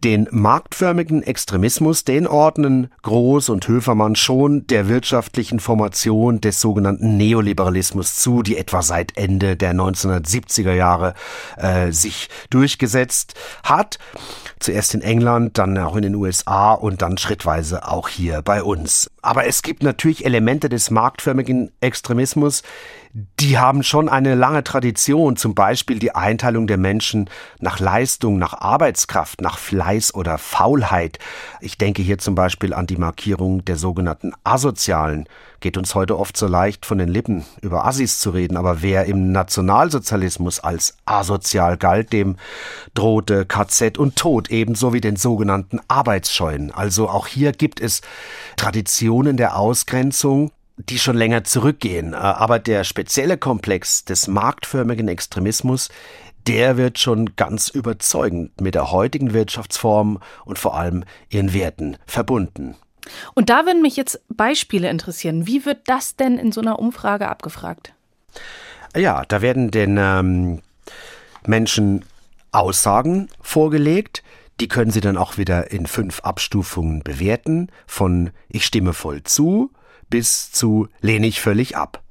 Den 0.03 0.27
marktförmigen 0.31 1.23
Extremismus, 1.23 2.03
den 2.03 2.27
ordnen 2.27 2.91
Groß 3.03 3.47
und 3.47 3.65
Höfermann 3.69 4.17
schon 4.17 4.67
der 4.67 4.89
wirtschaftlichen 4.89 5.61
Formation 5.61 6.41
des 6.41 6.59
sogenannten 6.59 7.15
Neoliberalismus 7.15 8.15
zu, 8.15 8.43
die 8.43 8.57
etwa 8.57 8.81
seit 8.81 9.17
Ende 9.17 9.55
der 9.55 9.73
1970er 9.73 10.73
Jahre 10.73 11.13
äh, 11.55 11.93
sich 11.93 12.27
durchgesetzt 12.49 13.35
hat. 13.63 13.97
Zuerst 14.59 14.93
in 14.93 15.01
England, 15.01 15.57
dann 15.57 15.77
auch 15.77 15.95
in 15.95 16.01
den 16.01 16.15
USA 16.15 16.73
und 16.73 17.01
dann 17.01 17.17
schrittweise 17.17 17.87
auch 17.87 18.09
hier 18.09 18.41
bei 18.41 18.61
uns. 18.61 19.09
Aber 19.21 19.45
es 19.47 19.61
gibt 19.61 19.83
natürlich 19.83 20.25
Elemente 20.25 20.67
des 20.67 20.91
marktförmigen 20.91 21.71
Extremismus, 21.79 22.61
die 23.13 23.59
haben 23.59 23.83
schon 23.83 24.09
eine 24.09 24.33
lange 24.33 24.63
Tradition, 24.63 25.35
zum 25.35 25.53
Beispiel 25.53 25.99
die 25.99 26.15
Einteilung 26.15 26.65
der 26.65 26.77
Menschen 26.77 27.29
nach 27.59 27.79
Leistung, 27.79 28.39
nach 28.39 28.55
Arbeitskraft, 28.55 29.39
nach 29.39 29.59
Fleiß 29.59 30.15
oder 30.15 30.39
Faulheit. 30.39 31.19
Ich 31.61 31.77
denke 31.77 32.01
hier 32.01 32.17
zum 32.17 32.33
Beispiel 32.33 32.73
an 32.73 32.87
die 32.87 32.97
Markierung 32.97 33.63
der 33.65 33.75
sogenannten 33.75 34.33
Asozialen. 34.43 35.29
Geht 35.59 35.77
uns 35.77 35.93
heute 35.93 36.17
oft 36.17 36.35
so 36.35 36.47
leicht 36.47 36.87
von 36.87 36.97
den 36.97 37.07
Lippen, 37.07 37.45
über 37.61 37.85
Assis 37.85 38.19
zu 38.19 38.31
reden, 38.31 38.57
aber 38.57 38.81
wer 38.81 39.05
im 39.05 39.31
Nationalsozialismus 39.31 40.59
als 40.59 40.97
asozial 41.05 41.77
galt, 41.77 42.13
dem 42.13 42.37
drohte 42.95 43.45
KZ 43.45 43.99
und 43.99 44.15
Tod, 44.15 44.49
ebenso 44.49 44.91
wie 44.91 45.01
den 45.01 45.17
sogenannten 45.17 45.79
Arbeitsscheuen. 45.87 46.71
Also 46.71 47.09
auch 47.09 47.27
hier 47.27 47.51
gibt 47.51 47.79
es 47.79 48.01
Traditionen 48.57 49.37
der 49.37 49.55
Ausgrenzung, 49.55 50.51
die 50.77 50.99
schon 50.99 51.15
länger 51.15 51.43
zurückgehen. 51.43 52.13
Äh, 52.13 52.17
aber 52.17 52.59
der 52.59 52.83
spezielle 52.83 53.37
Komplex 53.37 54.05
des 54.05 54.27
marktförmigen 54.27 55.07
Extremismus, 55.07 55.89
der 56.47 56.77
wird 56.77 56.99
schon 56.99 57.35
ganz 57.35 57.69
überzeugend 57.69 58.59
mit 58.59 58.75
der 58.75 58.91
heutigen 58.91 59.33
Wirtschaftsform 59.33 60.19
und 60.45 60.59
vor 60.59 60.77
allem 60.77 61.05
ihren 61.29 61.53
Werten 61.53 61.97
verbunden. 62.05 62.75
Und 63.33 63.49
da 63.49 63.65
würden 63.65 63.81
mich 63.81 63.95
jetzt 63.95 64.21
Beispiele 64.29 64.89
interessieren. 64.89 65.47
Wie 65.47 65.65
wird 65.65 65.81
das 65.87 66.15
denn 66.15 66.37
in 66.37 66.51
so 66.51 66.61
einer 66.61 66.79
Umfrage 66.79 67.27
abgefragt? 67.27 67.93
Ja, 68.95 69.23
da 69.27 69.41
werden 69.41 69.71
den 69.71 69.97
ähm, 69.97 70.61
Menschen 71.45 72.05
Aussagen 72.51 73.29
vorgelegt. 73.41 74.23
Die 74.59 74.67
können 74.67 74.91
sie 74.91 75.01
dann 75.01 75.17
auch 75.17 75.37
wieder 75.37 75.71
in 75.71 75.87
fünf 75.87 76.21
Abstufungen 76.21 77.03
bewerten. 77.03 77.69
Von 77.87 78.29
ich 78.47 78.65
stimme 78.65 78.93
voll 78.93 79.23
zu, 79.23 79.71
bis 80.13 80.51
zu 80.51 80.89
lehne 81.01 81.25
ich 81.25 81.41
völlig 81.41 81.75
ab. 81.75 82.03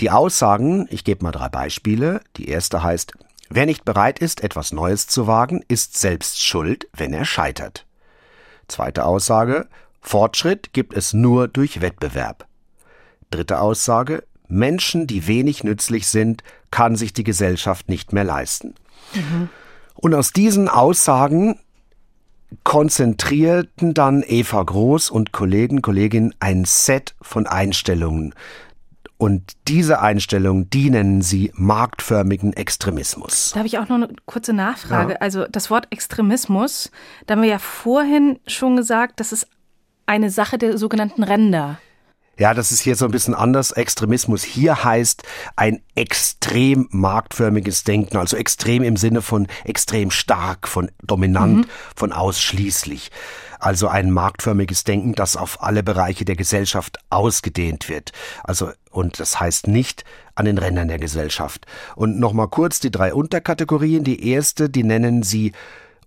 Die 0.00 0.10
Aussagen, 0.10 0.88
ich 0.90 1.04
gebe 1.04 1.22
mal 1.22 1.30
drei 1.30 1.48
Beispiele. 1.48 2.22
Die 2.36 2.48
erste 2.48 2.82
heißt, 2.82 3.12
wer 3.48 3.66
nicht 3.66 3.84
bereit 3.84 4.18
ist, 4.18 4.42
etwas 4.42 4.72
Neues 4.72 5.06
zu 5.06 5.28
wagen, 5.28 5.64
ist 5.68 5.96
selbst 5.96 6.42
schuld, 6.42 6.88
wenn 6.92 7.12
er 7.12 7.24
scheitert. 7.24 7.86
Zweite 8.66 9.04
Aussage, 9.04 9.68
Fortschritt 10.00 10.72
gibt 10.72 10.92
es 10.92 11.12
nur 11.12 11.46
durch 11.46 11.80
Wettbewerb. 11.80 12.48
Dritte 13.30 13.60
Aussage, 13.60 14.24
Menschen, 14.48 15.06
die 15.06 15.28
wenig 15.28 15.62
nützlich 15.62 16.08
sind, 16.08 16.42
kann 16.72 16.96
sich 16.96 17.12
die 17.12 17.22
Gesellschaft 17.22 17.88
nicht 17.88 18.12
mehr 18.12 18.24
leisten. 18.24 18.74
Mhm. 19.14 19.50
Und 19.94 20.14
aus 20.14 20.32
diesen 20.32 20.68
Aussagen 20.68 21.60
konzentrierten 22.64 23.94
dann 23.94 24.22
Eva 24.26 24.62
Groß 24.62 25.10
und 25.10 25.32
Kollegen, 25.32 25.82
Kolleginnen 25.82 26.34
ein 26.40 26.64
Set 26.64 27.14
von 27.20 27.46
Einstellungen. 27.46 28.34
Und 29.20 29.52
diese 29.68 30.00
Einstellungen, 30.00 30.70
die 30.70 30.88
nennen 30.88 31.20
sie 31.20 31.52
marktförmigen 31.54 32.54
Extremismus. 32.54 33.50
Da 33.52 33.58
habe 33.58 33.66
ich 33.66 33.78
auch 33.78 33.88
noch 33.88 33.96
eine 33.96 34.08
kurze 34.24 34.54
Nachfrage. 34.54 35.12
Ja. 35.12 35.18
Also 35.18 35.44
das 35.46 35.70
Wort 35.70 35.88
Extremismus, 35.90 36.90
da 37.26 37.34
haben 37.34 37.42
wir 37.42 37.50
ja 37.50 37.58
vorhin 37.58 38.38
schon 38.46 38.76
gesagt, 38.76 39.20
das 39.20 39.32
ist 39.32 39.46
eine 40.06 40.30
Sache 40.30 40.56
der 40.56 40.78
sogenannten 40.78 41.22
Ränder. 41.22 41.78
Ja, 42.40 42.54
das 42.54 42.72
ist 42.72 42.80
hier 42.80 42.96
so 42.96 43.04
ein 43.04 43.10
bisschen 43.10 43.34
anders. 43.34 43.70
Extremismus 43.70 44.42
hier 44.42 44.82
heißt 44.82 45.24
ein 45.56 45.82
extrem 45.94 46.88
marktförmiges 46.90 47.84
Denken, 47.84 48.16
also 48.16 48.38
extrem 48.38 48.82
im 48.82 48.96
Sinne 48.96 49.20
von 49.20 49.46
extrem 49.64 50.10
stark, 50.10 50.66
von 50.66 50.90
dominant, 51.02 51.66
mhm. 51.66 51.70
von 51.94 52.12
ausschließlich. 52.14 53.10
Also 53.58 53.88
ein 53.88 54.10
marktförmiges 54.10 54.84
Denken, 54.84 55.12
das 55.12 55.36
auf 55.36 55.62
alle 55.62 55.82
Bereiche 55.82 56.24
der 56.24 56.34
Gesellschaft 56.34 56.96
ausgedehnt 57.10 57.90
wird. 57.90 58.12
Also, 58.42 58.70
und 58.90 59.20
das 59.20 59.38
heißt 59.38 59.66
nicht 59.66 60.04
an 60.34 60.46
den 60.46 60.56
Rändern 60.56 60.88
der 60.88 60.98
Gesellschaft. 60.98 61.66
Und 61.94 62.18
nochmal 62.18 62.48
kurz 62.48 62.80
die 62.80 62.90
drei 62.90 63.12
Unterkategorien. 63.12 64.02
Die 64.02 64.26
erste, 64.30 64.70
die 64.70 64.82
nennen 64.82 65.22
sie 65.22 65.52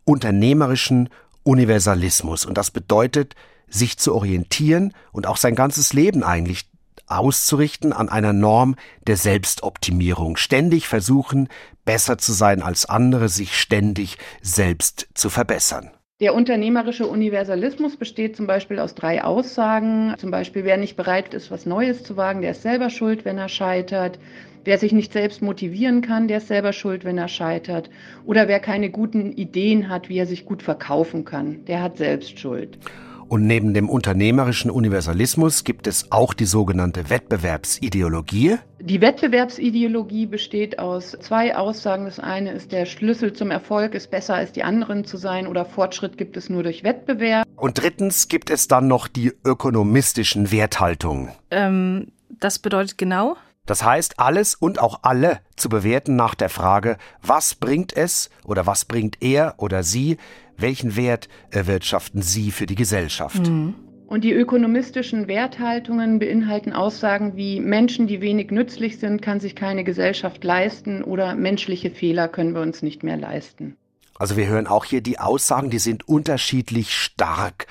unternehmerischen 0.03 1.09
Universalismus. 1.43 2.43
Und 2.43 2.57
das 2.57 2.71
bedeutet, 2.71 3.35
sich 3.67 3.97
zu 3.97 4.13
orientieren 4.13 4.93
und 5.11 5.27
auch 5.27 5.37
sein 5.37 5.55
ganzes 5.55 5.93
Leben 5.93 6.23
eigentlich 6.23 6.65
auszurichten 7.07 7.93
an 7.93 8.09
einer 8.09 8.33
Norm 8.33 8.75
der 9.07 9.17
Selbstoptimierung. 9.17 10.37
Ständig 10.37 10.87
versuchen, 10.87 11.49
besser 11.85 12.17
zu 12.17 12.33
sein 12.33 12.61
als 12.61 12.85
andere, 12.85 13.29
sich 13.29 13.57
ständig 13.57 14.17
selbst 14.41 15.07
zu 15.13 15.29
verbessern. 15.29 15.91
Der 16.21 16.35
unternehmerische 16.35 17.07
Universalismus 17.07 17.97
besteht 17.97 18.37
zum 18.37 18.47
Beispiel 18.47 18.79
aus 18.79 18.95
drei 18.95 19.23
Aussagen. 19.23 20.13
Zum 20.17 20.31
Beispiel, 20.31 20.63
wer 20.63 20.77
nicht 20.77 20.95
bereit 20.95 21.33
ist, 21.33 21.51
was 21.51 21.65
Neues 21.65 22.03
zu 22.03 22.15
wagen, 22.15 22.41
der 22.41 22.51
ist 22.51 22.61
selber 22.61 22.89
schuld, 22.89 23.25
wenn 23.25 23.37
er 23.37 23.49
scheitert. 23.49 24.19
Wer 24.63 24.77
sich 24.77 24.93
nicht 24.93 25.11
selbst 25.11 25.41
motivieren 25.41 26.01
kann, 26.01 26.29
der 26.29 26.37
ist 26.37 26.47
selber 26.47 26.71
schuld, 26.71 27.03
wenn 27.03 27.17
er 27.17 27.27
scheitert. 27.27 27.89
Oder 28.25 28.47
wer 28.47 28.61
keine 28.61 28.89
guten 28.89 29.33
Ideen 29.33 29.89
hat, 29.89 30.07
wie 30.07 30.17
er 30.17 30.25
sich 30.25 30.45
gut 30.45 30.63
verkaufen 30.63 31.25
kann, 31.25 31.65
der 31.65 31.81
hat 31.81 31.97
selbst 31.97 32.39
Schuld. 32.39 32.77
Und 33.27 33.47
neben 33.47 33.73
dem 33.73 33.89
unternehmerischen 33.89 34.69
Universalismus 34.69 35.63
gibt 35.63 35.87
es 35.87 36.11
auch 36.11 36.33
die 36.33 36.45
sogenannte 36.45 37.09
Wettbewerbsideologie. 37.09 38.57
Die 38.79 39.01
Wettbewerbsideologie 39.01 40.25
besteht 40.25 40.79
aus 40.79 41.17
zwei 41.21 41.55
Aussagen. 41.55 42.05
Das 42.05 42.19
eine 42.19 42.51
ist, 42.51 42.71
der 42.71 42.85
Schlüssel 42.85 43.33
zum 43.33 43.51
Erfolg 43.51 43.95
ist 43.95 44.11
besser 44.11 44.35
als 44.35 44.51
die 44.51 44.63
anderen 44.63 45.05
zu 45.05 45.17
sein 45.17 45.47
oder 45.47 45.65
Fortschritt 45.65 46.17
gibt 46.17 46.37
es 46.37 46.49
nur 46.49 46.63
durch 46.63 46.83
Wettbewerb. 46.83 47.47
Und 47.55 47.81
drittens 47.81 48.27
gibt 48.27 48.49
es 48.49 48.67
dann 48.67 48.87
noch 48.87 49.07
die 49.07 49.31
ökonomistischen 49.45 50.51
Werthaltungen. 50.51 51.29
Ähm, 51.49 52.11
das 52.29 52.59
bedeutet 52.59 52.97
genau? 52.97 53.37
Das 53.65 53.81
heißt, 53.85 54.19
alles 54.19 54.55
und 54.55 54.79
auch 54.79 54.99
alle 55.03 55.39
zu 55.55 55.69
bewerten 55.69 56.17
nach 56.17 56.35
der 56.35 56.49
Frage, 56.49 56.97
was 57.21 57.55
bringt 57.55 57.95
es 57.95 58.29
oder 58.43 58.67
was 58.67 58.83
bringt 58.83 59.21
er 59.21 59.55
oder 59.57 59.83
sie 59.83 60.17
welchen 60.57 60.95
Wert 60.95 61.27
erwirtschaften 61.51 62.21
Sie 62.21 62.51
für 62.51 62.65
die 62.65 62.75
Gesellschaft? 62.75 63.47
Mhm. 63.47 63.75
Und 64.07 64.23
die 64.23 64.31
ökonomistischen 64.31 65.27
Werthaltungen 65.27 66.19
beinhalten 66.19 66.71
Aussagen 66.71 67.35
wie 67.35 67.59
Menschen, 67.59 68.05
die 68.05 68.21
wenig 68.21 68.51
nützlich 68.51 68.99
sind, 68.99 69.21
kann 69.23 69.39
sich 69.39 69.55
keine 69.55 69.83
Gesellschaft 69.83 70.43
leisten 70.43 71.03
oder 71.03 71.33
menschliche 71.33 71.89
Fehler 71.89 72.27
können 72.27 72.53
wir 72.53 72.61
uns 72.61 72.83
nicht 72.83 73.01
mehr 73.01 73.17
leisten. 73.17 73.75
Also 74.15 74.37
wir 74.37 74.45
hören 74.47 74.67
auch 74.67 74.85
hier 74.85 75.01
die 75.01 75.17
Aussagen, 75.17 75.71
die 75.71 75.79
sind 75.79 76.07
unterschiedlich 76.07 76.93
stark. 76.93 77.65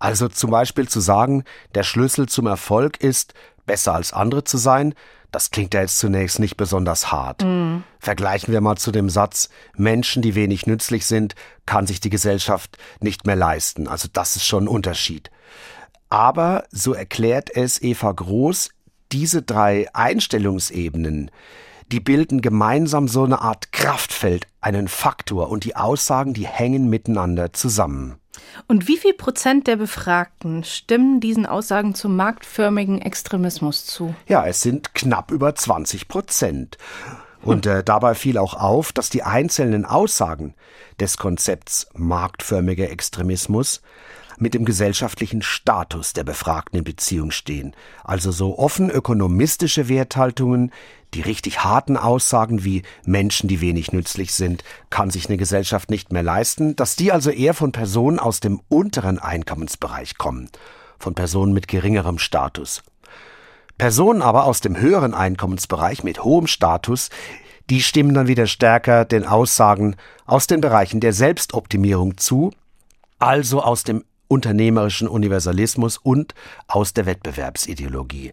Also 0.00 0.26
zum 0.28 0.50
Beispiel 0.50 0.88
zu 0.88 0.98
sagen, 0.98 1.44
der 1.74 1.84
Schlüssel 1.84 2.28
zum 2.28 2.46
Erfolg 2.46 3.00
ist, 3.00 3.34
besser 3.64 3.94
als 3.94 4.12
andere 4.12 4.42
zu 4.42 4.56
sein, 4.56 4.94
das 5.34 5.50
klingt 5.50 5.74
ja 5.74 5.80
jetzt 5.80 5.98
zunächst 5.98 6.38
nicht 6.38 6.56
besonders 6.56 7.10
hart. 7.10 7.42
Mhm. 7.42 7.82
Vergleichen 7.98 8.52
wir 8.52 8.60
mal 8.60 8.76
zu 8.76 8.92
dem 8.92 9.10
Satz, 9.10 9.48
Menschen, 9.76 10.22
die 10.22 10.36
wenig 10.36 10.66
nützlich 10.66 11.06
sind, 11.06 11.34
kann 11.66 11.88
sich 11.88 11.98
die 11.98 12.10
Gesellschaft 12.10 12.78
nicht 13.00 13.26
mehr 13.26 13.34
leisten. 13.34 13.88
Also 13.88 14.08
das 14.12 14.36
ist 14.36 14.44
schon 14.44 14.64
ein 14.64 14.68
Unterschied. 14.68 15.32
Aber, 16.08 16.64
so 16.70 16.94
erklärt 16.94 17.50
es 17.54 17.82
Eva 17.82 18.12
Groß, 18.12 18.70
diese 19.10 19.42
drei 19.42 19.88
Einstellungsebenen, 19.92 21.32
die 21.90 22.00
bilden 22.00 22.40
gemeinsam 22.40 23.08
so 23.08 23.24
eine 23.24 23.40
Art 23.40 23.72
Kraftfeld, 23.72 24.46
einen 24.60 24.86
Faktor 24.86 25.50
und 25.50 25.64
die 25.64 25.74
Aussagen, 25.74 26.32
die 26.32 26.46
hängen 26.46 26.88
miteinander 26.88 27.52
zusammen. 27.52 28.20
Und 28.66 28.88
wie 28.88 28.96
viel 28.96 29.14
Prozent 29.14 29.66
der 29.66 29.76
Befragten 29.76 30.64
stimmen 30.64 31.20
diesen 31.20 31.46
Aussagen 31.46 31.94
zum 31.94 32.16
marktförmigen 32.16 33.00
Extremismus 33.00 33.86
zu? 33.86 34.14
Ja, 34.26 34.46
es 34.46 34.62
sind 34.62 34.94
knapp 34.94 35.30
über 35.30 35.54
20 35.54 36.08
Prozent. 36.08 36.78
Und 37.42 37.66
äh, 37.66 37.84
dabei 37.84 38.14
fiel 38.14 38.38
auch 38.38 38.54
auf, 38.54 38.92
dass 38.92 39.10
die 39.10 39.22
einzelnen 39.22 39.84
Aussagen 39.84 40.54
des 40.98 41.18
Konzepts 41.18 41.88
marktförmiger 41.94 42.90
Extremismus 42.90 43.82
mit 44.38 44.54
dem 44.54 44.64
gesellschaftlichen 44.64 45.42
Status 45.42 46.12
der 46.12 46.24
Befragten 46.24 46.78
in 46.78 46.84
Beziehung 46.84 47.30
stehen. 47.30 47.74
Also 48.02 48.30
so 48.30 48.58
offen 48.58 48.90
ökonomistische 48.90 49.88
Werthaltungen, 49.88 50.72
die 51.14 51.20
richtig 51.20 51.64
harten 51.64 51.96
Aussagen 51.96 52.64
wie 52.64 52.82
Menschen, 53.04 53.48
die 53.48 53.60
wenig 53.60 53.92
nützlich 53.92 54.34
sind, 54.34 54.64
kann 54.90 55.10
sich 55.10 55.28
eine 55.28 55.36
Gesellschaft 55.36 55.90
nicht 55.90 56.12
mehr 56.12 56.22
leisten, 56.22 56.76
dass 56.76 56.96
die 56.96 57.12
also 57.12 57.30
eher 57.30 57.54
von 57.54 57.72
Personen 57.72 58.18
aus 58.18 58.40
dem 58.40 58.60
unteren 58.68 59.18
Einkommensbereich 59.18 60.18
kommen, 60.18 60.50
von 60.98 61.14
Personen 61.14 61.52
mit 61.52 61.68
geringerem 61.68 62.18
Status. 62.18 62.82
Personen 63.78 64.22
aber 64.22 64.44
aus 64.44 64.60
dem 64.60 64.76
höheren 64.76 65.14
Einkommensbereich 65.14 66.04
mit 66.04 66.22
hohem 66.22 66.46
Status, 66.46 67.10
die 67.70 67.82
stimmen 67.82 68.14
dann 68.14 68.28
wieder 68.28 68.46
stärker 68.46 69.04
den 69.04 69.24
Aussagen 69.24 69.96
aus 70.26 70.46
den 70.46 70.60
Bereichen 70.60 71.00
der 71.00 71.12
Selbstoptimierung 71.12 72.18
zu, 72.18 72.52
also 73.18 73.62
aus 73.62 73.84
dem 73.84 74.04
unternehmerischen 74.34 75.06
Universalismus 75.06 75.96
und 75.96 76.34
aus 76.66 76.92
der 76.92 77.06
Wettbewerbsideologie. 77.06 78.32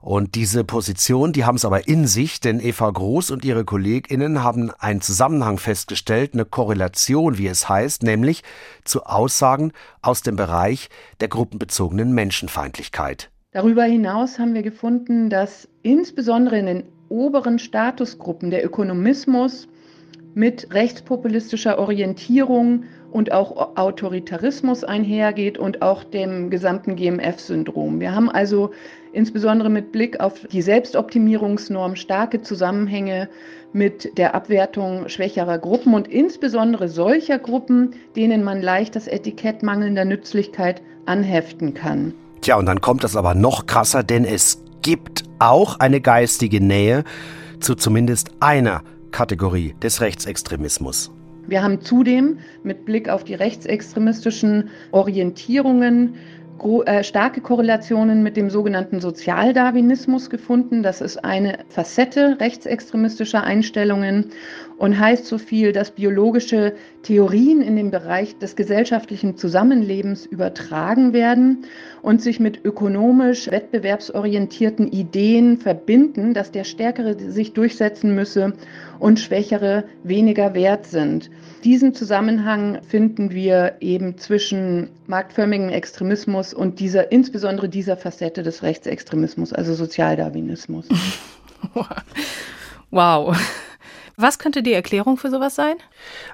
Und 0.00 0.34
diese 0.34 0.64
Position, 0.64 1.32
die 1.32 1.44
haben 1.44 1.56
es 1.56 1.64
aber 1.64 1.86
in 1.86 2.06
sich, 2.06 2.40
denn 2.40 2.60
Eva 2.60 2.90
Groß 2.90 3.30
und 3.30 3.44
ihre 3.44 3.64
KollegInnen 3.64 4.42
haben 4.42 4.72
einen 4.78 5.00
Zusammenhang 5.00 5.58
festgestellt, 5.58 6.34
eine 6.34 6.44
Korrelation, 6.44 7.38
wie 7.38 7.46
es 7.46 7.68
heißt, 7.68 8.02
nämlich 8.02 8.42
zu 8.84 9.04
Aussagen 9.04 9.72
aus 10.02 10.22
dem 10.22 10.36
Bereich 10.36 10.88
der 11.20 11.28
gruppenbezogenen 11.28 12.12
Menschenfeindlichkeit. 12.12 13.30
Darüber 13.52 13.84
hinaus 13.84 14.38
haben 14.38 14.54
wir 14.54 14.62
gefunden, 14.62 15.30
dass 15.30 15.68
insbesondere 15.82 16.58
in 16.58 16.66
den 16.66 16.84
oberen 17.08 17.58
Statusgruppen 17.58 18.50
der 18.50 18.64
Ökonomismus 18.64 19.68
mit 20.34 20.72
rechtspopulistischer 20.72 21.78
Orientierung 21.78 22.84
und 23.10 23.32
auch 23.32 23.76
Autoritarismus 23.76 24.84
einhergeht 24.84 25.58
und 25.58 25.82
auch 25.82 26.04
dem 26.04 26.50
gesamten 26.50 26.96
GMF-Syndrom. 26.96 28.00
Wir 28.00 28.14
haben 28.14 28.30
also 28.30 28.70
insbesondere 29.12 29.70
mit 29.70 29.92
Blick 29.92 30.20
auf 30.20 30.46
die 30.52 30.62
Selbstoptimierungsnorm 30.62 31.96
starke 31.96 32.42
Zusammenhänge 32.42 33.28
mit 33.72 34.16
der 34.18 34.34
Abwertung 34.34 35.08
schwächerer 35.08 35.58
Gruppen 35.58 35.94
und 35.94 36.08
insbesondere 36.08 36.88
solcher 36.88 37.38
Gruppen, 37.38 37.94
denen 38.16 38.44
man 38.44 38.62
leicht 38.62 38.96
das 38.96 39.06
Etikett 39.06 39.62
mangelnder 39.62 40.04
Nützlichkeit 40.04 40.82
anheften 41.06 41.74
kann. 41.74 42.14
Tja, 42.40 42.56
und 42.56 42.66
dann 42.66 42.80
kommt 42.80 43.04
das 43.04 43.16
aber 43.16 43.34
noch 43.34 43.66
krasser, 43.66 44.02
denn 44.02 44.24
es 44.24 44.62
gibt 44.82 45.24
auch 45.38 45.80
eine 45.80 46.00
geistige 46.00 46.60
Nähe 46.60 47.04
zu 47.60 47.74
zumindest 47.74 48.30
einer 48.40 48.82
Kategorie 49.10 49.74
des 49.82 50.00
Rechtsextremismus. 50.00 51.10
Wir 51.48 51.62
haben 51.62 51.80
zudem 51.80 52.38
mit 52.62 52.84
Blick 52.84 53.08
auf 53.08 53.24
die 53.24 53.34
rechtsextremistischen 53.34 54.68
Orientierungen 54.92 56.14
äh, 56.84 57.02
starke 57.04 57.40
Korrelationen 57.40 58.22
mit 58.22 58.36
dem 58.36 58.50
sogenannten 58.50 59.00
Sozialdarwinismus 59.00 60.28
gefunden. 60.28 60.82
Das 60.82 61.00
ist 61.00 61.24
eine 61.24 61.60
Facette 61.70 62.36
rechtsextremistischer 62.38 63.42
Einstellungen. 63.42 64.26
Und 64.78 64.98
heißt 64.98 65.26
so 65.26 65.38
viel, 65.38 65.72
dass 65.72 65.90
biologische 65.90 66.72
Theorien 67.02 67.60
in 67.62 67.76
den 67.76 67.90
Bereich 67.90 68.38
des 68.38 68.54
gesellschaftlichen 68.54 69.36
Zusammenlebens 69.36 70.24
übertragen 70.24 71.12
werden 71.12 71.64
und 72.00 72.22
sich 72.22 72.38
mit 72.38 72.64
ökonomisch 72.64 73.50
wettbewerbsorientierten 73.50 74.90
Ideen 74.90 75.58
verbinden, 75.58 76.32
dass 76.32 76.52
der 76.52 76.64
Stärkere 76.64 77.18
sich 77.18 77.52
durchsetzen 77.52 78.14
müsse 78.14 78.52
und 79.00 79.18
Schwächere 79.18 79.84
weniger 80.04 80.54
wert 80.54 80.86
sind. 80.86 81.30
Diesen 81.64 81.92
Zusammenhang 81.92 82.78
finden 82.88 83.32
wir 83.32 83.76
eben 83.80 84.16
zwischen 84.16 84.90
marktförmigem 85.08 85.70
Extremismus 85.70 86.54
und 86.54 86.78
dieser, 86.78 87.10
insbesondere 87.10 87.68
dieser 87.68 87.96
Facette 87.96 88.44
des 88.44 88.62
Rechtsextremismus, 88.62 89.52
also 89.52 89.74
Sozialdarwinismus. 89.74 90.88
wow. 92.90 93.36
Was 94.20 94.40
könnte 94.40 94.64
die 94.64 94.72
Erklärung 94.72 95.16
für 95.16 95.30
sowas 95.30 95.54
sein? 95.54 95.76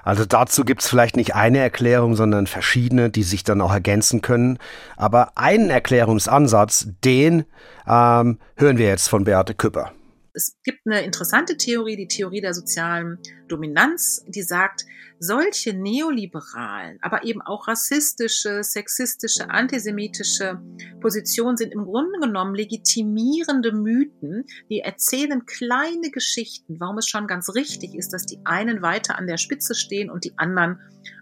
Also 0.03 0.25
dazu 0.25 0.65
gibt 0.65 0.81
es 0.81 0.89
vielleicht 0.89 1.15
nicht 1.15 1.35
eine 1.35 1.59
Erklärung, 1.59 2.15
sondern 2.15 2.47
verschiedene, 2.47 3.11
die 3.11 3.21
sich 3.21 3.43
dann 3.43 3.61
auch 3.61 3.71
ergänzen 3.71 4.21
können. 4.21 4.57
Aber 4.97 5.37
einen 5.37 5.69
Erklärungsansatz, 5.69 6.87
den 7.03 7.45
ähm, 7.87 8.39
hören 8.57 8.79
wir 8.79 8.87
jetzt 8.87 9.07
von 9.07 9.23
Beate 9.23 9.53
Küpper. 9.53 9.91
Es 10.33 10.57
gibt 10.63 10.79
eine 10.87 11.01
interessante 11.01 11.57
Theorie, 11.57 11.95
die 11.95 12.07
Theorie 12.07 12.41
der 12.41 12.55
sozialen 12.55 13.19
Dominanz, 13.47 14.25
die 14.27 14.41
sagt, 14.41 14.85
solche 15.19 15.73
neoliberalen, 15.73 16.97
aber 17.01 17.23
eben 17.23 17.41
auch 17.41 17.67
rassistische, 17.67 18.63
sexistische, 18.63 19.49
antisemitische 19.49 20.61
Positionen 20.99 21.57
sind 21.57 21.73
im 21.73 21.85
Grunde 21.85 22.19
genommen 22.19 22.55
legitimierende 22.55 23.71
Mythen, 23.71 24.45
die 24.69 24.79
erzählen 24.79 25.45
kleine 25.45 26.11
Geschichten, 26.11 26.79
warum 26.79 26.97
es 26.97 27.07
schon 27.07 27.27
ganz 27.27 27.53
richtig 27.55 27.95
ist, 27.95 28.13
dass 28.13 28.25
die 28.25 28.39
einen 28.45 28.81
weiter 28.81 29.17
an 29.17 29.27
der 29.27 29.37
Spitze 29.37 29.75
stehen 29.75 30.09
und 30.09 30.25
die 30.25 30.37
anderen 30.37 30.79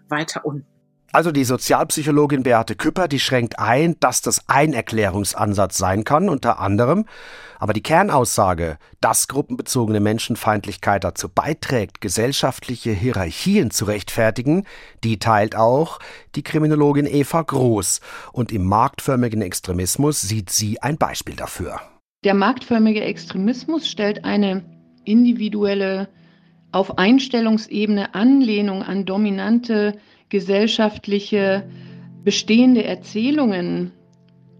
weiter 0.08 0.44
unten. 0.44 0.73
Also 1.14 1.30
die 1.30 1.44
Sozialpsychologin 1.44 2.42
Beate 2.42 2.74
Küpper, 2.74 3.06
die 3.06 3.20
schränkt 3.20 3.60
ein, 3.60 3.94
dass 4.00 4.20
das 4.20 4.48
ein 4.48 4.72
Erklärungsansatz 4.72 5.78
sein 5.78 6.02
kann, 6.02 6.28
unter 6.28 6.58
anderem. 6.58 7.04
Aber 7.60 7.72
die 7.72 7.84
Kernaussage, 7.84 8.78
dass 9.00 9.28
gruppenbezogene 9.28 10.00
Menschenfeindlichkeit 10.00 11.04
dazu 11.04 11.28
beiträgt, 11.28 12.00
gesellschaftliche 12.00 12.90
Hierarchien 12.90 13.70
zu 13.70 13.84
rechtfertigen, 13.84 14.64
die 15.04 15.20
teilt 15.20 15.54
auch 15.54 16.00
die 16.34 16.42
Kriminologin 16.42 17.06
Eva 17.06 17.42
Groß. 17.42 18.00
Und 18.32 18.50
im 18.50 18.64
marktförmigen 18.64 19.40
Extremismus 19.40 20.20
sieht 20.20 20.50
sie 20.50 20.82
ein 20.82 20.98
Beispiel 20.98 21.36
dafür. 21.36 21.80
Der 22.24 22.34
marktförmige 22.34 23.04
Extremismus 23.04 23.86
stellt 23.86 24.24
eine 24.24 24.64
individuelle, 25.04 26.08
auf 26.72 26.98
Einstellungsebene 26.98 28.16
Anlehnung 28.16 28.82
an 28.82 29.04
dominante 29.04 29.96
gesellschaftliche 30.28 31.64
bestehende 32.24 32.84
Erzählungen 32.84 33.92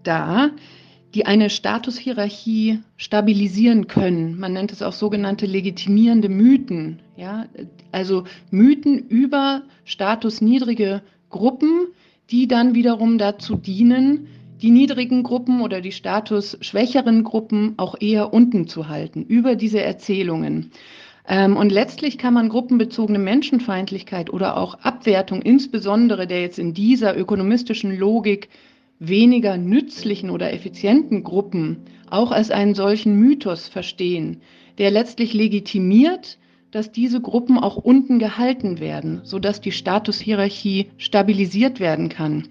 dar, 0.03 0.51
die 1.15 1.27
eine 1.27 1.49
Statushierarchie 1.49 2.81
stabilisieren 2.97 3.87
können. 3.87 4.39
Man 4.39 4.53
nennt 4.53 4.73
es 4.73 4.83
auch 4.83 4.93
sogenannte 4.93 5.47
legitimierende 5.47 6.29
Mythen. 6.29 7.01
Ja? 7.17 7.47
Also 7.93 8.25
Mythen 8.51 8.99
über 8.99 9.63
statusniedrige 9.85 11.03
Gruppen, 11.31 11.89
die 12.31 12.49
dann 12.49 12.75
wiederum 12.75 13.19
dazu 13.19 13.57
dienen, 13.57 14.27
die 14.61 14.71
niedrigen 14.71 15.23
Gruppen 15.23 15.61
oder 15.61 15.81
die 15.81 15.93
statusschwächeren 15.93 17.23
Gruppen 17.23 17.75
auch 17.77 18.01
eher 18.01 18.33
unten 18.33 18.67
zu 18.67 18.89
halten, 18.89 19.23
über 19.23 19.57
diese 19.57 19.83
Erzählungen. 19.83 20.71
Ähm, 21.27 21.57
und 21.57 21.73
letztlich 21.73 22.19
kann 22.19 22.35
man 22.35 22.49
gruppenbezogene 22.49 23.19
Menschenfeindlichkeit 23.19 24.31
oder 24.31 24.57
auch 24.57 24.75
Abwertung, 24.81 25.43
insbesondere 25.43 26.27
der 26.27 26.43
jetzt 26.43 26.59
in 26.59 26.75
dieser 26.75 27.17
ökonomistischen 27.17 27.97
Logik 27.97 28.49
weniger 28.99 29.57
nützlichen 29.57 30.31
oder 30.31 30.53
effizienten 30.53 31.25
Gruppen, 31.25 31.85
auch 32.11 32.31
als 32.31 32.51
einen 32.51 32.75
solchen 32.75 33.19
Mythos 33.19 33.69
verstehen, 33.69 34.43
der 34.79 34.91
letztlich 34.91 35.33
legitimiert, 35.33 36.39
dass 36.71 36.91
diese 36.91 37.21
Gruppen 37.21 37.59
auch 37.59 37.77
unten 37.77 38.19
gehalten 38.19 38.81
werden, 38.81 39.21
sodass 39.25 39.61
die 39.61 39.73
Statushierarchie 39.73 40.91
stabilisiert 40.99 41.81
werden 41.81 42.09
kann. 42.09 42.49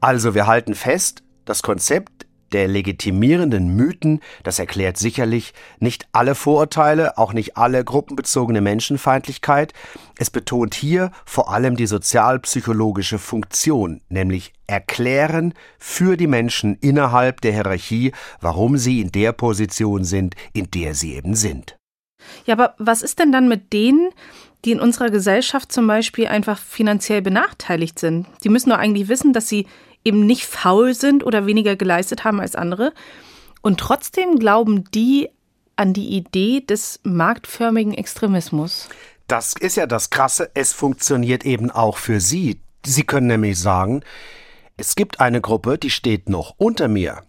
Also 0.00 0.34
wir 0.34 0.46
halten 0.46 0.74
fest, 0.74 1.22
das 1.44 1.62
Konzept 1.62 2.26
der 2.52 2.68
legitimierenden 2.68 3.74
Mythen, 3.74 4.20
das 4.42 4.58
erklärt 4.58 4.96
sicherlich 4.96 5.52
nicht 5.80 6.06
alle 6.12 6.34
Vorurteile, 6.34 7.18
auch 7.18 7.32
nicht 7.32 7.56
alle 7.56 7.84
gruppenbezogene 7.84 8.60
Menschenfeindlichkeit. 8.60 9.72
Es 10.18 10.30
betont 10.30 10.74
hier 10.74 11.10
vor 11.24 11.52
allem 11.52 11.76
die 11.76 11.86
sozialpsychologische 11.86 13.18
Funktion, 13.18 14.00
nämlich 14.08 14.52
erklären 14.66 15.54
für 15.78 16.16
die 16.16 16.26
Menschen 16.26 16.76
innerhalb 16.80 17.40
der 17.40 17.52
Hierarchie, 17.52 18.12
warum 18.40 18.76
sie 18.78 19.00
in 19.00 19.12
der 19.12 19.32
Position 19.32 20.04
sind, 20.04 20.34
in 20.52 20.70
der 20.70 20.94
sie 20.94 21.14
eben 21.14 21.34
sind. 21.34 21.76
Ja, 22.46 22.54
aber 22.54 22.74
was 22.78 23.02
ist 23.02 23.18
denn 23.18 23.32
dann 23.32 23.48
mit 23.48 23.72
denen, 23.72 24.10
die 24.64 24.72
in 24.72 24.80
unserer 24.80 25.10
Gesellschaft 25.10 25.72
zum 25.72 25.86
Beispiel 25.86 26.26
einfach 26.26 26.58
finanziell 26.58 27.22
benachteiligt 27.22 27.98
sind? 27.98 28.26
Die 28.44 28.48
müssen 28.48 28.70
doch 28.70 28.78
eigentlich 28.78 29.08
wissen, 29.08 29.32
dass 29.32 29.48
sie 29.48 29.66
eben 30.04 30.26
nicht 30.26 30.46
faul 30.46 30.94
sind 30.94 31.24
oder 31.24 31.46
weniger 31.46 31.76
geleistet 31.76 32.24
haben 32.24 32.40
als 32.40 32.56
andere. 32.56 32.92
Und 33.60 33.78
trotzdem 33.78 34.38
glauben 34.38 34.84
die 34.92 35.28
an 35.76 35.92
die 35.92 36.16
Idee 36.16 36.60
des 36.60 37.00
marktförmigen 37.02 37.94
Extremismus. 37.94 38.88
Das 39.28 39.54
ist 39.58 39.76
ja 39.76 39.86
das 39.86 40.10
Krasse, 40.10 40.50
es 40.54 40.72
funktioniert 40.72 41.44
eben 41.44 41.70
auch 41.70 41.96
für 41.96 42.20
sie. 42.20 42.60
Sie 42.84 43.04
können 43.04 43.28
nämlich 43.28 43.58
sagen, 43.58 44.02
es 44.76 44.94
gibt 44.94 45.20
eine 45.20 45.40
Gruppe, 45.40 45.78
die 45.78 45.90
steht 45.90 46.28
noch 46.28 46.54
unter 46.58 46.88
mir. 46.88 47.22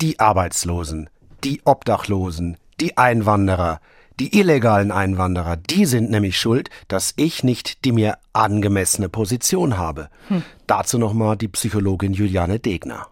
Die 0.00 0.20
Arbeitslosen, 0.20 1.08
die 1.42 1.62
Obdachlosen, 1.64 2.58
die 2.80 2.98
Einwanderer, 2.98 3.80
die 4.20 4.38
illegalen 4.38 4.90
Einwanderer, 4.90 5.56
die 5.56 5.86
sind 5.86 6.10
nämlich 6.10 6.38
schuld, 6.38 6.70
dass 6.88 7.14
ich 7.16 7.44
nicht 7.44 7.84
die 7.84 7.92
mir 7.92 8.18
angemessene 8.32 9.08
Position 9.08 9.76
habe. 9.76 10.08
Hm. 10.28 10.42
Dazu 10.66 10.98
nochmal 10.98 11.36
die 11.36 11.48
Psychologin 11.48 12.12
Juliane 12.12 12.58
Degner. 12.58 13.08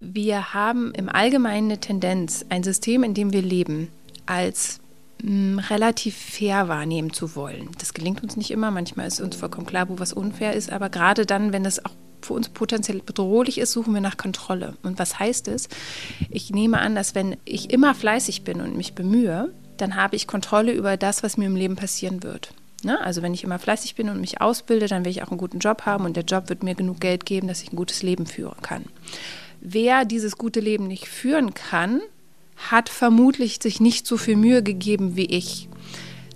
Wir 0.00 0.52
haben 0.52 0.92
im 0.94 1.08
Allgemeinen 1.08 1.70
eine 1.70 1.80
Tendenz, 1.80 2.44
ein 2.48 2.64
System, 2.64 3.04
in 3.04 3.14
dem 3.14 3.32
wir 3.32 3.42
leben, 3.42 3.88
als 4.26 4.80
mh, 5.22 5.28
hm, 5.28 5.58
relativ 5.70 6.16
fair 6.16 6.68
wahrnehmen 6.68 7.12
zu 7.12 7.36
wollen. 7.36 7.70
Das 7.78 7.94
gelingt 7.94 8.22
uns 8.22 8.36
nicht 8.36 8.50
immer. 8.50 8.72
Manchmal 8.72 9.06
ist 9.06 9.20
uns 9.20 9.36
vollkommen 9.36 9.66
klar, 9.66 9.88
wo 9.88 10.00
was 10.00 10.12
unfair 10.12 10.54
ist. 10.54 10.72
Aber 10.72 10.88
gerade 10.88 11.24
dann, 11.24 11.52
wenn 11.52 11.64
es 11.64 11.84
auch 11.84 11.92
für 12.20 12.34
uns 12.34 12.48
potenziell 12.48 13.00
bedrohlich 13.00 13.58
ist, 13.58 13.72
suchen 13.72 13.94
wir 13.94 14.00
nach 14.00 14.16
Kontrolle. 14.16 14.76
Und 14.82 14.98
was 14.98 15.18
heißt 15.18 15.48
es? 15.48 15.68
Ich 16.30 16.50
nehme 16.50 16.80
an, 16.80 16.94
dass 16.94 17.14
wenn 17.14 17.36
ich 17.44 17.70
immer 17.70 17.94
fleißig 17.94 18.44
bin 18.44 18.60
und 18.60 18.76
mich 18.76 18.94
bemühe, 18.94 19.52
dann 19.76 19.96
habe 19.96 20.16
ich 20.16 20.26
Kontrolle 20.26 20.72
über 20.72 20.96
das, 20.96 21.22
was 21.22 21.36
mir 21.36 21.46
im 21.46 21.56
Leben 21.56 21.76
passieren 21.76 22.22
wird. 22.22 22.52
Ne? 22.84 23.00
Also 23.00 23.22
wenn 23.22 23.34
ich 23.34 23.44
immer 23.44 23.58
fleißig 23.58 23.94
bin 23.94 24.08
und 24.08 24.20
mich 24.20 24.40
ausbilde, 24.40 24.86
dann 24.86 25.04
werde 25.04 25.10
ich 25.10 25.22
auch 25.22 25.30
einen 25.30 25.38
guten 25.38 25.58
Job 25.58 25.82
haben 25.86 26.04
und 26.04 26.16
der 26.16 26.24
Job 26.24 26.48
wird 26.48 26.62
mir 26.62 26.74
genug 26.74 27.00
Geld 27.00 27.26
geben, 27.26 27.48
dass 27.48 27.62
ich 27.62 27.72
ein 27.72 27.76
gutes 27.76 28.02
Leben 28.02 28.26
führen 28.26 28.60
kann. 28.62 28.84
Wer 29.60 30.04
dieses 30.04 30.36
gute 30.36 30.60
Leben 30.60 30.88
nicht 30.88 31.06
führen 31.06 31.54
kann, 31.54 32.00
hat 32.56 32.88
vermutlich 32.88 33.58
sich 33.62 33.80
nicht 33.80 34.06
so 34.06 34.16
viel 34.16 34.36
Mühe 34.36 34.62
gegeben 34.62 35.16
wie 35.16 35.26
ich. 35.26 35.68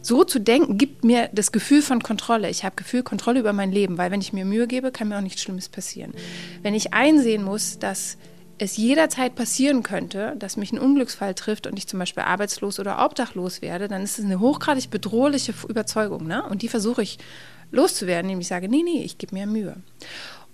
So 0.01 0.23
zu 0.23 0.39
denken 0.39 0.79
gibt 0.79 1.03
mir 1.03 1.29
das 1.33 1.51
Gefühl 1.51 1.83
von 1.83 2.01
Kontrolle. 2.01 2.49
Ich 2.49 2.65
habe 2.65 2.77
Gefühl 2.77 3.03
Kontrolle 3.03 3.41
über 3.41 3.53
mein 3.53 3.73
Leben, 3.73 3.99
weil 3.99 4.13
wenn 4.13 4.21
ich 4.21 4.33
mir 4.33 4.45
Mühe 4.45 4.69
gebe, 4.69 4.93
kann 4.93 5.09
mir 5.09 5.19
auch 5.19 5.23
nichts 5.23 5.43
Schlimmes 5.43 5.69
passieren. 5.69 6.15
Wenn 6.63 6.75
ich 6.75 6.95
einsehen 6.95 7.43
muss, 7.43 7.81
dass 7.81 8.17
es 8.59 8.77
jederzeit 8.77 9.35
passieren 9.35 9.83
könnte, 9.83 10.35
dass 10.39 10.57
mich 10.57 10.73
ein 10.73 10.79
Unglücksfall 10.79 11.35
trifft 11.35 11.67
und 11.67 11.77
ich 11.77 11.87
zum 11.87 11.99
Beispiel 11.99 12.23
arbeitslos 12.23 12.81
oder 12.81 13.05
obdachlos 13.05 13.63
werde, 13.63 13.89
dann 13.89 14.03
ist 14.03 14.19
es 14.19 14.25
eine 14.25 14.41
hochgradig 14.41 14.91
bedrohliche 14.91 15.53
Überzeugung. 15.69 16.27
Ne? 16.27 16.43
Und 16.49 16.63
die 16.63 16.69
versuche 16.69 17.03
ich 17.03 17.19
loszuwerden, 17.71 18.31
indem 18.31 18.41
ich 18.41 18.49
sage, 18.49 18.69
nee, 18.69 18.83
nee, 18.83 19.03
ich 19.03 19.19
gebe 19.19 19.35
mir 19.35 19.47
Mühe. 19.47 19.77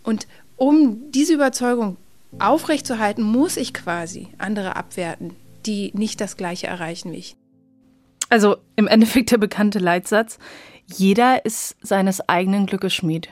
Und 0.02 0.26
um 0.56 1.10
diese 1.12 1.34
Überzeugung 1.34 1.96
aufrechtzuerhalten, 2.38 3.22
muss 3.22 3.56
ich 3.56 3.74
quasi 3.74 4.28
andere 4.38 4.76
abwerten, 4.76 5.36
die 5.66 5.92
nicht 5.94 6.20
das 6.20 6.36
Gleiche 6.36 6.66
erreichen 6.66 7.12
wie 7.12 7.18
ich. 7.18 7.36
Also 8.28 8.56
im 8.76 8.88
Endeffekt 8.88 9.30
der 9.30 9.38
bekannte 9.38 9.78
Leitsatz, 9.78 10.38
jeder 10.86 11.44
ist 11.44 11.76
seines 11.82 12.26
eigenen 12.28 12.66
Glückes 12.66 12.94
Schmied. 12.94 13.28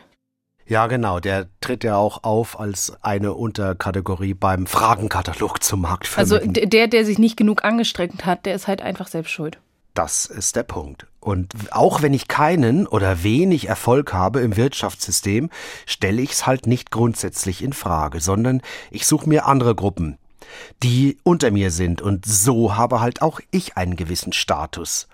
Ja, 0.71 0.87
genau. 0.87 1.19
Der 1.19 1.49
tritt 1.61 1.83
ja 1.83 1.97
auch 1.97 2.23
auf 2.23 2.61
als 2.61 2.93
eine 3.03 3.35
Unterkategorie 3.35 4.35
beim 4.35 4.69
Fragenkatalog 4.69 5.61
zum 5.65 5.81
Markt. 5.81 6.17
Also 6.17 6.39
der, 6.39 6.87
der 6.87 7.05
sich 7.05 7.19
nicht 7.19 7.37
genug 7.37 7.65
angestrengt 7.65 8.25
hat, 8.25 8.47
der 8.47 8.55
ist 8.55 8.69
halt 8.69 8.81
einfach 8.81 9.09
selbst 9.09 9.33
schuld. 9.33 9.59
Das 9.95 10.27
ist 10.27 10.55
der 10.55 10.63
Punkt. 10.63 11.09
Und 11.19 11.53
auch 11.73 12.03
wenn 12.03 12.15
ich 12.15 12.29
keinen 12.29 12.87
oder 12.87 13.25
wenig 13.25 13.67
Erfolg 13.67 14.13
habe 14.13 14.43
im 14.43 14.57
Wirtschaftssystem, 14.57 15.51
stelle 15.87 16.23
ich 16.23 16.31
es 16.31 16.47
halt 16.47 16.69
nicht 16.69 16.93
grundsätzlich 16.93 17.65
in 17.65 17.73
Frage, 17.73 18.21
sondern 18.21 18.63
ich 18.93 19.09
suche 19.09 19.29
mir 19.29 19.47
andere 19.47 19.75
Gruppen, 19.75 20.19
die 20.85 21.19
unter 21.25 21.51
mir 21.51 21.73
sind 21.73 22.01
und 22.01 22.27
so 22.27 22.77
habe 22.77 23.01
halt 23.01 23.23
auch 23.23 23.41
ich 23.51 23.77
einen 23.77 23.97
gewissen 23.97 24.33
Status. 24.33 25.09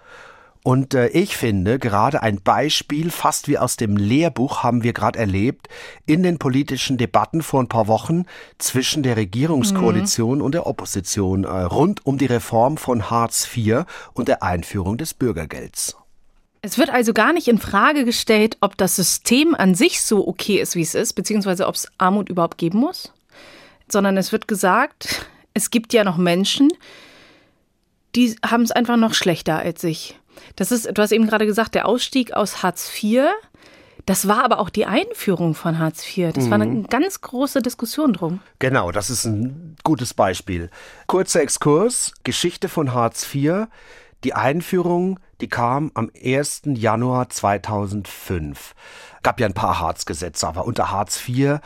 Und 0.67 0.95
äh, 0.95 1.07
ich 1.11 1.37
finde, 1.37 1.79
gerade 1.79 2.25
ein 2.25 2.41
Beispiel, 2.43 3.12
fast 3.12 3.47
wie 3.47 3.57
aus 3.57 3.77
dem 3.77 3.97
Lehrbuch, 3.97 4.64
haben 4.64 4.83
wir 4.83 4.93
gerade 4.93 5.17
erlebt, 5.17 5.69
in 6.07 6.25
den 6.25 6.39
politischen 6.39 6.97
Debatten 6.99 7.45
vor 7.45 7.62
ein 7.62 7.69
paar 7.69 7.87
Wochen 7.87 8.25
zwischen 8.59 9.05
der 9.05 9.17
Regierungskoalition 9.17 10.39
mhm. 10.39 10.45
und 10.45 10.55
der 10.55 10.67
Opposition 10.67 11.45
äh, 11.45 11.49
rund 11.49 12.05
um 12.05 12.19
die 12.19 12.27
Reform 12.27 12.79
von 12.79 13.11
Hartz 13.11 13.49
IV 13.57 13.85
und 14.12 14.27
der 14.27 14.43
Einführung 14.43 14.99
des 14.99 15.14
Bürgergelds. 15.14 15.97
Es 16.62 16.79
wird 16.79 16.91
also 16.91 17.12
gar 17.12 17.33
nicht 17.33 17.47
in 17.47 17.59
Frage 17.59 18.05
gestellt, 18.05 18.57
ob 18.61 18.77
das 18.77 18.97
System 18.97 19.55
an 19.55 19.77
sich 19.77 20.03
so 20.03 20.27
okay 20.27 20.59
ist, 20.61 20.75
wie 20.75 20.83
es 20.83 20.97
ist, 20.97 21.12
beziehungsweise 21.12 21.69
ob 21.69 21.77
es 21.77 21.87
Armut 21.97 22.29
überhaupt 22.29 22.59
geben 22.59 22.81
muss, 22.81 23.12
sondern 23.87 24.17
es 24.17 24.33
wird 24.33 24.49
gesagt, 24.49 25.27
es 25.55 25.71
gibt 25.71 25.93
ja 25.93 26.03
noch 26.03 26.17
Menschen, 26.17 26.73
die 28.17 28.35
haben 28.45 28.62
es 28.62 28.73
einfach 28.73 28.97
noch 28.97 29.14
schlechter 29.14 29.61
als 29.61 29.85
ich. 29.85 30.19
Das 30.57 30.72
ist, 30.72 30.87
du 30.93 31.03
hast 31.03 31.12
eben 31.12 31.26
gerade 31.26 31.47
gesagt, 31.47 31.74
der 31.74 31.87
Ausstieg 31.87 32.32
aus 32.32 32.62
Hartz 32.62 32.91
IV. 33.03 33.24
Das 34.07 34.28
war 34.28 34.45
aber 34.45 34.61
auch 34.61 34.70
die 34.70 34.87
Einführung 34.87 35.55
von 35.55 35.78
Hartz 35.78 36.05
IV. 36.16 36.32
Das 36.32 36.45
mhm. 36.45 36.51
war 36.51 36.61
eine 36.61 36.82
ganz 36.84 37.20
große 37.20 37.61
Diskussion 37.61 38.12
drum. 38.12 38.41
Genau, 38.61 38.93
das 38.93 39.11
ist 39.11 39.24
ein 39.24 39.76
gutes 39.82 40.14
Beispiel. 40.14 40.70
Kurzer 41.09 41.41
Exkurs, 41.41 42.12
Geschichte 42.22 42.68
von 42.68 42.95
Hartz 42.95 43.34
IV. 43.34 43.66
Die 44.22 44.32
Einführung, 44.32 45.18
die 45.41 45.49
kam 45.49 45.91
am 45.95 46.11
1. 46.20 46.62
Januar 46.66 47.28
2005. 47.28 48.74
Gab 49.22 49.41
ja 49.41 49.47
ein 49.47 49.55
paar 49.55 49.80
Hartz-Gesetze, 49.80 50.47
aber 50.47 50.66
unter 50.66 50.91
Hartz 50.91 51.28
IV 51.28 51.59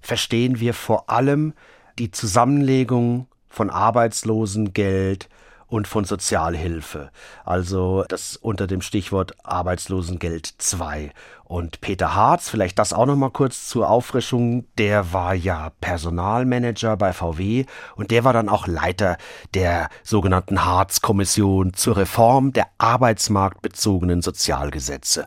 verstehen 0.00 0.60
wir 0.60 0.74
vor 0.74 1.10
allem 1.10 1.54
die 1.98 2.10
Zusammenlegung 2.10 3.28
von 3.48 3.70
Arbeitslosengeld, 3.70 5.28
und 5.74 5.88
von 5.88 6.04
Sozialhilfe. 6.04 7.10
Also 7.44 8.04
das 8.06 8.36
unter 8.36 8.68
dem 8.68 8.80
Stichwort 8.80 9.32
Arbeitslosengeld 9.42 10.54
2. 10.58 11.10
Und 11.42 11.80
Peter 11.80 12.14
Harz, 12.14 12.48
vielleicht 12.48 12.78
das 12.78 12.92
auch 12.92 13.06
noch 13.06 13.16
mal 13.16 13.32
kurz 13.32 13.66
zur 13.68 13.90
Auffrischung, 13.90 14.66
der 14.78 15.12
war 15.12 15.34
ja 15.34 15.72
Personalmanager 15.80 16.96
bei 16.96 17.12
VW 17.12 17.64
und 17.96 18.12
der 18.12 18.22
war 18.22 18.32
dann 18.32 18.48
auch 18.48 18.68
Leiter 18.68 19.16
der 19.54 19.88
sogenannten 20.04 20.64
Harz-Kommission 20.64 21.74
zur 21.74 21.96
Reform 21.96 22.52
der 22.52 22.68
arbeitsmarktbezogenen 22.78 24.22
Sozialgesetze. 24.22 25.26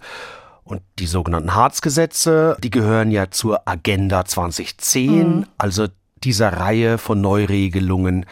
Und 0.63 0.81
die 0.97 1.07
sogenannten 1.07 1.55
Harz-Gesetze, 1.55 2.55
die 2.63 2.69
gehören 2.69 3.11
ja 3.11 3.31
zur 3.31 3.67
Agenda 3.67 4.23
2010, 4.23 5.11
mhm. 5.39 5.45
also 5.57 5.87
dieser 6.23 6.53
Reihe 6.53 6.97
von 6.97 7.19
Neuregelungen, 7.19 8.25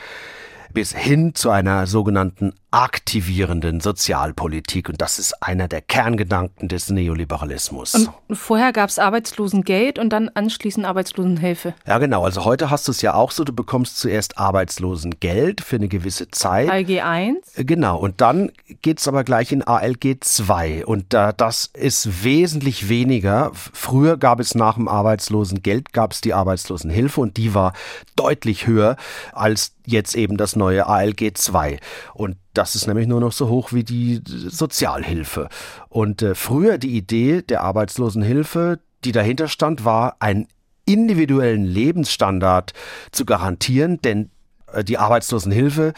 bis 0.76 0.94
hin 0.94 1.34
zu 1.34 1.50
einer 1.50 1.88
sogenannten 1.88 2.54
aktivierenden 2.70 3.80
Sozialpolitik. 3.80 4.90
Und 4.90 5.02
das 5.02 5.18
ist 5.18 5.42
einer 5.42 5.70
der 5.70 5.82
Kerngedanken 5.82 6.68
des 6.68 6.90
Neoliberalismus. 6.90 8.10
Und 8.28 8.36
vorher 8.36 8.74
gab 8.74 8.90
es 8.90 9.00
Arbeitslosengeld 9.00 9.98
und 9.98 10.10
dann 10.10 10.30
anschließend 10.34 10.86
Arbeitslosenhilfe. 10.86 11.74
Ja, 11.88 11.98
genau. 12.00 12.26
Also 12.26 12.44
heute 12.44 12.70
hast 12.70 12.90
du 12.90 12.92
es 12.92 13.02
ja 13.02 13.14
auch 13.14 13.32
so, 13.32 13.46
du 13.46 13.54
bekommst 13.54 13.98
zuerst 13.98 14.38
Arbeitslosengeld 14.38 15.62
für 15.62 15.78
eine 15.78 15.88
gewisse 15.88 16.30
Zeit. 16.32 16.70
ALG 16.70 17.00
1. 17.02 17.58
Äh, 17.58 17.64
genau. 17.64 17.98
Und 17.98 18.20
dann 18.20 18.52
geht 18.82 19.00
es 19.00 19.08
aber 19.08 19.24
gleich 19.24 19.54
in 19.54 19.64
ALG 19.64 20.18
2. 20.20 20.86
Und 20.86 21.14
äh, 21.14 21.34
das 21.38 21.70
ist 21.74 22.26
wesentlich 22.26 22.90
weniger. 22.90 23.52
Früher 23.54 24.18
gab 24.18 24.42
es 24.42 24.54
nach 24.54 24.76
dem 24.76 24.90
Arbeitslosengeld, 24.90 25.94
gab 25.94 26.12
es 26.12 26.20
die 26.20 26.34
Arbeitslosenhilfe 26.34 27.22
und 27.22 27.38
die 27.38 27.54
war 27.54 27.72
deutlich 28.18 28.68
höher 28.68 28.98
als 29.32 29.72
jetzt 29.86 30.16
eben 30.16 30.36
das 30.36 30.56
neue 30.56 30.64
ALG 30.68 31.32
2. 31.36 31.80
Und 32.13 32.38
das 32.53 32.76
ist 32.76 32.88
nämlich 32.88 33.07
nur 33.07 33.20
noch 33.20 33.32
so 33.32 33.49
hoch 33.49 33.74
wie 33.74 33.84
die 33.84 34.22
Sozialhilfe. 34.26 35.49
Und 35.89 36.22
äh, 36.22 36.36
früher 36.36 36.78
die 36.78 36.95
Idee 36.95 37.41
der 37.41 37.61
Arbeitslosenhilfe, 37.61 38.80
die 39.03 39.11
dahinter 39.11 39.47
stand, 39.47 39.86
war, 39.86 40.18
einen 40.20 40.47
individuellen 40.86 41.66
Lebensstandard 41.66 42.74
zu 43.11 43.26
garantieren, 43.26 44.01
denn 44.01 44.30
äh, 44.72 44.84
die 44.84 44.97
Arbeitslosenhilfe 44.97 45.93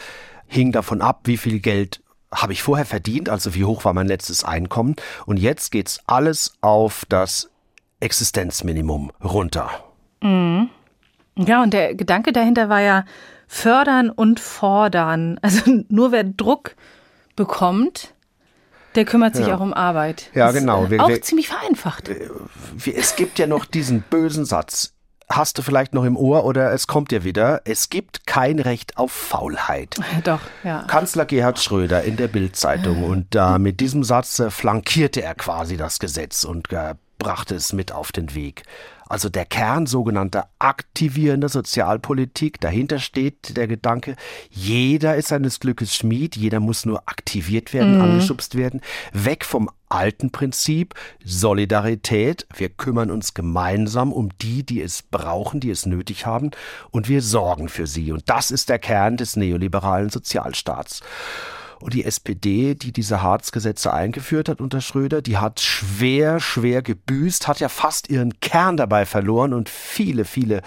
hing 0.46 0.72
davon 0.72 1.02
ab, 1.02 1.20
wie 1.24 1.36
viel 1.36 1.60
Geld 1.60 2.02
habe 2.32 2.52
ich 2.52 2.62
vorher 2.62 2.86
verdient, 2.86 3.28
also 3.28 3.54
wie 3.54 3.64
hoch 3.64 3.84
war 3.84 3.94
mein 3.94 4.06
letztes 4.06 4.44
Einkommen. 4.44 4.96
Und 5.26 5.38
jetzt 5.38 5.70
geht's 5.70 6.00
alles 6.06 6.54
auf 6.60 7.04
das 7.08 7.50
Existenzminimum 8.00 9.12
runter. 9.22 9.70
Mhm. 10.22 10.68
Ja, 11.36 11.62
und 11.62 11.72
der 11.72 11.94
Gedanke 11.94 12.32
dahinter 12.32 12.68
war 12.68 12.80
ja, 12.80 13.04
fördern 13.48 14.10
und 14.10 14.38
fordern. 14.38 15.40
Also 15.42 15.62
nur 15.88 16.12
wer 16.12 16.24
Druck 16.24 16.76
bekommt, 17.34 18.14
der 18.94 19.04
kümmert 19.04 19.34
sich 19.34 19.48
ja. 19.48 19.56
auch 19.56 19.60
um 19.60 19.74
Arbeit. 19.74 20.30
Ja, 20.34 20.50
genau. 20.52 20.84
Ist, 20.84 20.92
äh, 20.92 21.00
auch 21.00 21.08
wir, 21.08 21.22
ziemlich 21.22 21.48
vereinfacht. 21.48 22.08
Äh, 22.08 22.28
es 22.94 23.16
gibt 23.16 23.38
ja 23.38 23.46
noch 23.46 23.64
diesen 23.64 24.02
bösen 24.02 24.44
Satz. 24.44 24.94
Hast 25.30 25.58
du 25.58 25.62
vielleicht 25.62 25.92
noch 25.92 26.04
im 26.04 26.16
Ohr 26.16 26.44
oder 26.44 26.72
es 26.72 26.86
kommt 26.86 27.10
dir 27.10 27.22
wieder. 27.22 27.60
Es 27.64 27.90
gibt 27.90 28.26
kein 28.26 28.58
Recht 28.58 28.96
auf 28.96 29.12
Faulheit. 29.12 29.96
Doch, 30.24 30.40
ja. 30.64 30.84
Kanzler 30.84 31.26
Gerhard 31.26 31.58
Schröder 31.58 32.02
in 32.02 32.16
der 32.16 32.28
Bildzeitung 32.28 33.04
und 33.04 33.34
äh, 33.34 33.58
mit 33.58 33.80
diesem 33.80 34.04
Satz 34.04 34.38
äh, 34.38 34.50
flankierte 34.50 35.22
er 35.22 35.34
quasi 35.34 35.76
das 35.76 35.98
Gesetz 35.98 36.44
und 36.44 36.72
äh, 36.72 36.94
brachte 37.18 37.56
es 37.56 37.74
mit 37.74 37.92
auf 37.92 38.10
den 38.10 38.34
Weg 38.34 38.62
also 39.08 39.28
der 39.28 39.44
Kern 39.44 39.86
sogenannter 39.86 40.48
aktivierender 40.58 41.48
Sozialpolitik. 41.48 42.60
Dahinter 42.60 42.98
steht 42.98 43.56
der 43.56 43.66
Gedanke, 43.66 44.16
jeder 44.50 45.16
ist 45.16 45.28
seines 45.28 45.60
Glückes 45.60 45.94
Schmied, 45.94 46.36
jeder 46.36 46.60
muss 46.60 46.84
nur 46.84 47.02
aktiviert 47.06 47.72
werden, 47.72 47.96
mhm. 47.96 48.02
angeschubst 48.02 48.54
werden, 48.54 48.80
weg 49.12 49.44
vom 49.44 49.70
alten 49.88 50.30
Prinzip 50.30 50.94
Solidarität. 51.24 52.46
Wir 52.54 52.68
kümmern 52.68 53.10
uns 53.10 53.34
gemeinsam 53.34 54.12
um 54.12 54.30
die, 54.40 54.64
die 54.64 54.82
es 54.82 55.02
brauchen, 55.02 55.60
die 55.60 55.70
es 55.70 55.86
nötig 55.86 56.26
haben, 56.26 56.50
und 56.90 57.08
wir 57.08 57.22
sorgen 57.22 57.68
für 57.68 57.86
sie. 57.86 58.12
Und 58.12 58.28
das 58.28 58.50
ist 58.50 58.68
der 58.68 58.78
Kern 58.78 59.16
des 59.16 59.36
neoliberalen 59.36 60.10
Sozialstaats. 60.10 61.00
Und 61.80 61.94
die 61.94 62.04
SPD, 62.04 62.74
die 62.74 62.92
diese 62.92 63.22
Harz-Gesetze 63.22 63.92
eingeführt 63.92 64.48
hat 64.48 64.60
unter 64.60 64.80
Schröder, 64.80 65.22
die 65.22 65.38
hat 65.38 65.60
schwer, 65.60 66.40
schwer 66.40 66.82
gebüßt, 66.82 67.46
hat 67.46 67.60
ja 67.60 67.68
fast 67.68 68.10
ihren 68.10 68.40
Kern 68.40 68.76
dabei 68.76 69.06
verloren 69.06 69.52
und 69.52 69.68
viele, 69.68 70.24
viele 70.24 70.62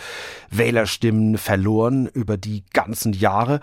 Wählerstimmen 0.49 1.37
verloren 1.37 2.07
über 2.07 2.37
die 2.37 2.63
ganzen 2.71 3.11
Jahre. 3.11 3.59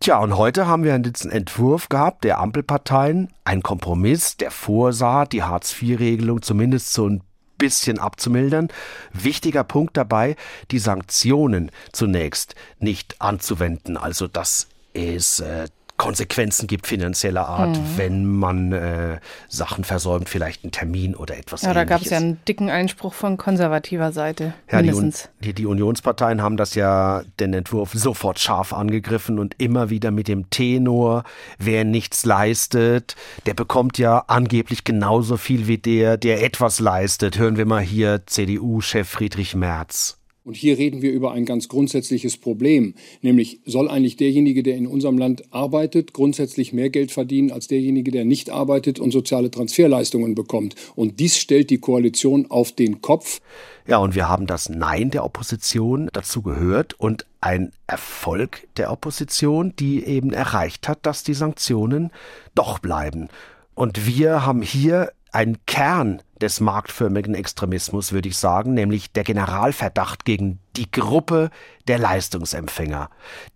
Tja, 0.00 0.18
und 0.18 0.36
heute 0.36 0.66
haben 0.66 0.84
wir 0.84 0.92
einen 0.92 1.14
Entwurf 1.30 1.88
gehabt 1.88 2.24
der 2.24 2.38
Ampelparteien, 2.38 3.32
ein 3.44 3.62
Kompromiss, 3.62 4.36
der 4.36 4.50
vorsah, 4.50 5.24
die 5.24 5.42
Hartz-IV-Regelung 5.42 6.42
zumindest 6.42 6.92
so 6.92 7.08
ein 7.08 7.22
bisschen 7.56 7.98
abzumildern. 7.98 8.68
Wichtiger 9.14 9.64
Punkt 9.64 9.96
dabei, 9.96 10.36
die 10.70 10.78
Sanktionen 10.78 11.70
zunächst 11.92 12.54
nicht 12.78 13.22
anzuwenden. 13.22 13.96
Also 13.96 14.28
das 14.28 14.68
ist 14.92 15.40
äh, 15.40 15.68
Konsequenzen 15.96 16.66
gibt 16.66 16.86
finanzieller 16.86 17.48
Art, 17.48 17.76
mhm. 17.76 17.96
wenn 17.96 18.26
man 18.26 18.72
äh, 18.72 19.18
Sachen 19.48 19.84
versäumt, 19.84 20.28
vielleicht 20.28 20.64
einen 20.64 20.72
Termin 20.72 21.14
oder 21.14 21.36
etwas 21.38 21.62
Ja, 21.62 21.72
da 21.72 21.84
gab 21.84 22.02
es 22.02 22.10
ja 22.10 22.18
einen 22.18 22.38
dicken 22.46 22.68
Einspruch 22.68 23.14
von 23.14 23.36
konservativer 23.36 24.12
Seite. 24.12 24.52
Ja, 24.70 24.82
die, 24.82 25.12
die, 25.40 25.54
die, 25.54 25.66
Unionsparteien 25.66 26.42
haben 26.42 26.56
das 26.56 26.74
ja, 26.74 27.22
den 27.40 27.54
Entwurf 27.54 27.92
sofort 27.94 28.38
scharf 28.38 28.72
angegriffen 28.72 29.38
und 29.38 29.54
immer 29.58 29.88
wieder 29.88 30.10
mit 30.10 30.28
dem 30.28 30.50
Tenor, 30.50 31.24
wer 31.58 31.84
nichts 31.84 32.24
leistet, 32.24 33.16
der 33.46 33.54
bekommt 33.54 33.98
ja 33.98 34.24
angeblich 34.26 34.84
genauso 34.84 35.36
viel 35.36 35.66
wie 35.66 35.78
der, 35.78 36.16
der 36.18 36.42
etwas 36.42 36.78
leistet. 36.78 37.38
Hören 37.38 37.56
wir 37.56 37.66
mal 37.66 37.82
hier 37.82 38.26
CDU-Chef 38.26 39.08
Friedrich 39.08 39.54
Merz. 39.54 40.18
Und 40.46 40.56
hier 40.56 40.78
reden 40.78 41.02
wir 41.02 41.10
über 41.10 41.32
ein 41.32 41.44
ganz 41.44 41.66
grundsätzliches 41.66 42.36
Problem, 42.36 42.94
nämlich 43.20 43.58
soll 43.66 43.88
eigentlich 43.88 44.16
derjenige, 44.16 44.62
der 44.62 44.76
in 44.76 44.86
unserem 44.86 45.18
Land 45.18 45.42
arbeitet, 45.52 46.12
grundsätzlich 46.12 46.72
mehr 46.72 46.88
Geld 46.88 47.10
verdienen 47.10 47.50
als 47.50 47.66
derjenige, 47.66 48.12
der 48.12 48.24
nicht 48.24 48.50
arbeitet 48.50 49.00
und 49.00 49.10
soziale 49.10 49.50
Transferleistungen 49.50 50.36
bekommt. 50.36 50.76
Und 50.94 51.18
dies 51.18 51.36
stellt 51.36 51.70
die 51.70 51.78
Koalition 51.78 52.46
auf 52.48 52.70
den 52.70 53.02
Kopf. 53.02 53.40
Ja, 53.88 53.98
und 53.98 54.14
wir 54.14 54.28
haben 54.28 54.46
das 54.46 54.68
Nein 54.68 55.10
der 55.10 55.24
Opposition 55.24 56.10
dazu 56.12 56.42
gehört 56.42 56.94
und 56.94 57.26
ein 57.40 57.72
Erfolg 57.88 58.68
der 58.76 58.92
Opposition, 58.92 59.74
die 59.80 60.04
eben 60.04 60.32
erreicht 60.32 60.86
hat, 60.86 61.04
dass 61.06 61.24
die 61.24 61.34
Sanktionen 61.34 62.12
doch 62.54 62.78
bleiben. 62.78 63.26
Und 63.74 64.06
wir 64.06 64.46
haben 64.46 64.62
hier 64.62 65.10
einen 65.36 65.58
Kern 65.66 66.22
des 66.40 66.60
marktförmigen 66.60 67.34
Extremismus, 67.34 68.12
würde 68.12 68.30
ich 68.30 68.38
sagen, 68.38 68.72
nämlich 68.72 69.12
der 69.12 69.22
Generalverdacht 69.22 70.24
gegen 70.24 70.60
die 70.76 70.90
Gruppe 70.90 71.50
der 71.88 71.98
Leistungsempfänger. 71.98 73.10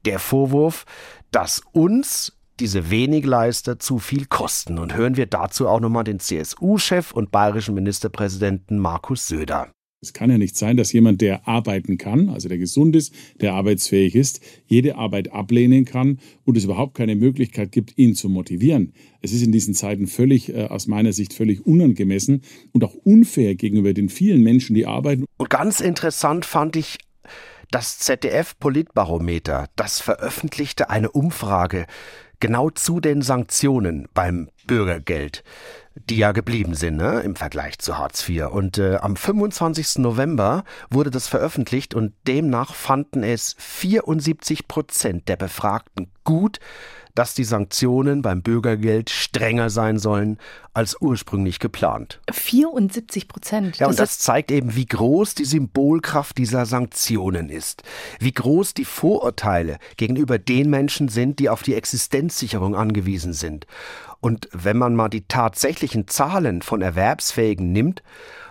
Der 0.05 0.18
Vorwurf, 0.18 0.85
dass 1.31 1.62
uns 1.72 2.37
diese 2.61 2.91
Wenigleister 2.91 3.78
zu 3.78 3.99
viel 3.99 4.26
kosten. 4.26 4.78
Und 4.78 4.95
hören 4.95 5.16
wir 5.16 5.24
dazu 5.24 5.66
auch 5.68 5.81
nochmal 5.81 6.05
den 6.05 6.20
CSU-Chef 6.20 7.12
und 7.12 7.31
bayerischen 7.31 7.74
Ministerpräsidenten 7.74 8.78
Markus 8.78 9.26
Söder. 9.26 9.68
Es 10.03 10.14
kann 10.14 10.30
ja 10.30 10.38
nicht 10.38 10.57
sein, 10.57 10.78
dass 10.78 10.94
jemand, 10.94 11.20
der 11.20 11.46
arbeiten 11.46 11.98
kann, 11.98 12.30
also 12.30 12.48
der 12.48 12.57
gesund 12.57 12.96
ist, 12.96 13.12
der 13.42 13.53
arbeitsfähig 13.53 14.14
ist, 14.14 14.40
jede 14.66 14.96
Arbeit 14.96 15.30
ablehnen 15.30 15.84
kann 15.84 16.20
und 16.46 16.57
es 16.57 16.64
überhaupt 16.64 16.94
keine 16.94 17.16
Möglichkeit 17.16 17.70
gibt, 17.70 17.98
ihn 17.98 18.14
zu 18.14 18.30
motivieren. 18.30 18.94
Es 19.20 19.32
ist 19.32 19.42
in 19.42 19.53
diesen 19.53 19.74
Zeiten 19.74 20.07
völlig, 20.07 20.55
äh, 20.55 20.64
aus 20.64 20.86
meiner 20.86 21.12
Sicht, 21.12 21.34
völlig 21.34 21.66
unangemessen 21.66 22.40
und 22.72 22.82
auch 22.82 22.94
unfair 22.94 23.57
gegenüber 23.57 23.92
den 23.92 24.09
vielen 24.09 24.42
Menschen, 24.42 24.74
die 24.74 24.86
arbeiten. 24.86 25.26
Und 25.36 25.51
ganz 25.51 25.82
interessant 25.82 26.46
fand 26.46 26.76
ich 26.76 26.96
das 27.70 27.98
ZDF 27.98 28.59
Politbarometer, 28.59 29.68
das 29.76 30.01
veröffentlichte 30.01 30.88
eine 30.88 31.11
Umfrage 31.11 31.84
genau 32.40 32.70
zu 32.70 33.01
den 33.01 33.20
Sanktionen 33.20 34.09
beim 34.14 34.48
Bürgergeld 34.66 35.44
die 36.09 36.16
ja 36.16 36.32
geblieben 36.32 36.74
sind 36.74 36.96
ne, 36.96 37.20
im 37.20 37.36
Vergleich 37.36 37.78
zu 37.78 37.98
Hartz 37.98 38.28
IV. 38.28 38.46
Und 38.46 38.78
äh, 38.78 38.96
am 38.96 39.16
25. 39.16 39.98
November 39.98 40.64
wurde 40.90 41.11
das 41.11 41.28
veröffentlicht 41.28 41.94
und 41.94 42.14
demnach 42.26 42.74
fanden 42.74 43.22
es 43.22 43.57
74 43.59 44.68
Prozent 44.68 45.28
der 45.28 45.36
Befragten 45.36 46.11
gut, 46.24 46.59
dass 47.14 47.34
die 47.34 47.44
Sanktionen 47.44 48.22
beim 48.22 48.42
Bürgergeld 48.42 49.11
strenger 49.11 49.70
sein 49.70 49.98
sollen 49.98 50.38
als 50.72 50.96
ursprünglich 51.01 51.59
geplant. 51.59 52.20
74 52.30 53.28
Prozent. 53.28 53.78
Ja, 53.78 53.88
und 53.88 53.98
das 53.98 54.18
zeigt 54.18 54.51
eben, 54.51 54.76
wie 54.76 54.86
groß 54.86 55.34
die 55.34 55.44
Symbolkraft 55.44 56.38
dieser 56.38 56.66
Sanktionen 56.66 57.48
ist. 57.48 57.82
Wie 58.20 58.32
groß 58.32 58.74
die 58.74 58.84
Vorurteile 58.84 59.78
gegenüber 59.96 60.38
den 60.38 60.70
Menschen 60.70 61.09
sind, 61.09 61.40
die 61.40 61.48
auf 61.48 61.62
die 61.62 61.74
Existenzsicherung 61.74 62.76
angewiesen 62.76 63.32
sind. 63.32 63.66
Und 64.21 64.49
wenn 64.53 64.77
man 64.77 64.95
mal 64.95 65.09
die 65.09 65.27
tatsächlichen 65.27 66.09
Zahlen 66.09 66.62
von 66.62 66.83
Erwerbsfähigen 66.83 67.73
nimmt, 67.73 68.03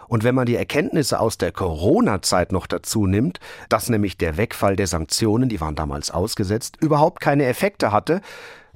und 0.07 0.23
wenn 0.23 0.33
man 0.33 0.47
die 0.47 0.55
Erkenntnisse 0.55 1.19
aus 1.19 1.37
der 1.37 1.51
Corona-Zeit 1.51 2.51
noch 2.51 2.65
dazu 2.65 3.05
nimmt, 3.05 3.39
dass 3.69 3.89
nämlich 3.89 4.17
der 4.17 4.37
Wegfall 4.37 4.75
der 4.75 4.87
Sanktionen, 4.87 5.49
die 5.49 5.61
waren 5.61 5.75
damals 5.75 6.09
ausgesetzt, 6.09 6.77
überhaupt 6.81 7.21
keine 7.21 7.45
Effekte 7.45 7.91
hatte, 7.91 8.21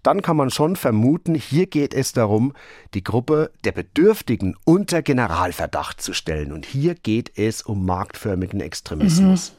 dann 0.04 0.22
kann 0.22 0.38
man 0.38 0.52
schon 0.52 0.76
vermuten, 0.76 1.34
hier 1.34 1.66
geht 1.66 1.94
es 1.94 2.14
darum, 2.14 2.54
die 2.94 3.04
Gruppe 3.04 3.52
der 3.64 3.72
Bedürftigen 3.72 4.56
unter 4.66 5.02
Generalverdacht 5.02 6.02
zu 6.02 6.14
stellen. 6.14 6.52
Und 6.52 6.66
hier 6.66 6.94
geht 6.94 7.32
es 7.36 7.62
um 7.64 7.86
marktförmigen 7.86 8.62
Extremismus. 8.62 9.52
Mhm. 9.52 9.58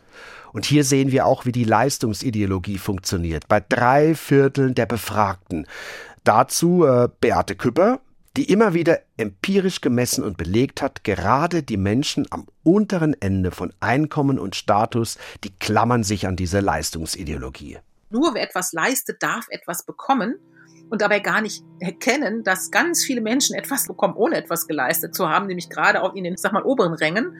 Und 0.52 0.66
hier 0.66 0.84
sehen 0.84 1.10
wir 1.10 1.26
auch, 1.26 1.46
wie 1.46 1.52
die 1.52 1.64
Leistungsideologie 1.64 2.78
funktioniert. 2.78 3.48
Bei 3.48 3.58
drei 3.60 4.14
Vierteln 4.14 4.76
der 4.76 4.86
Befragten 4.86 5.66
Dazu 6.24 6.86
äh, 6.86 7.08
Beate 7.20 7.54
Küpper, 7.54 8.00
die 8.36 8.50
immer 8.50 8.74
wieder 8.74 9.00
empirisch 9.16 9.82
gemessen 9.82 10.24
und 10.24 10.36
belegt 10.36 10.82
hat, 10.82 11.04
gerade 11.04 11.62
die 11.62 11.76
Menschen 11.76 12.26
am 12.30 12.46
unteren 12.62 13.14
Ende 13.20 13.50
von 13.50 13.72
Einkommen 13.80 14.38
und 14.38 14.56
Status, 14.56 15.18
die 15.44 15.50
klammern 15.50 16.02
sich 16.02 16.26
an 16.26 16.34
diese 16.34 16.60
Leistungsideologie. 16.60 17.78
Nur 18.08 18.34
wer 18.34 18.42
etwas 18.42 18.72
leistet, 18.72 19.22
darf 19.22 19.46
etwas 19.50 19.84
bekommen 19.84 20.36
und 20.90 21.02
dabei 21.02 21.20
gar 21.20 21.40
nicht 21.40 21.64
erkennen, 21.80 22.42
dass 22.44 22.70
ganz 22.70 23.02
viele 23.04 23.20
Menschen 23.20 23.56
etwas 23.56 23.86
bekommen, 23.86 24.14
ohne 24.14 24.36
etwas 24.36 24.66
geleistet 24.66 25.14
zu 25.14 25.28
haben, 25.28 25.46
nämlich 25.46 25.68
gerade 25.68 26.02
auch 26.02 26.14
in 26.14 26.24
den, 26.24 26.36
sag 26.36 26.52
mal, 26.52 26.62
oberen 26.62 26.94
Rängen 26.94 27.36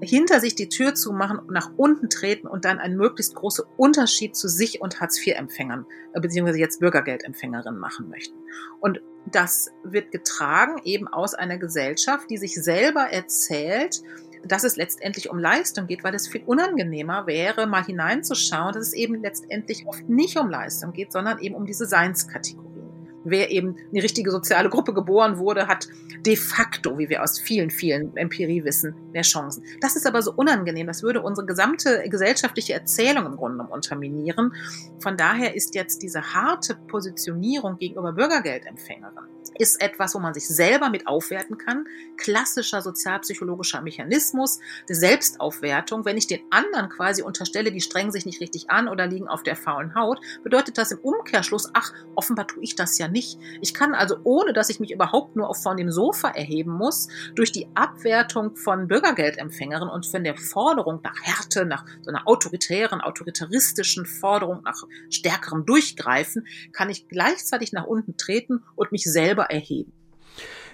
hinter 0.00 0.40
sich 0.40 0.54
die 0.54 0.68
Tür 0.68 0.94
zu 0.94 1.12
machen 1.12 1.38
und 1.38 1.50
nach 1.50 1.70
unten 1.76 2.08
treten 2.08 2.46
und 2.46 2.64
dann 2.64 2.78
einen 2.78 2.96
möglichst 2.96 3.34
großen 3.34 3.64
Unterschied 3.76 4.36
zu 4.36 4.48
sich 4.48 4.80
und 4.80 5.00
Hartz-IV-Empfängern, 5.00 5.86
äh, 6.14 6.20
beziehungsweise 6.20 6.58
jetzt 6.58 6.80
Bürgergeldempfängerinnen 6.80 7.80
machen 7.80 8.08
möchten. 8.08 8.36
Und 8.80 9.00
das 9.26 9.70
wird 9.82 10.12
getragen 10.12 10.80
eben 10.84 11.08
aus 11.08 11.34
einer 11.34 11.58
Gesellschaft, 11.58 12.30
die 12.30 12.38
sich 12.38 12.54
selber 12.54 13.08
erzählt, 13.10 14.02
dass 14.44 14.62
es 14.62 14.76
letztendlich 14.76 15.30
um 15.30 15.38
Leistung 15.38 15.88
geht, 15.88 16.04
weil 16.04 16.14
es 16.14 16.28
viel 16.28 16.42
unangenehmer 16.46 17.26
wäre, 17.26 17.66
mal 17.66 17.84
hineinzuschauen, 17.84 18.72
dass 18.72 18.88
es 18.88 18.92
eben 18.92 19.20
letztendlich 19.20 19.86
oft 19.86 20.08
nicht 20.08 20.38
um 20.38 20.48
Leistung 20.48 20.92
geht, 20.92 21.12
sondern 21.12 21.40
eben 21.40 21.56
um 21.56 21.66
diese 21.66 21.86
Seinskategorie 21.86 22.77
wer 23.24 23.50
eben 23.50 23.76
eine 23.92 24.02
richtige 24.02 24.30
soziale 24.30 24.68
Gruppe 24.68 24.94
geboren 24.94 25.38
wurde, 25.38 25.66
hat 25.66 25.88
de 26.24 26.36
facto, 26.36 26.98
wie 26.98 27.08
wir 27.08 27.22
aus 27.22 27.38
vielen, 27.38 27.70
vielen 27.70 28.16
Empirie 28.16 28.64
wissen, 28.64 28.94
mehr 29.12 29.22
Chancen. 29.22 29.62
Das 29.80 29.96
ist 29.96 30.06
aber 30.06 30.22
so 30.22 30.32
unangenehm. 30.32 30.86
Das 30.86 31.02
würde 31.02 31.22
unsere 31.22 31.46
gesamte 31.46 32.08
gesellschaftliche 32.08 32.74
Erzählung 32.74 33.26
im 33.26 33.36
Grunde 33.36 33.58
genommen 33.58 33.72
unterminieren. 33.72 34.52
Von 35.00 35.16
daher 35.16 35.54
ist 35.54 35.74
jetzt 35.74 36.02
diese 36.02 36.34
harte 36.34 36.76
Positionierung 36.88 37.78
gegenüber 37.78 38.12
Bürgergeldempfängerinnen 38.12 39.37
ist 39.58 39.80
etwas, 39.82 40.14
wo 40.14 40.18
man 40.18 40.34
sich 40.34 40.46
selber 40.46 40.88
mit 40.90 41.06
aufwerten 41.06 41.58
kann. 41.58 41.86
Klassischer 42.16 42.82
sozialpsychologischer 42.82 43.82
Mechanismus 43.82 44.60
der 44.88 44.96
Selbstaufwertung. 44.96 46.04
Wenn 46.04 46.16
ich 46.16 46.26
den 46.26 46.40
anderen 46.50 46.88
quasi 46.88 47.22
unterstelle, 47.22 47.72
die 47.72 47.80
strengen 47.80 48.12
sich 48.12 48.26
nicht 48.26 48.40
richtig 48.40 48.70
an 48.70 48.88
oder 48.88 49.06
liegen 49.06 49.28
auf 49.28 49.42
der 49.42 49.56
faulen 49.56 49.94
Haut, 49.94 50.20
bedeutet 50.42 50.78
das 50.78 50.92
im 50.92 50.98
Umkehrschluss, 50.98 51.70
ach, 51.74 51.92
offenbar 52.14 52.46
tue 52.46 52.62
ich 52.62 52.74
das 52.74 52.98
ja 52.98 53.08
nicht. 53.08 53.38
Ich 53.60 53.74
kann 53.74 53.94
also, 53.94 54.18
ohne 54.24 54.52
dass 54.52 54.70
ich 54.70 54.80
mich 54.80 54.92
überhaupt 54.92 55.36
nur 55.36 55.54
von 55.54 55.76
dem 55.76 55.90
Sofa 55.90 56.28
erheben 56.28 56.72
muss, 56.72 57.08
durch 57.34 57.52
die 57.52 57.68
Abwertung 57.74 58.56
von 58.56 58.88
Bürgergeldempfängerinnen 58.88 59.92
und 59.92 60.06
von 60.06 60.24
der 60.24 60.36
Forderung 60.36 61.00
nach 61.02 61.16
Härte, 61.22 61.64
nach 61.64 61.84
so 62.02 62.10
einer 62.10 62.26
autoritären, 62.26 63.00
autoritaristischen 63.00 64.06
Forderung 64.06 64.62
nach 64.62 64.84
stärkerem 65.10 65.66
Durchgreifen, 65.66 66.46
kann 66.72 66.90
ich 66.90 67.08
gleichzeitig 67.08 67.72
nach 67.72 67.84
unten 67.84 68.16
treten 68.16 68.64
und 68.76 68.92
mich 68.92 69.04
selber 69.04 69.47
erheben. 69.48 69.92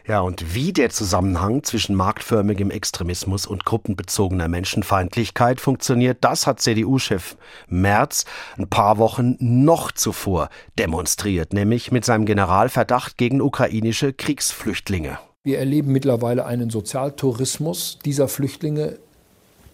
Ja, 0.06 0.20
und 0.20 0.54
wie 0.54 0.74
der 0.74 0.90
Zusammenhang 0.90 1.62
zwischen 1.62 1.94
marktförmigem 1.94 2.70
Extremismus 2.70 3.46
und 3.46 3.64
gruppenbezogener 3.64 4.48
Menschenfeindlichkeit 4.48 5.62
funktioniert, 5.62 6.18
das 6.20 6.46
hat 6.46 6.60
CDU-Chef 6.60 7.36
Merz 7.68 8.26
ein 8.58 8.68
paar 8.68 8.98
Wochen 8.98 9.36
noch 9.40 9.92
zuvor 9.92 10.50
demonstriert, 10.78 11.54
nämlich 11.54 11.90
mit 11.90 12.04
seinem 12.04 12.26
Generalverdacht 12.26 13.16
gegen 13.16 13.40
ukrainische 13.40 14.12
Kriegsflüchtlinge. 14.12 15.18
Wir 15.42 15.58
erleben 15.58 15.92
mittlerweile 15.92 16.44
einen 16.44 16.68
Sozialtourismus 16.68 17.98
dieser 18.04 18.28
Flüchtlinge 18.28 18.98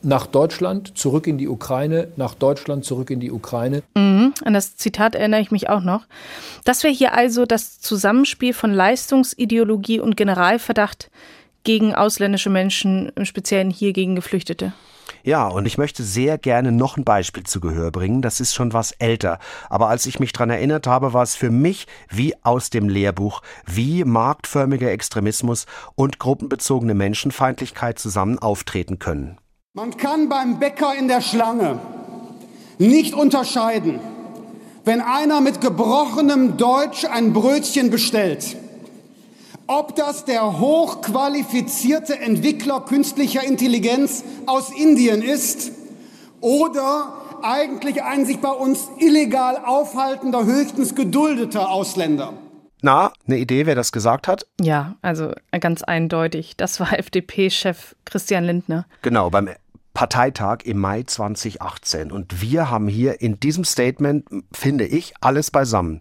nach 0.02 0.26
Deutschland, 0.26 0.96
zurück 0.96 1.26
in 1.26 1.38
die 1.38 1.48
Ukraine, 1.48 2.08
nach 2.16 2.34
Deutschland, 2.34 2.84
zurück 2.84 3.10
in 3.10 3.20
die 3.20 3.30
Ukraine. 3.30 3.82
Mhm, 3.94 4.32
an 4.44 4.54
das 4.54 4.76
Zitat 4.76 5.14
erinnere 5.14 5.40
ich 5.40 5.50
mich 5.50 5.68
auch 5.68 5.82
noch. 5.82 6.06
Das 6.64 6.82
wäre 6.82 6.94
hier 6.94 7.14
also 7.14 7.46
das 7.46 7.80
Zusammenspiel 7.80 8.54
von 8.54 8.72
Leistungsideologie 8.72 10.00
und 10.00 10.16
Generalverdacht 10.16 11.10
gegen 11.64 11.94
ausländische 11.94 12.50
Menschen, 12.50 13.12
im 13.14 13.24
Speziellen 13.24 13.70
hier 13.70 13.92
gegen 13.92 14.16
Geflüchtete. 14.16 14.72
Ja, 15.22 15.48
und 15.48 15.66
ich 15.66 15.76
möchte 15.76 16.02
sehr 16.02 16.38
gerne 16.38 16.72
noch 16.72 16.96
ein 16.96 17.04
Beispiel 17.04 17.42
zu 17.42 17.60
Gehör 17.60 17.90
bringen. 17.90 18.22
Das 18.22 18.40
ist 18.40 18.54
schon 18.54 18.72
was 18.72 18.92
älter. 18.92 19.38
Aber 19.68 19.88
als 19.88 20.06
ich 20.06 20.18
mich 20.18 20.32
dran 20.32 20.48
erinnert 20.48 20.86
habe, 20.86 21.12
war 21.12 21.22
es 21.22 21.34
für 21.34 21.50
mich 21.50 21.86
wie 22.08 22.34
aus 22.42 22.70
dem 22.70 22.88
Lehrbuch, 22.88 23.42
wie 23.66 24.04
marktförmiger 24.04 24.90
Extremismus 24.90 25.66
und 25.94 26.18
gruppenbezogene 26.18 26.94
Menschenfeindlichkeit 26.94 27.98
zusammen 27.98 28.38
auftreten 28.38 28.98
können. 28.98 29.39
Man 29.72 29.96
kann 29.96 30.28
beim 30.28 30.58
Bäcker 30.58 30.96
in 30.98 31.06
der 31.06 31.20
Schlange 31.20 31.78
nicht 32.78 33.14
unterscheiden, 33.14 34.00
wenn 34.84 35.00
einer 35.00 35.40
mit 35.40 35.60
gebrochenem 35.60 36.56
Deutsch 36.56 37.04
ein 37.04 37.32
Brötchen 37.32 37.88
bestellt, 37.88 38.56
ob 39.68 39.94
das 39.94 40.24
der 40.24 40.58
hochqualifizierte 40.58 42.18
Entwickler 42.18 42.80
künstlicher 42.80 43.44
Intelligenz 43.44 44.24
aus 44.46 44.72
Indien 44.76 45.22
ist 45.22 45.70
oder 46.40 47.12
eigentlich 47.42 48.02
ein 48.02 48.26
sich 48.26 48.40
bei 48.40 48.50
uns 48.50 48.88
illegal 48.98 49.56
aufhaltender, 49.64 50.46
höchstens 50.46 50.96
geduldeter 50.96 51.70
Ausländer. 51.70 52.32
Na, 52.82 53.12
eine 53.26 53.38
Idee, 53.38 53.66
wer 53.66 53.74
das 53.74 53.92
gesagt 53.92 54.26
hat? 54.26 54.46
Ja, 54.60 54.96
also 55.02 55.32
ganz 55.60 55.82
eindeutig. 55.82 56.56
Das 56.56 56.80
war 56.80 56.92
FDP-Chef 56.98 57.94
Christian 58.04 58.44
Lindner. 58.44 58.86
Genau, 59.02 59.30
beim 59.30 59.50
Parteitag 60.00 60.60
im 60.64 60.78
Mai 60.78 61.02
2018. 61.02 62.10
Und 62.10 62.40
wir 62.40 62.70
haben 62.70 62.88
hier 62.88 63.20
in 63.20 63.38
diesem 63.38 63.64
Statement, 63.64 64.24
finde 64.50 64.86
ich, 64.86 65.12
alles 65.20 65.50
beisammen. 65.50 65.98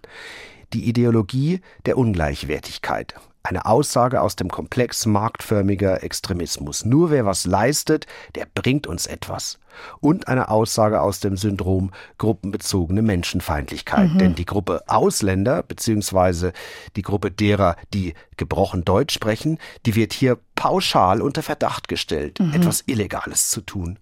Die 0.72 0.88
Ideologie 0.88 1.60
der 1.86 1.98
Ungleichwertigkeit. 1.98 3.16
Eine 3.42 3.66
Aussage 3.66 4.22
aus 4.22 4.36
dem 4.36 4.50
Komplex 4.50 5.06
marktförmiger 5.06 6.04
Extremismus. 6.04 6.84
Nur 6.84 7.10
wer 7.10 7.26
was 7.26 7.46
leistet, 7.46 8.06
der 8.36 8.46
bringt 8.54 8.86
uns 8.86 9.08
etwas. 9.08 9.60
Und 10.02 10.28
eine 10.28 10.50
Aussage 10.50 11.02
aus 11.02 11.22
dem 11.22 11.38
Syndrom 11.38 11.92
gruppenbezogene 12.18 13.02
Menschenfeindlichkeit. 13.02 14.14
Mhm. 14.14 14.18
Denn 14.18 14.36
die 14.36 14.46
Gruppe 14.46 14.84
Ausländer, 14.88 15.64
beziehungsweise 15.64 16.52
die 16.98 17.02
Gruppe 17.02 17.32
derer, 17.32 17.78
die 17.94 18.14
gebrochen 18.36 18.84
Deutsch 18.84 19.14
sprechen, 19.14 19.58
die 19.86 19.96
wird 19.96 20.12
hier 20.12 20.38
pauschal 20.56 21.22
unter 21.22 21.42
Verdacht 21.42 21.88
gestellt, 21.88 22.42
mhm. 22.42 22.54
etwas 22.54 22.84
Illegales 22.88 23.50
zu 23.50 23.62
tun. 23.62 24.00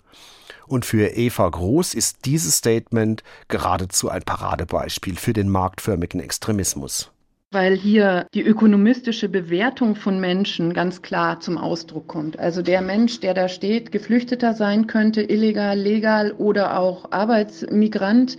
Und 0.66 0.84
für 0.84 1.10
Eva 1.16 1.48
Groß 1.48 1.94
ist 1.94 2.26
dieses 2.26 2.58
Statement 2.58 3.24
geradezu 3.48 4.10
ein 4.10 4.24
Paradebeispiel 4.24 5.16
für 5.16 5.34
den 5.34 5.48
marktförmigen 5.48 6.20
Extremismus. 6.20 7.12
Weil 7.52 7.78
hier 7.78 8.28
die 8.34 8.44
ökonomistische 8.44 9.30
Bewertung 9.30 9.96
von 9.96 10.20
Menschen 10.20 10.74
ganz 10.74 11.02
klar 11.02 11.40
zum 11.40 11.58
Ausdruck 11.58 12.08
kommt. 12.08 12.38
Also 12.38 12.62
der 12.62 12.82
Mensch, 12.82 13.22
der 13.22 13.34
da 13.34 13.48
steht, 13.48 13.92
Geflüchteter 13.92 14.54
sein 14.54 14.88
könnte, 14.88 15.22
illegal, 15.22 15.80
legal 15.80 16.34
oder 16.34 16.78
auch 16.78 17.12
Arbeitsmigrant, 17.12 18.38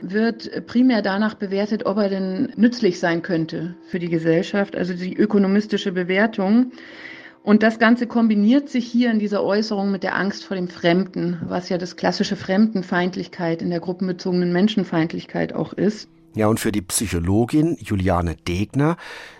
wird 0.00 0.66
primär 0.66 1.02
danach 1.02 1.34
bewertet, 1.34 1.84
ob 1.84 1.98
er 1.98 2.08
denn 2.08 2.52
nützlich 2.56 2.98
sein 2.98 3.22
könnte 3.22 3.74
für 3.88 3.98
die 3.98 4.08
Gesellschaft, 4.08 4.74
also 4.74 4.94
die 4.94 5.16
ökonomistische 5.16 5.92
Bewertung. 5.92 6.72
Und 7.42 7.62
das 7.62 7.78
Ganze 7.78 8.06
kombiniert 8.06 8.68
sich 8.70 8.86
hier 8.86 9.10
in 9.10 9.18
dieser 9.18 9.44
Äußerung 9.44 9.90
mit 9.92 10.02
der 10.02 10.16
Angst 10.16 10.44
vor 10.44 10.56
dem 10.56 10.68
Fremden, 10.68 11.40
was 11.46 11.68
ja 11.68 11.78
das 11.78 11.96
klassische 11.96 12.36
Fremdenfeindlichkeit 12.36 13.62
in 13.62 13.70
der 13.70 13.80
gruppenbezogenen 13.80 14.52
Menschenfeindlichkeit 14.52 15.52
auch 15.52 15.72
ist. 15.72 16.08
Ja, 16.36 16.48
und 16.48 16.60
für 16.60 16.70
die 16.70 16.82
Psychologin 16.82 17.78
Juliane 17.80 18.36
Degner 18.36 18.98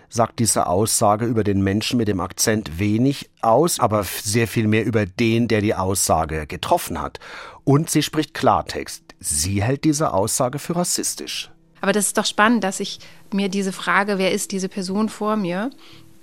sagt 0.09 0.39
diese 0.39 0.65
Aussage 0.65 1.25
über 1.25 1.43
den 1.43 1.61
Menschen 1.61 1.97
mit 1.97 2.07
dem 2.07 2.19
Akzent 2.19 2.79
wenig 2.79 3.29
aus, 3.41 3.79
aber 3.79 4.03
sehr 4.03 4.47
viel 4.47 4.67
mehr 4.67 4.83
über 4.83 5.05
den, 5.05 5.47
der 5.47 5.61
die 5.61 5.75
Aussage 5.75 6.47
getroffen 6.47 6.99
hat. 6.99 7.19
Und 7.63 7.91
sie 7.91 8.01
spricht 8.01 8.33
Klartext. 8.33 9.03
Sie 9.19 9.61
hält 9.61 9.83
diese 9.83 10.11
Aussage 10.11 10.57
für 10.57 10.75
rassistisch. 10.75 11.51
Aber 11.81 11.91
das 11.91 12.07
ist 12.07 12.17
doch 12.17 12.25
spannend, 12.25 12.63
dass 12.63 12.79
ich 12.79 12.99
mir 13.31 13.49
diese 13.49 13.73
Frage, 13.73 14.17
wer 14.17 14.31
ist 14.31 14.51
diese 14.51 14.67
Person 14.67 15.09
vor 15.09 15.35
mir, 15.35 15.69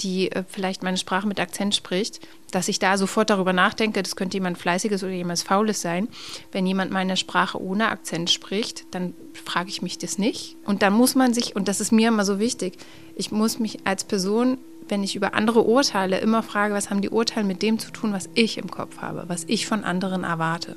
die 0.01 0.31
äh, 0.33 0.45
vielleicht 0.47 0.83
meine 0.83 0.97
Sprache 0.97 1.27
mit 1.27 1.41
Akzent 1.41 1.75
spricht, 1.75 2.21
dass 2.51 2.69
ich 2.69 2.79
da 2.79 2.97
sofort 2.99 3.31
darüber 3.31 3.53
nachdenke, 3.53 4.03
das 4.03 4.17
könnte 4.17 4.37
jemand 4.37 4.59
Fleißiges 4.59 5.03
oder 5.03 5.13
jemand 5.13 5.41
Faules 5.41 5.81
sein. 5.81 6.09
Wenn 6.53 6.67
jemand 6.67 6.91
meine 6.91 7.17
Sprache 7.17 7.61
ohne 7.61 7.89
Akzent 7.89 8.31
spricht, 8.31 8.85
dann 8.93 9.15
frage 9.33 9.71
ich 9.71 9.83
mich 9.83 9.99
das 9.99 10.19
nicht. 10.19 10.57
Und 10.65 10.83
dann 10.83 10.93
muss 10.93 11.15
man 11.15 11.35
sich, 11.35 11.57
und 11.57 11.69
das 11.69 11.81
ist 11.81 11.93
mir 11.93 12.09
immer 12.09 12.25
so 12.25 12.39
wichtig, 12.39 12.77
ich 13.17 13.33
muss 13.33 13.59
mich 13.59 13.87
als 13.87 14.05
Person 14.05 14.59
wenn 14.89 15.03
ich 15.03 15.17
über 15.17 15.35
andere 15.35 15.63
urteile, 15.63 16.19
immer 16.19 16.43
frage, 16.43 16.75
was 16.75 16.91
haben 16.91 17.01
die 17.01 17.11
Urteile 17.11 17.47
mit 17.47 17.63
dem 17.63 17.79
zu 17.79 17.91
tun, 17.91 18.13
was 18.13 18.29
ich 18.35 18.59
im 18.59 18.71
Kopf 18.71 18.99
habe, 18.99 19.25
was 19.29 19.45
ich 19.47 19.67
von 19.67 19.85
anderen 19.85 20.25
erwarte. 20.25 20.77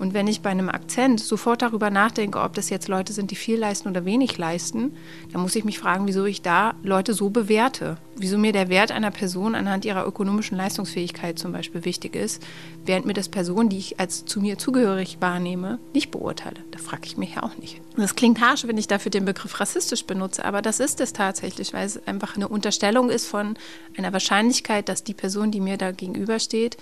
Und 0.00 0.14
wenn 0.14 0.26
ich 0.26 0.40
bei 0.40 0.48
einem 0.48 0.70
Akzent 0.70 1.20
sofort 1.20 1.60
darüber 1.60 1.90
nachdenke, 1.90 2.40
ob 2.40 2.54
das 2.54 2.70
jetzt 2.70 2.88
Leute 2.88 3.12
sind, 3.12 3.30
die 3.30 3.36
viel 3.36 3.58
leisten 3.58 3.86
oder 3.86 4.06
wenig 4.06 4.38
leisten, 4.38 4.96
dann 5.30 5.42
muss 5.42 5.54
ich 5.54 5.64
mich 5.66 5.78
fragen, 5.78 6.06
wieso 6.06 6.24
ich 6.24 6.40
da 6.40 6.72
Leute 6.82 7.12
so 7.12 7.28
bewerte. 7.28 7.98
Wieso 8.16 8.38
mir 8.38 8.52
der 8.52 8.70
Wert 8.70 8.92
einer 8.92 9.10
Person 9.10 9.54
anhand 9.54 9.84
ihrer 9.84 10.06
ökonomischen 10.06 10.56
Leistungsfähigkeit 10.56 11.38
zum 11.38 11.52
Beispiel 11.52 11.84
wichtig 11.84 12.16
ist, 12.16 12.42
während 12.86 13.04
mir 13.04 13.12
das 13.12 13.28
Person, 13.28 13.68
die 13.68 13.76
ich 13.76 14.00
als 14.00 14.24
zu 14.24 14.40
mir 14.40 14.56
zugehörig 14.56 15.18
wahrnehme, 15.20 15.78
nicht 15.92 16.10
beurteile. 16.10 16.60
Da 16.70 16.78
frage 16.78 17.02
ich 17.04 17.18
mich 17.18 17.34
ja 17.34 17.42
auch 17.42 17.58
nicht. 17.58 17.82
Das 17.98 18.16
klingt 18.16 18.40
harsch, 18.40 18.66
wenn 18.66 18.78
ich 18.78 18.88
dafür 18.88 19.10
den 19.10 19.26
Begriff 19.26 19.60
rassistisch 19.60 20.06
benutze, 20.06 20.46
aber 20.46 20.62
das 20.62 20.80
ist 20.80 21.02
es 21.02 21.12
tatsächlich, 21.12 21.74
weil 21.74 21.84
es 21.84 22.06
einfach 22.06 22.36
eine 22.36 22.48
Unterstellung 22.48 23.10
ist 23.10 23.26
von 23.26 23.58
einer 23.98 24.14
Wahrscheinlichkeit, 24.14 24.88
dass 24.88 25.04
die 25.04 25.12
Person, 25.12 25.50
die 25.50 25.60
mir 25.60 25.76
da 25.76 25.92
gegenübersteht, 25.92 26.78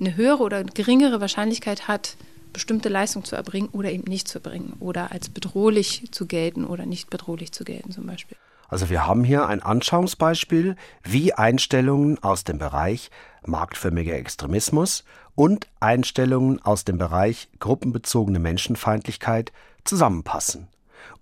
eine 0.00 0.16
höhere 0.16 0.42
oder 0.42 0.64
geringere 0.64 1.20
Wahrscheinlichkeit 1.20 1.88
hat, 1.88 2.16
bestimmte 2.54 2.88
Leistung 2.88 3.24
zu 3.24 3.36
erbringen 3.36 3.68
oder 3.72 3.92
eben 3.92 4.04
nicht 4.04 4.26
zu 4.28 4.38
erbringen 4.38 4.72
oder 4.80 5.12
als 5.12 5.28
bedrohlich 5.28 6.08
zu 6.10 6.24
gelten 6.24 6.64
oder 6.64 6.86
nicht 6.86 7.10
bedrohlich 7.10 7.52
zu 7.52 7.64
gelten 7.64 7.90
zum 7.90 8.06
Beispiel. 8.06 8.38
Also 8.68 8.88
wir 8.88 9.06
haben 9.06 9.24
hier 9.24 9.46
ein 9.46 9.62
Anschauungsbeispiel, 9.62 10.76
wie 11.02 11.34
Einstellungen 11.34 12.22
aus 12.22 12.44
dem 12.44 12.58
Bereich 12.58 13.10
marktförmiger 13.44 14.14
Extremismus 14.14 15.04
und 15.34 15.68
Einstellungen 15.80 16.64
aus 16.64 16.84
dem 16.84 16.96
Bereich 16.96 17.48
gruppenbezogene 17.60 18.38
Menschenfeindlichkeit 18.38 19.52
zusammenpassen 19.84 20.68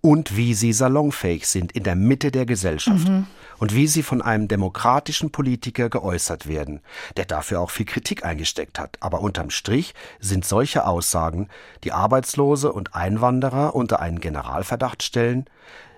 und 0.00 0.36
wie 0.36 0.54
sie 0.54 0.72
salonfähig 0.72 1.48
sind 1.48 1.72
in 1.72 1.82
der 1.82 1.96
Mitte 1.96 2.30
der 2.30 2.46
Gesellschaft 2.46 3.08
mhm. 3.08 3.26
Und 3.58 3.74
wie 3.74 3.86
sie 3.86 4.02
von 4.02 4.22
einem 4.22 4.48
demokratischen 4.48 5.30
Politiker 5.30 5.88
geäußert 5.88 6.46
werden, 6.46 6.80
der 7.16 7.24
dafür 7.24 7.60
auch 7.60 7.70
viel 7.70 7.86
Kritik 7.86 8.24
eingesteckt 8.24 8.78
hat. 8.78 8.96
Aber 9.00 9.20
unterm 9.20 9.50
Strich 9.50 9.94
sind 10.20 10.44
solche 10.44 10.86
Aussagen, 10.86 11.48
die 11.84 11.92
Arbeitslose 11.92 12.72
und 12.72 12.94
Einwanderer 12.94 13.74
unter 13.74 14.00
einen 14.00 14.20
Generalverdacht 14.20 15.02
stellen, 15.02 15.46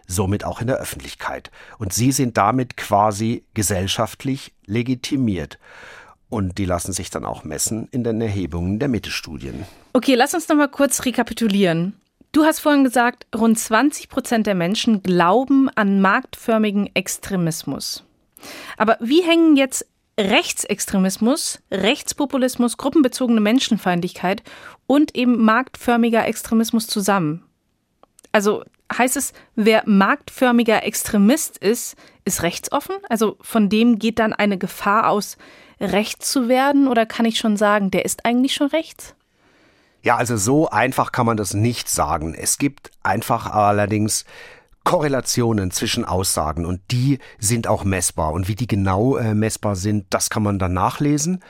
somit 0.07 0.45
auch 0.45 0.61
in 0.61 0.67
der 0.67 0.77
Öffentlichkeit. 0.77 1.51
Und 1.79 1.93
sie 1.93 2.13
sind 2.13 2.37
damit 2.37 2.77
quasi 2.77 3.45
gesellschaftlich 3.55 4.53
legitimiert. 4.67 5.59
Und 6.29 6.59
die 6.59 6.65
lassen 6.65 6.93
sich 6.93 7.11
dann 7.11 7.25
auch 7.25 7.45
messen 7.45 7.89
in 7.91 8.03
den 8.03 8.21
Erhebungen 8.21 8.79
der 8.79 8.89
Mitte-Studien. 8.89 9.67
Okay, 9.93 10.15
lass 10.15 10.35
uns 10.35 10.49
noch 10.49 10.57
mal 10.57 10.69
kurz 10.69 11.05
rekapitulieren. 11.05 11.95
Du 12.35 12.45
hast 12.45 12.59
vorhin 12.59 12.83
gesagt, 12.83 13.29
rund 13.33 13.57
20 13.57 14.09
Prozent 14.09 14.49
der 14.49 14.57
Menschen 14.57 15.05
glauben 15.05 15.69
an 15.77 16.01
marktförmigen 16.01 16.91
Extremismus. 16.93 18.03
Aber 18.77 18.99
wie 19.01 19.23
hängen 19.23 19.55
jetzt 19.55 19.87
Rechtsextremismus, 20.19 21.63
Rechtspopulismus, 21.71 22.77
gruppenbezogene 22.77 23.41
Menschenfeindlichkeit 23.41 24.43
und 24.89 25.15
eben 25.15 25.45
marktförmiger 25.45 26.27
Extremismus 26.27 26.89
zusammen? 26.89 27.45
Also 28.33 28.65
heißt 28.93 29.17
es, 29.17 29.33
wer 29.55 29.85
marktförmiger 29.87 30.83
Extremist 30.83 31.57
ist, 31.59 31.95
ist 32.25 32.43
rechtsoffen? 32.43 32.97
Also 33.09 33.37
von 33.43 33.69
dem 33.69 34.01
geht 34.01 34.19
dann 34.19 34.33
eine 34.33 34.59
Gefahr 34.59 35.09
aus, 35.09 35.39
rechts 35.81 36.33
zu 36.33 36.49
werden? 36.49 36.89
Oder 36.89 37.07
kann 37.07 37.27
ich 37.27 37.39
schon 37.39 37.57
sagen, 37.57 37.93
der 37.93 38.05
ist 38.05 38.27
eigentlich 38.27 38.55
schon 38.55 38.71
rechts? 38.71 39.15
Ja, 40.05 40.17
also 40.17 40.37
so 40.37 40.69
einfach 40.69 41.13
kann 41.13 41.25
man 41.25 41.39
das 41.39 41.55
nicht 41.55 41.89
sagen. 41.89 42.35
Es 42.35 42.59
gibt 42.59 42.91
einfach 43.03 43.47
allerdings 43.47 44.27
Korrelationen 44.85 45.71
zwischen 45.71 46.05
Aussagen 46.05 46.67
und 46.67 46.83
die 46.91 47.21
sind 47.39 47.67
auch 47.67 47.85
messbar. 47.85 48.35
Und 48.35 48.47
wie 48.47 48.55
die 48.55 48.67
genau 48.67 49.17
äh, 49.17 49.35
messbar 49.35 49.77
sind, 49.77 50.05
das 50.11 50.29
kann 50.29 50.43
man 50.43 50.59
dann 50.59 50.75
nachlesen. 50.75 51.43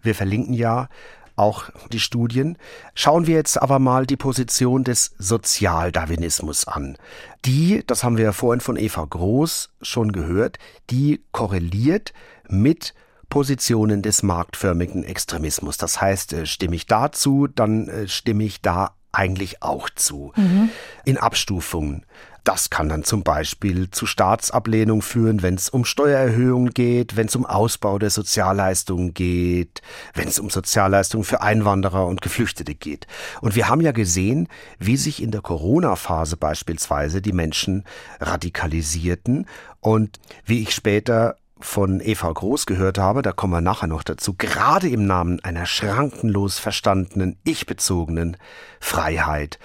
Wir 0.00 0.14
verlinken 0.14 0.54
ja 0.54 0.88
auch 1.36 1.64
die 1.92 2.00
Studien. 2.00 2.56
Schauen 2.94 3.26
wir 3.26 3.34
jetzt 3.34 3.60
aber 3.60 3.78
mal 3.78 4.06
die 4.06 4.16
Position 4.16 4.82
des 4.82 5.14
Sozialdarwinismus 5.18 6.66
an. 6.66 6.96
Die, 7.44 7.82
das 7.86 8.02
haben 8.02 8.16
wir 8.16 8.24
ja 8.24 8.32
vorhin 8.32 8.62
von 8.62 8.78
Eva 8.78 9.04
Groß 9.04 9.72
schon 9.82 10.10
gehört, 10.12 10.58
die 10.88 11.22
korreliert 11.32 12.14
mit 12.48 12.94
Positionen 13.30 14.02
des 14.02 14.22
marktförmigen 14.22 15.04
Extremismus. 15.04 15.78
Das 15.78 16.00
heißt, 16.00 16.34
äh, 16.34 16.46
stimme 16.46 16.76
ich 16.76 16.86
dazu, 16.86 17.46
dann 17.46 17.88
äh, 17.88 18.08
stimme 18.08 18.44
ich 18.44 18.60
da 18.60 18.94
eigentlich 19.12 19.62
auch 19.62 19.88
zu. 19.90 20.32
Mhm. 20.36 20.70
In 21.04 21.16
Abstufungen. 21.16 22.04
Das 22.44 22.70
kann 22.70 22.88
dann 22.88 23.04
zum 23.04 23.22
Beispiel 23.22 23.90
zu 23.90 24.06
Staatsablehnung 24.06 25.02
führen, 25.02 25.42
wenn 25.42 25.54
es 25.54 25.68
um 25.68 25.84
Steuererhöhungen 25.84 26.70
geht, 26.70 27.16
wenn 27.16 27.26
es 27.26 27.36
um 27.36 27.44
Ausbau 27.44 27.98
der 27.98 28.08
Sozialleistungen 28.08 29.12
geht, 29.12 29.82
wenn 30.14 30.28
es 30.28 30.38
um 30.38 30.48
Sozialleistungen 30.48 31.24
für 31.24 31.42
Einwanderer 31.42 32.06
und 32.06 32.22
Geflüchtete 32.22 32.74
geht. 32.74 33.06
Und 33.42 33.56
wir 33.56 33.68
haben 33.68 33.82
ja 33.82 33.92
gesehen, 33.92 34.48
wie 34.78 34.96
sich 34.96 35.22
in 35.22 35.32
der 35.32 35.42
Corona-Phase 35.42 36.38
beispielsweise 36.38 37.20
die 37.20 37.32
Menschen 37.34 37.84
radikalisierten 38.20 39.46
und 39.80 40.18
wie 40.46 40.62
ich 40.62 40.74
später 40.74 41.36
von 41.60 42.00
Eva 42.00 42.32
Groß 42.32 42.66
gehört 42.66 42.98
habe, 42.98 43.22
da 43.22 43.32
kommen 43.32 43.52
wir 43.52 43.60
nachher 43.60 43.86
noch 43.86 44.02
dazu, 44.02 44.34
gerade 44.36 44.88
im 44.88 45.06
Namen 45.06 45.40
einer 45.44 45.66
schrankenlos 45.66 46.58
verstandenen, 46.58 47.38
ich-bezogenen 47.44 48.36
Freiheit. 48.80 49.58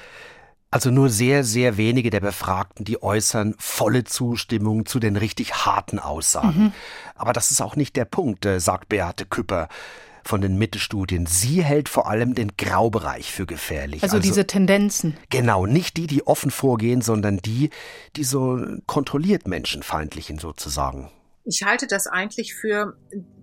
Also 0.71 0.91
nur 0.91 1.09
sehr, 1.09 1.45
sehr 1.45 1.77
wenige 1.77 2.09
der 2.09 2.19
Befragten, 2.19 2.83
die 2.83 3.01
äußern 3.01 3.55
volle 3.57 4.03
Zustimmung 4.03 4.85
zu 4.85 4.99
den 4.99 5.15
richtig 5.15 5.65
harten 5.65 5.99
Aussagen. 5.99 6.63
Mhm. 6.65 6.73
Aber 7.15 7.31
das 7.31 7.51
ist 7.51 7.61
auch 7.61 7.77
nicht 7.77 7.95
der 7.95 8.05
Punkt, 8.05 8.45
äh, 8.45 8.59
sagt 8.59 8.89
Beate 8.89 9.25
Küpper 9.25 9.69
von 10.25 10.41
den 10.41 10.57
Mitte-Studien. 10.57 11.27
Sie 11.27 11.63
hält 11.63 11.87
vor 11.87 12.09
allem 12.09 12.33
den 12.33 12.57
Graubereich 12.57 13.31
für 13.31 13.45
gefährlich. 13.45 14.03
Also, 14.03 14.17
also, 14.17 14.27
diese 14.27 14.47
Tendenzen. 14.47 15.15
Genau, 15.29 15.65
nicht 15.65 15.97
die, 15.97 16.07
die 16.07 16.25
offen 16.27 16.51
vorgehen, 16.51 17.01
sondern 17.01 17.37
die, 17.37 17.69
die 18.15 18.23
so 18.23 18.59
kontrolliert 18.87 19.47
menschenfeindlichen 19.47 20.39
sozusagen. 20.39 21.09
Ich 21.47 21.63
halte 21.63 21.85
das 21.85 22.07
eigentlich 22.07 22.55
für 22.55 22.97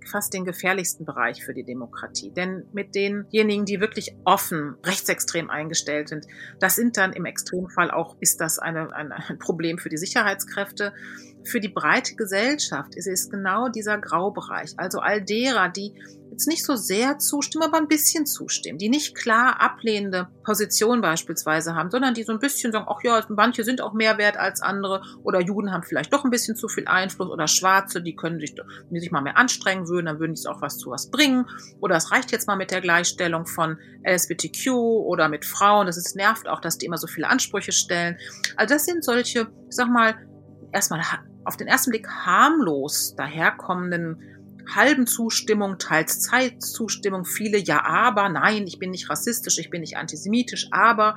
fast 0.05 0.35
den 0.35 0.45
gefährlichsten 0.45 1.05
Bereich 1.05 1.45
für 1.45 1.55
die 1.55 1.63
Demokratie. 1.63 2.33
Denn 2.33 2.65
mit 2.73 2.97
denjenigen, 2.97 3.65
die 3.65 3.81
wirklich 3.81 4.17
offen 4.25 4.75
rechtsextrem 4.85 5.51
eingestellt 5.51 6.09
sind, 6.09 6.27
das 6.59 6.75
sind 6.75 6.97
dann 6.97 7.13
im 7.13 7.25
Extremfall 7.25 7.93
auch, 7.93 8.17
ist 8.19 8.41
das 8.41 8.59
eine, 8.59 8.93
eine, 8.93 9.15
ein 9.29 9.39
Problem 9.39 9.79
für 9.79 9.89
die 9.89 9.97
Sicherheitskräfte. 9.97 10.93
Für 11.45 11.61
die 11.61 11.69
breite 11.69 12.15
Gesellschaft 12.15 12.95
ist 12.95 13.07
es 13.07 13.31
genau 13.31 13.69
dieser 13.69 13.99
Graubereich. 13.99 14.73
Also 14.77 15.01
all 15.01 15.23
derer, 15.23 15.69
die 15.69 15.95
jetzt 16.33 16.49
nicht 16.49 16.65
so 16.65 16.77
sehr 16.77 17.19
zustimmen, 17.19 17.65
aber 17.65 17.77
ein 17.77 17.89
bisschen 17.89 18.27
zustimmen, 18.27 18.79
die 18.79 18.89
nicht 18.89 19.15
klar 19.15 19.61
ablehnende 19.61 20.29
Position 20.45 21.01
beispielsweise 21.01 21.75
haben, 21.75 21.91
sondern 21.91 22.15
die 22.15 22.23
so 22.23 22.33
ein 22.33 22.39
bisschen 22.39 22.73
sagen, 22.73 22.87
ach 22.89 23.03
ja, 23.05 23.23
manche 23.29 23.65
sind 23.65 23.81
auch 23.81 23.93
mehr 23.93 24.19
wert 24.19 24.39
als 24.39 24.63
andere 24.63 25.03
oder 25.23 25.41
Juden 25.41 25.73
haben 25.73 25.83
vielleicht 25.83 26.13
doch 26.13 26.25
ein 26.25 26.31
bisschen 26.31 26.57
zu 26.57 26.69
viel 26.69 26.87
Einfluss 26.87 27.29
oder 27.29 27.47
Schwarze, 27.47 28.03
die 28.03 28.17
können 28.17 28.41
sich, 28.41 28.55
wenn 28.57 28.95
die 28.95 29.01
sich 29.01 29.11
mal 29.11 29.21
mehr 29.21 29.37
anstrengen 29.37 29.89
würden, 29.89 30.07
dann 30.07 30.19
würden 30.19 30.35
die 30.35 30.49
auch 30.49 30.63
was 30.63 30.79
zu 30.79 30.91
was 30.91 31.11
bringen 31.11 31.47
oder 31.81 31.97
es 31.97 32.11
reicht 32.11 32.33
jetzt 32.33 32.47
mal 32.47 32.57
mit 32.57 32.71
der 32.71 32.81
Gleichstellung 32.81 33.47
von 33.47 33.79
LSBTQ 34.05 34.71
oder 34.71 35.29
mit 35.29 35.45
Frauen, 35.45 35.87
das 35.87 35.97
ist, 35.97 36.17
nervt 36.17 36.49
auch, 36.49 36.61
dass 36.61 36.79
die 36.79 36.87
immer 36.87 36.99
so 36.99 37.07
viele 37.07 37.29
Ansprüche 37.29 37.73
stellen. 37.73 38.17
Also 38.57 38.75
das 38.75 38.87
sind 38.87 39.05
solche, 39.05 39.49
ich 39.69 39.77
sag 39.77 39.89
mal, 39.89 40.15
erstmal 40.73 41.01
auf 41.45 41.57
den 41.57 41.67
ersten 41.67 41.91
Blick 41.91 42.09
harmlos 42.09 43.15
daherkommenden 43.17 44.33
halben 44.75 45.07
Zustimmung, 45.07 45.79
teils 45.79 46.21
Zeitzustimmung, 46.21 47.25
viele 47.25 47.59
ja, 47.59 47.85
aber, 47.85 48.29
nein, 48.29 48.67
ich 48.67 48.79
bin 48.79 48.91
nicht 48.91 49.11
rassistisch, 49.11 49.59
ich 49.59 49.71
bin 49.71 49.81
nicht 49.81 49.97
antisemitisch, 49.97 50.69
aber. 50.71 51.17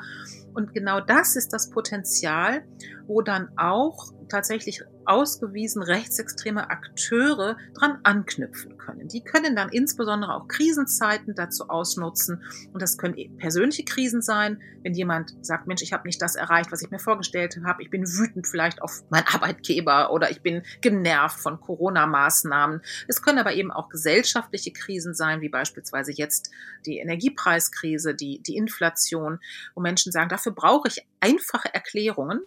Und 0.53 0.73
genau 0.73 0.99
das 1.01 1.35
ist 1.35 1.53
das 1.53 1.69
Potenzial, 1.69 2.65
wo 3.07 3.21
dann 3.21 3.49
auch 3.57 4.13
tatsächlich 4.29 4.81
ausgewiesen 5.05 5.83
rechtsextreme 5.83 6.69
Akteure 6.69 7.57
dran 7.73 7.99
anknüpfen 8.03 8.77
können. 8.77 9.07
Die 9.07 9.23
können 9.23 9.55
dann 9.55 9.69
insbesondere 9.69 10.33
auch 10.33 10.47
Krisenzeiten 10.47 11.35
dazu 11.35 11.69
ausnutzen. 11.69 12.43
Und 12.73 12.81
das 12.81 12.97
können 12.97 13.15
persönliche 13.37 13.85
Krisen 13.85 14.21
sein, 14.21 14.61
wenn 14.83 14.93
jemand 14.93 15.35
sagt, 15.41 15.67
Mensch, 15.67 15.81
ich 15.81 15.93
habe 15.93 16.07
nicht 16.07 16.21
das 16.21 16.35
erreicht, 16.35 16.71
was 16.71 16.81
ich 16.81 16.91
mir 16.91 16.99
vorgestellt 16.99 17.59
habe. 17.65 17.83
Ich 17.83 17.89
bin 17.89 18.03
wütend 18.07 18.47
vielleicht 18.47 18.81
auf 18.81 19.03
meinen 19.09 19.27
Arbeitgeber 19.27 20.11
oder 20.11 20.31
ich 20.31 20.41
bin 20.41 20.63
genervt 20.81 21.39
von 21.39 21.59
Corona-Maßnahmen. 21.59 22.81
Es 23.07 23.21
können 23.21 23.39
aber 23.39 23.53
eben 23.53 23.71
auch 23.71 23.89
gesellschaftliche 23.89 24.71
Krisen 24.71 25.13
sein, 25.13 25.41
wie 25.41 25.49
beispielsweise 25.49 26.11
jetzt 26.11 26.51
die 26.85 26.97
Energiepreiskrise, 26.97 28.15
die, 28.15 28.41
die 28.41 28.57
Inflation, 28.57 29.39
wo 29.75 29.81
Menschen 29.81 30.11
sagen, 30.11 30.29
dafür 30.29 30.51
brauche 30.51 30.87
ich 30.87 31.05
einfache 31.19 31.73
Erklärungen 31.73 32.41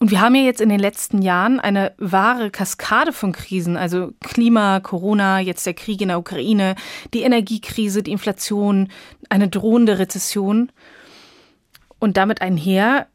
und 0.00 0.10
wir 0.10 0.22
haben 0.22 0.34
ja 0.34 0.40
jetzt 0.40 0.62
in 0.62 0.70
den 0.70 0.80
letzten 0.80 1.20
Jahren 1.20 1.60
eine 1.60 1.92
wahre 1.98 2.50
Kaskade 2.50 3.12
von 3.12 3.32
Krisen, 3.32 3.76
also 3.76 4.12
Klima, 4.20 4.80
Corona, 4.80 5.40
jetzt 5.40 5.66
der 5.66 5.74
Krieg 5.74 6.00
in 6.00 6.08
der 6.08 6.18
Ukraine, 6.18 6.74
die 7.12 7.20
Energiekrise, 7.20 8.02
die 8.02 8.12
Inflation, 8.12 8.88
eine 9.28 9.48
drohende 9.48 9.98
Rezession. 9.98 10.72
Und 11.98 12.16
damit 12.16 12.40
einher 12.40 13.08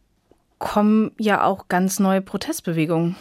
kommen 0.59 1.11
ja 1.17 1.43
auch 1.43 1.69
ganz 1.69 1.99
neue 1.99 2.21
Protestbewegungen. 2.21 3.15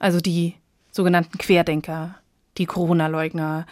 Also 0.00 0.18
die 0.18 0.56
sogenannten 0.90 1.38
Querdenker, 1.38 2.16
die 2.58 2.66
Corona-Leugner, 2.66 3.66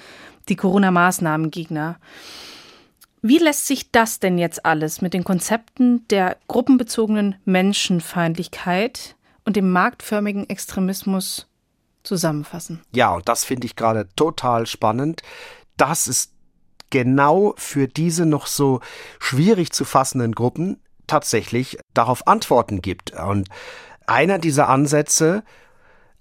die 0.49 0.57
Corona-Maßnahmengegner. 0.57 1.99
Wie 3.23 3.39
lässt 3.39 3.67
sich 3.67 3.91
das 3.91 4.21
denn 4.21 4.39
jetzt 4.39 4.65
alles 4.65 5.03
mit 5.03 5.15
den 5.15 5.25
Konzepten 5.25 6.07
der 6.09 6.37
gruppenbezogenen 6.47 7.35
Menschenfeindlichkeit 7.45 9.16
und 9.47 9.57
dem 9.57 9.73
marktförmigen 9.73 10.51
Extremismus 10.51 11.49
zusammenfassen. 12.03 12.83
Ja, 12.93 13.15
und 13.15 13.29
das 13.29 13.45
finde 13.45 13.67
ich 13.67 13.77
gerade 13.77 14.09
total 14.17 14.67
spannend. 14.67 15.23
Das 15.77 16.09
ist 16.09 16.33
genau 16.91 17.55
für 17.57 17.89
diese 17.89 18.27
noch 18.27 18.47
so 18.47 18.81
schwierig 19.19 19.73
zu 19.73 19.85
fassenden 19.85 20.35
Gruppen 20.35 20.81
tatsächlich 21.07 21.79
darauf 21.95 22.27
Antworten 22.27 22.83
gibt. 22.83 23.13
Und 23.13 23.49
einer 24.07 24.39
dieser 24.39 24.69
Ansätze 24.69 25.43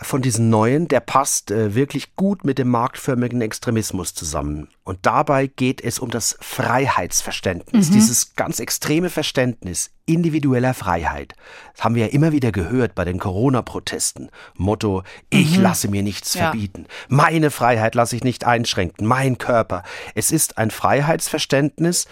von 0.02 0.22
diesen 0.22 0.50
neuen, 0.50 0.88
der 0.88 1.00
passt 1.00 1.52
äh, 1.52 1.74
wirklich 1.74 2.16
gut 2.16 2.44
mit 2.44 2.58
dem 2.58 2.70
marktförmigen 2.70 3.42
Extremismus 3.42 4.14
zusammen. 4.14 4.68
Und 4.84 5.00
dabei 5.04 5.48
geht 5.48 5.82
es 5.82 6.00
um 6.00 6.10
das 6.10 6.38
Freiheitsverständnis, 6.42 7.90
mhm. 7.90 7.94
dieses 7.94 8.36
ganz 8.36 8.60
extreme 8.60 9.10
Verständnis 9.10 9.92
individueller 10.06 10.74
Freiheit. 10.74 11.34
Das 11.74 11.86
haben 11.86 11.96
wir 11.96 12.08
ja 12.08 12.12
immer 12.12 12.32
wieder 12.32 12.52
gehört 12.52 12.94
bei 12.94 13.06
den 13.06 13.20
Corona-Protesten. 13.20 14.30
Motto, 14.56 15.04
ich 15.30 15.58
mhm. 15.58 15.64
lasse 15.64 15.88
mir 15.88 16.04
nichts 16.04 16.34
ja. 16.34 16.44
verbieten. 16.44 16.86
Meine 17.08 17.50
Freiheit 17.50 17.96
lasse 17.96 18.16
ich 18.16 18.24
nicht 18.24 18.46
einschränken. 18.46 19.08
Mein 19.08 19.38
Körper. 19.38 19.84
Es 20.14 20.32
ist 20.32 20.58
ein 20.58 20.72
Freiheitsverständnis, 20.72 22.06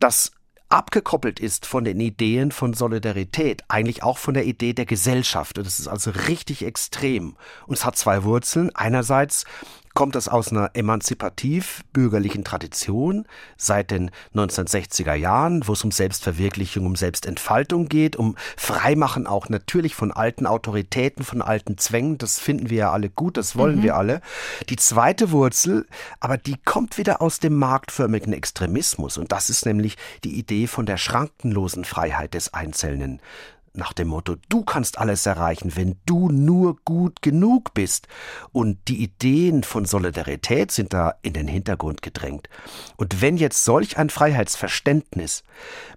das 0.00 0.32
abgekoppelt 0.74 1.38
ist 1.38 1.66
von 1.66 1.84
den 1.84 2.00
Ideen 2.00 2.50
von 2.50 2.74
Solidarität, 2.74 3.62
eigentlich 3.68 4.02
auch 4.02 4.18
von 4.18 4.34
der 4.34 4.44
Idee 4.44 4.72
der 4.72 4.86
Gesellschaft. 4.86 5.56
Und 5.56 5.66
das 5.66 5.78
ist 5.78 5.86
also 5.86 6.10
richtig 6.28 6.64
extrem. 6.64 7.36
Und 7.66 7.74
es 7.74 7.84
hat 7.84 7.96
zwei 7.96 8.24
Wurzeln. 8.24 8.74
Einerseits 8.74 9.44
kommt 9.94 10.16
das 10.16 10.28
aus 10.28 10.50
einer 10.50 10.70
emanzipativ-bürgerlichen 10.74 12.44
Tradition 12.44 13.26
seit 13.56 13.92
den 13.92 14.10
1960er 14.34 15.14
Jahren, 15.14 15.66
wo 15.66 15.72
es 15.72 15.84
um 15.84 15.92
Selbstverwirklichung, 15.92 16.84
um 16.84 16.96
Selbstentfaltung 16.96 17.88
geht, 17.88 18.16
um 18.16 18.36
Freimachen 18.56 19.26
auch 19.26 19.48
natürlich 19.48 19.94
von 19.94 20.10
alten 20.10 20.46
Autoritäten, 20.46 21.24
von 21.24 21.40
alten 21.40 21.78
Zwängen. 21.78 22.18
Das 22.18 22.40
finden 22.40 22.70
wir 22.70 22.78
ja 22.78 22.92
alle 22.92 23.08
gut, 23.08 23.36
das 23.36 23.56
wollen 23.56 23.78
mhm. 23.78 23.82
wir 23.82 23.96
alle. 23.96 24.20
Die 24.68 24.76
zweite 24.76 25.30
Wurzel, 25.30 25.86
aber 26.18 26.36
die 26.36 26.56
kommt 26.64 26.98
wieder 26.98 27.22
aus 27.22 27.38
dem 27.38 27.56
marktförmigen 27.56 28.32
Extremismus 28.32 29.16
und 29.16 29.30
das 29.30 29.48
ist 29.48 29.64
nämlich 29.64 29.96
die 30.24 30.38
Idee 30.38 30.66
von 30.66 30.86
der 30.86 30.96
schrankenlosen 30.96 31.84
Freiheit 31.84 32.34
des 32.34 32.52
Einzelnen 32.52 33.20
nach 33.74 33.92
dem 33.92 34.08
Motto, 34.08 34.36
du 34.48 34.62
kannst 34.64 34.98
alles 34.98 35.26
erreichen, 35.26 35.72
wenn 35.74 35.96
du 36.06 36.28
nur 36.28 36.76
gut 36.84 37.22
genug 37.22 37.74
bist. 37.74 38.06
Und 38.52 38.78
die 38.88 39.02
Ideen 39.02 39.64
von 39.64 39.84
Solidarität 39.84 40.70
sind 40.70 40.92
da 40.92 41.14
in 41.22 41.32
den 41.32 41.48
Hintergrund 41.48 42.00
gedrängt. 42.00 42.48
Und 42.96 43.20
wenn 43.20 43.36
jetzt 43.36 43.64
solch 43.64 43.98
ein 43.98 44.10
Freiheitsverständnis 44.10 45.42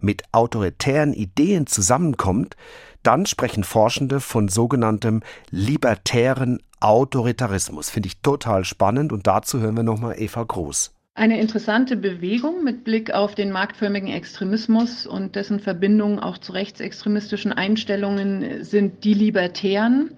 mit 0.02 0.24
autoritären 0.32 1.14
Ideen 1.14 1.68
zusammenkommt, 1.68 2.56
dann 3.04 3.26
sprechen 3.26 3.64
Forschende 3.64 4.20
von 4.20 4.50
sogenanntem 4.50 5.22
libertären 5.50 6.60
Autoritarismus. 6.80 7.90
Finde 7.90 8.08
ich 8.08 8.22
total 8.22 8.66
spannend 8.66 9.14
und 9.14 9.28
dazu 9.28 9.60
hören 9.60 9.78
wir 9.78 9.84
nochmal 9.84 10.20
Eva 10.20 10.44
Groß. 10.44 10.97
Eine 11.18 11.42
interessante 11.42 11.96
Bewegung 11.96 12.64
mit 12.64 12.84
Blick 12.84 13.12
auf 13.12 13.34
den 13.34 13.52
marktförmigen 13.52 14.10
Extremismus 14.10 15.08
und 15.08 15.36
dessen 15.36 15.60
Verbindung 15.60 16.20
auch 16.20 16.38
zu 16.38 16.52
rechtsextremistischen 16.52 17.52
Einstellungen 17.52 18.64
sind 18.64 19.04
die 19.04 19.16
Libertären, 19.16 20.12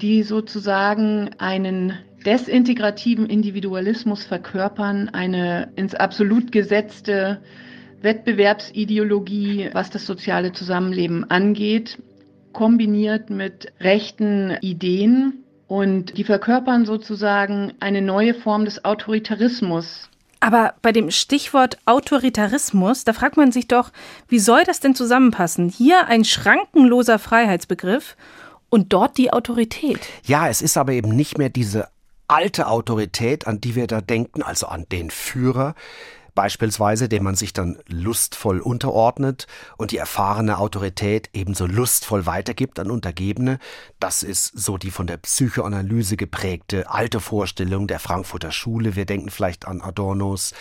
die 0.00 0.22
sozusagen 0.22 1.30
einen 1.38 1.94
desintegrativen 2.24 3.26
Individualismus 3.26 4.22
verkörpern, 4.24 5.08
eine 5.08 5.72
ins 5.74 5.96
Absolut 5.96 6.52
gesetzte 6.52 7.42
Wettbewerbsideologie, 8.00 9.70
was 9.72 9.90
das 9.90 10.06
soziale 10.06 10.52
Zusammenleben 10.52 11.28
angeht, 11.28 11.98
kombiniert 12.52 13.30
mit 13.30 13.72
rechten 13.80 14.56
Ideen. 14.60 15.42
Und 15.66 16.16
die 16.18 16.24
verkörpern 16.24 16.84
sozusagen 16.84 17.72
eine 17.80 18.00
neue 18.00 18.34
Form 18.34 18.64
des 18.64 18.84
Autoritarismus, 18.84 20.09
aber 20.40 20.74
bei 20.82 20.90
dem 20.90 21.10
Stichwort 21.10 21.78
Autoritarismus, 21.84 23.04
da 23.04 23.12
fragt 23.12 23.36
man 23.36 23.52
sich 23.52 23.68
doch, 23.68 23.90
wie 24.28 24.38
soll 24.38 24.64
das 24.64 24.80
denn 24.80 24.94
zusammenpassen? 24.94 25.68
Hier 25.68 26.06
ein 26.06 26.24
schrankenloser 26.24 27.18
Freiheitsbegriff 27.18 28.16
und 28.70 28.92
dort 28.92 29.18
die 29.18 29.32
Autorität. 29.32 30.00
Ja, 30.24 30.48
es 30.48 30.62
ist 30.62 30.76
aber 30.76 30.92
eben 30.92 31.10
nicht 31.10 31.36
mehr 31.36 31.50
diese 31.50 31.88
alte 32.26 32.68
Autorität, 32.68 33.46
an 33.46 33.60
die 33.60 33.74
wir 33.74 33.86
da 33.86 34.00
denken, 34.00 34.42
also 34.42 34.66
an 34.66 34.86
den 34.90 35.10
Führer, 35.10 35.74
beispielsweise, 36.40 37.10
dem 37.10 37.24
man 37.24 37.34
sich 37.34 37.52
dann 37.52 37.76
lustvoll 37.86 38.60
unterordnet 38.60 39.46
und 39.76 39.90
die 39.90 39.98
erfahrene 39.98 40.56
Autorität 40.56 41.28
ebenso 41.34 41.66
lustvoll 41.66 42.24
weitergibt 42.24 42.78
an 42.78 42.90
Untergebene. 42.90 43.58
Das 43.98 44.22
ist 44.22 44.46
so 44.58 44.78
die 44.78 44.90
von 44.90 45.06
der 45.06 45.18
Psychoanalyse 45.18 46.16
geprägte 46.16 46.88
alte 46.88 47.20
Vorstellung 47.20 47.88
der 47.88 47.98
Frankfurter 47.98 48.52
Schule. 48.52 48.96
Wir 48.96 49.04
denken 49.04 49.28
vielleicht 49.28 49.68
an 49.68 49.82
Adornos 49.82 50.54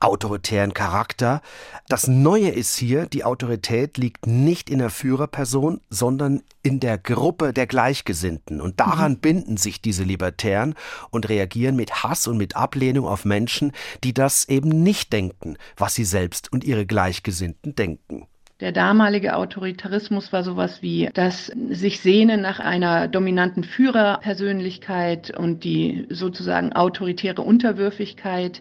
autoritären 0.00 0.74
Charakter. 0.74 1.42
Das 1.88 2.08
Neue 2.08 2.48
ist 2.48 2.76
hier, 2.76 3.06
die 3.06 3.24
Autorität 3.24 3.98
liegt 3.98 4.26
nicht 4.26 4.70
in 4.70 4.78
der 4.78 4.90
Führerperson, 4.90 5.80
sondern 5.90 6.42
in 6.62 6.80
der 6.80 6.98
Gruppe 6.98 7.52
der 7.52 7.66
Gleichgesinnten. 7.66 8.60
Und 8.60 8.80
daran 8.80 9.12
mhm. 9.12 9.18
binden 9.18 9.56
sich 9.56 9.80
diese 9.80 10.02
Libertären 10.02 10.74
und 11.10 11.28
reagieren 11.28 11.76
mit 11.76 12.02
Hass 12.02 12.26
und 12.26 12.38
mit 12.38 12.56
Ablehnung 12.56 13.06
auf 13.06 13.24
Menschen, 13.24 13.72
die 14.02 14.14
das 14.14 14.48
eben 14.48 14.70
nicht 14.82 15.12
denken, 15.12 15.56
was 15.76 15.94
sie 15.94 16.04
selbst 16.04 16.52
und 16.52 16.64
ihre 16.64 16.86
Gleichgesinnten 16.86 17.74
denken. 17.74 18.26
Der 18.60 18.72
damalige 18.72 19.36
Autoritarismus 19.36 20.34
war 20.34 20.44
sowas 20.44 20.82
wie 20.82 21.08
das 21.14 21.50
sich 21.70 22.00
sehnen 22.00 22.42
nach 22.42 22.60
einer 22.60 23.08
dominanten 23.08 23.64
Führerpersönlichkeit 23.64 25.34
und 25.34 25.64
die 25.64 26.06
sozusagen 26.10 26.74
autoritäre 26.74 27.40
Unterwürfigkeit. 27.40 28.60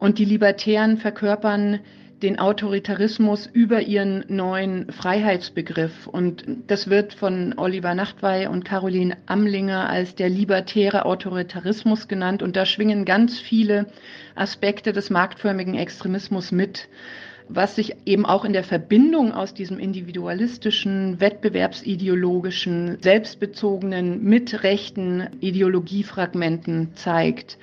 Und 0.00 0.18
die 0.18 0.24
Libertären 0.24 0.96
verkörpern 0.96 1.78
den 2.22 2.38
Autoritarismus 2.38 3.48
über 3.52 3.82
ihren 3.82 4.24
neuen 4.28 4.90
Freiheitsbegriff. 4.90 6.06
Und 6.06 6.44
das 6.66 6.88
wird 6.88 7.12
von 7.14 7.54
Oliver 7.58 7.94
Nachtwey 7.94 8.46
und 8.46 8.64
Caroline 8.64 9.16
Amlinger 9.26 9.88
als 9.88 10.14
der 10.14 10.28
libertäre 10.28 11.04
Autoritarismus 11.04 12.08
genannt. 12.08 12.42
Und 12.42 12.56
da 12.56 12.64
schwingen 12.64 13.04
ganz 13.04 13.38
viele 13.38 13.86
Aspekte 14.34 14.92
des 14.92 15.10
marktförmigen 15.10 15.74
Extremismus 15.74 16.50
mit 16.50 16.88
was 17.52 17.74
sich 17.74 17.96
eben 18.06 18.26
auch 18.26 18.44
in 18.44 18.52
der 18.52 18.62
Verbindung 18.62 19.32
aus 19.32 19.54
diesem 19.54 19.80
individualistischen, 19.80 21.20
wettbewerbsideologischen, 21.20 22.98
selbstbezogenen 23.02 24.22
mit 24.22 24.62
rechten 24.62 25.26
Ideologiefragmenten 25.40 26.94
zeigt. 26.94 27.58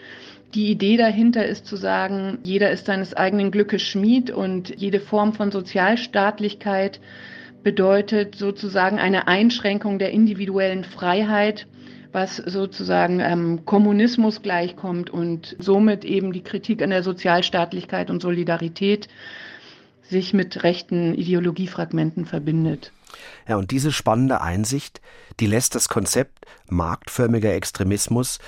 Die 0.54 0.72
Idee 0.72 0.98
dahinter 0.98 1.46
ist 1.46 1.66
zu 1.66 1.76
sagen, 1.76 2.40
jeder 2.44 2.72
ist 2.72 2.86
seines 2.86 3.14
eigenen 3.14 3.52
Glückes 3.52 3.82
Schmied 3.82 4.32
und 4.32 4.74
jede 4.78 5.00
Form 5.00 5.34
von 5.34 5.52
Sozialstaatlichkeit 5.52 7.02
bedeutet 7.64 8.36
sozusagen 8.36 8.98
eine 8.98 9.28
Einschränkung 9.28 10.00
der 10.00 10.12
individuellen 10.12 10.86
Freiheit, 10.86 11.68
was 12.14 12.38
sozusagen 12.38 13.20
ähm, 13.20 13.66
Kommunismus 13.66 14.42
gleichkommt 14.42 15.10
und 15.10 15.56
somit 15.60 16.06
eben 16.06 16.32
die 16.32 16.44
Kritik 16.44 16.82
an 16.82 16.92
der 16.92 17.04
Sozialstaatlichkeit 17.04 18.10
und 18.10 18.22
Solidarität 18.22 19.10
sich 20.04 20.34
mit 20.34 20.64
rechten 20.64 21.14
Ideologiefragmenten 21.14 22.26
verbindet. 22.26 22.94
Ja, 23.48 23.58
und 23.58 23.72
diese 23.72 23.92
spannende 23.92 24.42
Einsicht, 24.42 25.02
die 25.40 25.48
lässt 25.48 25.76
das 25.76 25.90
Konzept 25.90 26.46
marktförmiger 26.70 27.54
Extremismus 27.54 28.40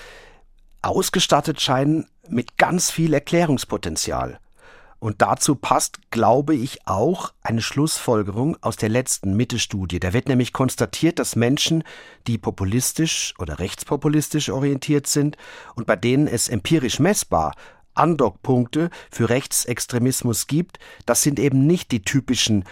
ausgestattet 0.82 1.62
scheinen 1.62 2.08
mit 2.28 2.58
ganz 2.58 2.92
viel 2.92 3.14
Erklärungspotenzial. 3.14 4.40
Und 5.00 5.22
dazu 5.22 5.56
passt, 5.56 6.12
glaube 6.12 6.56
ich, 6.56 6.86
auch 6.86 7.32
eine 7.42 7.62
Schlussfolgerung 7.62 8.58
aus 8.62 8.76
der 8.76 8.90
letzten 8.90 9.34
Mitte-Studie. 9.36 10.00
Da 10.00 10.12
wird 10.12 10.28
nämlich 10.28 10.52
konstatiert, 10.52 11.20
dass 11.20 11.38
Menschen, 11.38 11.84
die 12.28 12.38
populistisch 12.38 13.34
oder 13.40 13.60
rechtspopulistisch 13.60 14.50
orientiert 14.50 15.08
sind 15.08 15.38
und 15.76 15.88
bei 15.88 15.96
denen 15.96 16.28
es 16.28 16.50
empirisch 16.50 17.00
messbar 17.00 17.54
Andockpunkte 17.94 18.90
für 19.10 19.30
Rechtsextremismus 19.30 20.48
gibt, 20.48 20.80
das 21.06 21.22
sind 21.22 21.40
eben 21.40 21.66
nicht 21.66 21.92
die 21.92 22.02
typischen 22.02 22.66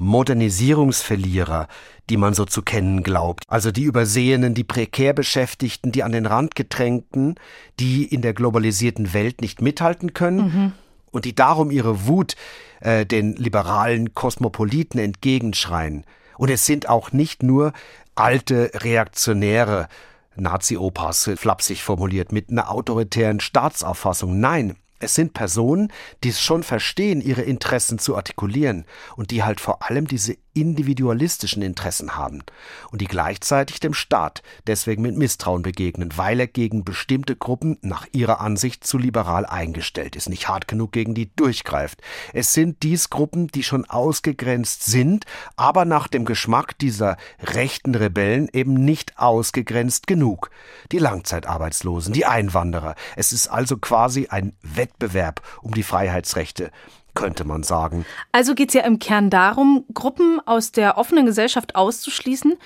Modernisierungsverlierer, 0.00 1.68
die 2.08 2.16
man 2.16 2.32
so 2.32 2.46
zu 2.46 2.62
kennen 2.62 3.02
glaubt. 3.02 3.44
Also 3.48 3.70
die 3.70 3.84
Übersehenen, 3.84 4.54
die 4.54 4.64
prekär 4.64 5.12
Beschäftigten, 5.12 5.92
die 5.92 6.02
an 6.02 6.12
den 6.12 6.26
Rand 6.26 6.56
gedrängten, 6.56 7.34
die 7.78 8.04
in 8.04 8.22
der 8.22 8.32
globalisierten 8.32 9.12
Welt 9.12 9.42
nicht 9.42 9.60
mithalten 9.60 10.14
können 10.14 10.38
mhm. 10.38 10.72
und 11.10 11.26
die 11.26 11.34
darum 11.34 11.70
ihre 11.70 12.06
Wut 12.06 12.34
äh, 12.80 13.04
den 13.04 13.36
liberalen 13.36 14.14
Kosmopoliten 14.14 14.98
entgegenschreien. 14.98 16.04
Und 16.38 16.50
es 16.50 16.64
sind 16.64 16.88
auch 16.88 17.12
nicht 17.12 17.42
nur 17.42 17.74
alte 18.14 18.70
Reaktionäre, 18.74 19.88
Nazi-Opas, 20.36 21.32
flapsig 21.36 21.82
formuliert, 21.82 22.32
mit 22.32 22.50
einer 22.50 22.70
autoritären 22.70 23.40
Staatsauffassung. 23.40 24.40
Nein, 24.40 24.76
es 25.00 25.14
sind 25.14 25.32
Personen, 25.32 25.92
die 26.22 26.28
es 26.28 26.40
schon 26.40 26.62
verstehen, 26.62 27.20
ihre 27.20 27.42
Interessen 27.42 27.98
zu 27.98 28.16
artikulieren 28.16 28.84
und 29.16 29.30
die 29.30 29.42
halt 29.42 29.60
vor 29.60 29.88
allem 29.88 30.06
diese 30.06 30.36
individualistischen 30.52 31.62
Interessen 31.62 32.16
haben 32.16 32.42
und 32.90 33.00
die 33.00 33.06
gleichzeitig 33.06 33.78
dem 33.80 33.94
Staat 33.94 34.42
deswegen 34.66 35.02
mit 35.02 35.16
Misstrauen 35.16 35.62
begegnen, 35.62 36.10
weil 36.16 36.40
er 36.40 36.48
gegen 36.48 36.84
bestimmte 36.84 37.36
Gruppen 37.36 37.78
nach 37.82 38.06
ihrer 38.12 38.40
Ansicht 38.40 38.84
zu 38.84 38.98
liberal 38.98 39.46
eingestellt 39.46 40.16
ist, 40.16 40.28
nicht 40.28 40.48
hart 40.48 40.66
genug 40.66 40.92
gegen 40.92 41.14
die 41.14 41.34
durchgreift. 41.34 42.02
Es 42.32 42.52
sind 42.52 42.82
dies 42.82 43.10
Gruppen, 43.10 43.46
die 43.48 43.62
schon 43.62 43.84
ausgegrenzt 43.84 44.84
sind, 44.84 45.24
aber 45.56 45.84
nach 45.84 46.08
dem 46.08 46.24
Geschmack 46.24 46.76
dieser 46.78 47.16
rechten 47.40 47.94
Rebellen 47.94 48.48
eben 48.52 48.74
nicht 48.74 49.18
ausgegrenzt 49.18 50.08
genug. 50.08 50.50
Die 50.90 50.98
Langzeitarbeitslosen, 50.98 52.12
die 52.12 52.26
Einwanderer. 52.26 52.96
Es 53.16 53.32
ist 53.32 53.48
also 53.48 53.76
quasi 53.76 54.26
ein 54.28 54.52
Wettbewerb 54.62 54.89
um 55.62 55.74
die 55.74 55.82
Freiheitsrechte 55.82 56.70
könnte 57.14 57.44
man 57.44 57.62
sagen. 57.62 58.06
Also 58.32 58.54
geht 58.54 58.68
es 58.68 58.74
ja 58.74 58.82
im 58.82 58.98
Kern 58.98 59.30
darum, 59.30 59.84
Gruppen 59.94 60.40
aus 60.46 60.72
der 60.72 60.96
offenen 60.96 61.26
Gesellschaft 61.26 61.74
auszuschließen, 61.74 62.56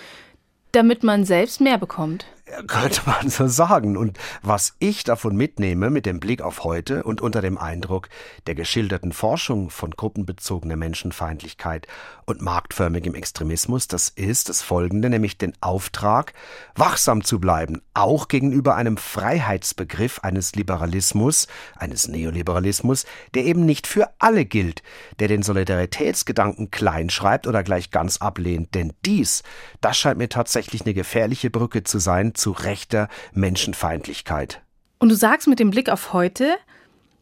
damit 0.72 1.02
man 1.02 1.24
selbst 1.24 1.60
mehr 1.60 1.78
bekommt. 1.78 2.26
Könnte 2.66 3.00
man 3.06 3.30
so 3.30 3.46
sagen. 3.48 3.96
Und 3.96 4.18
was 4.42 4.74
ich 4.78 5.02
davon 5.02 5.34
mitnehme 5.34 5.88
mit 5.88 6.04
dem 6.04 6.20
Blick 6.20 6.42
auf 6.42 6.62
heute 6.64 7.02
und 7.02 7.22
unter 7.22 7.40
dem 7.40 7.56
Eindruck 7.56 8.10
der 8.46 8.54
geschilderten 8.54 9.12
Forschung 9.12 9.70
von 9.70 9.92
gruppenbezogener 9.92 10.76
Menschenfeindlichkeit 10.76 11.86
und 12.26 12.42
marktförmigem 12.42 13.14
Extremismus, 13.14 13.88
das 13.88 14.10
ist 14.10 14.50
das 14.50 14.60
folgende, 14.60 15.08
nämlich 15.08 15.38
den 15.38 15.54
Auftrag, 15.62 16.34
wachsam 16.74 17.24
zu 17.24 17.40
bleiben, 17.40 17.80
auch 17.94 18.28
gegenüber 18.28 18.74
einem 18.76 18.98
Freiheitsbegriff 18.98 20.20
eines 20.22 20.54
Liberalismus, 20.54 21.48
eines 21.76 22.08
Neoliberalismus, 22.08 23.06
der 23.32 23.44
eben 23.44 23.64
nicht 23.64 23.86
für 23.86 24.10
alle 24.18 24.44
gilt, 24.44 24.82
der 25.18 25.28
den 25.28 25.42
Solidaritätsgedanken 25.42 26.70
kleinschreibt 26.70 27.46
oder 27.46 27.62
gleich 27.62 27.90
ganz 27.90 28.18
ablehnt. 28.18 28.74
Denn 28.74 28.92
dies, 29.06 29.42
das 29.80 29.96
scheint 29.96 30.18
mir 30.18 30.28
tatsächlich 30.28 30.82
eine 30.82 30.92
gefährliche 30.92 31.48
Brücke 31.48 31.84
zu 31.84 31.98
sein 31.98 32.34
zu 32.44 32.50
rechter 32.52 33.08
Menschenfeindlichkeit. 33.32 34.60
Und 34.98 35.08
du 35.08 35.14
sagst 35.14 35.48
mit 35.48 35.60
dem 35.60 35.70
Blick 35.70 35.88
auf 35.88 36.12
heute, 36.12 36.56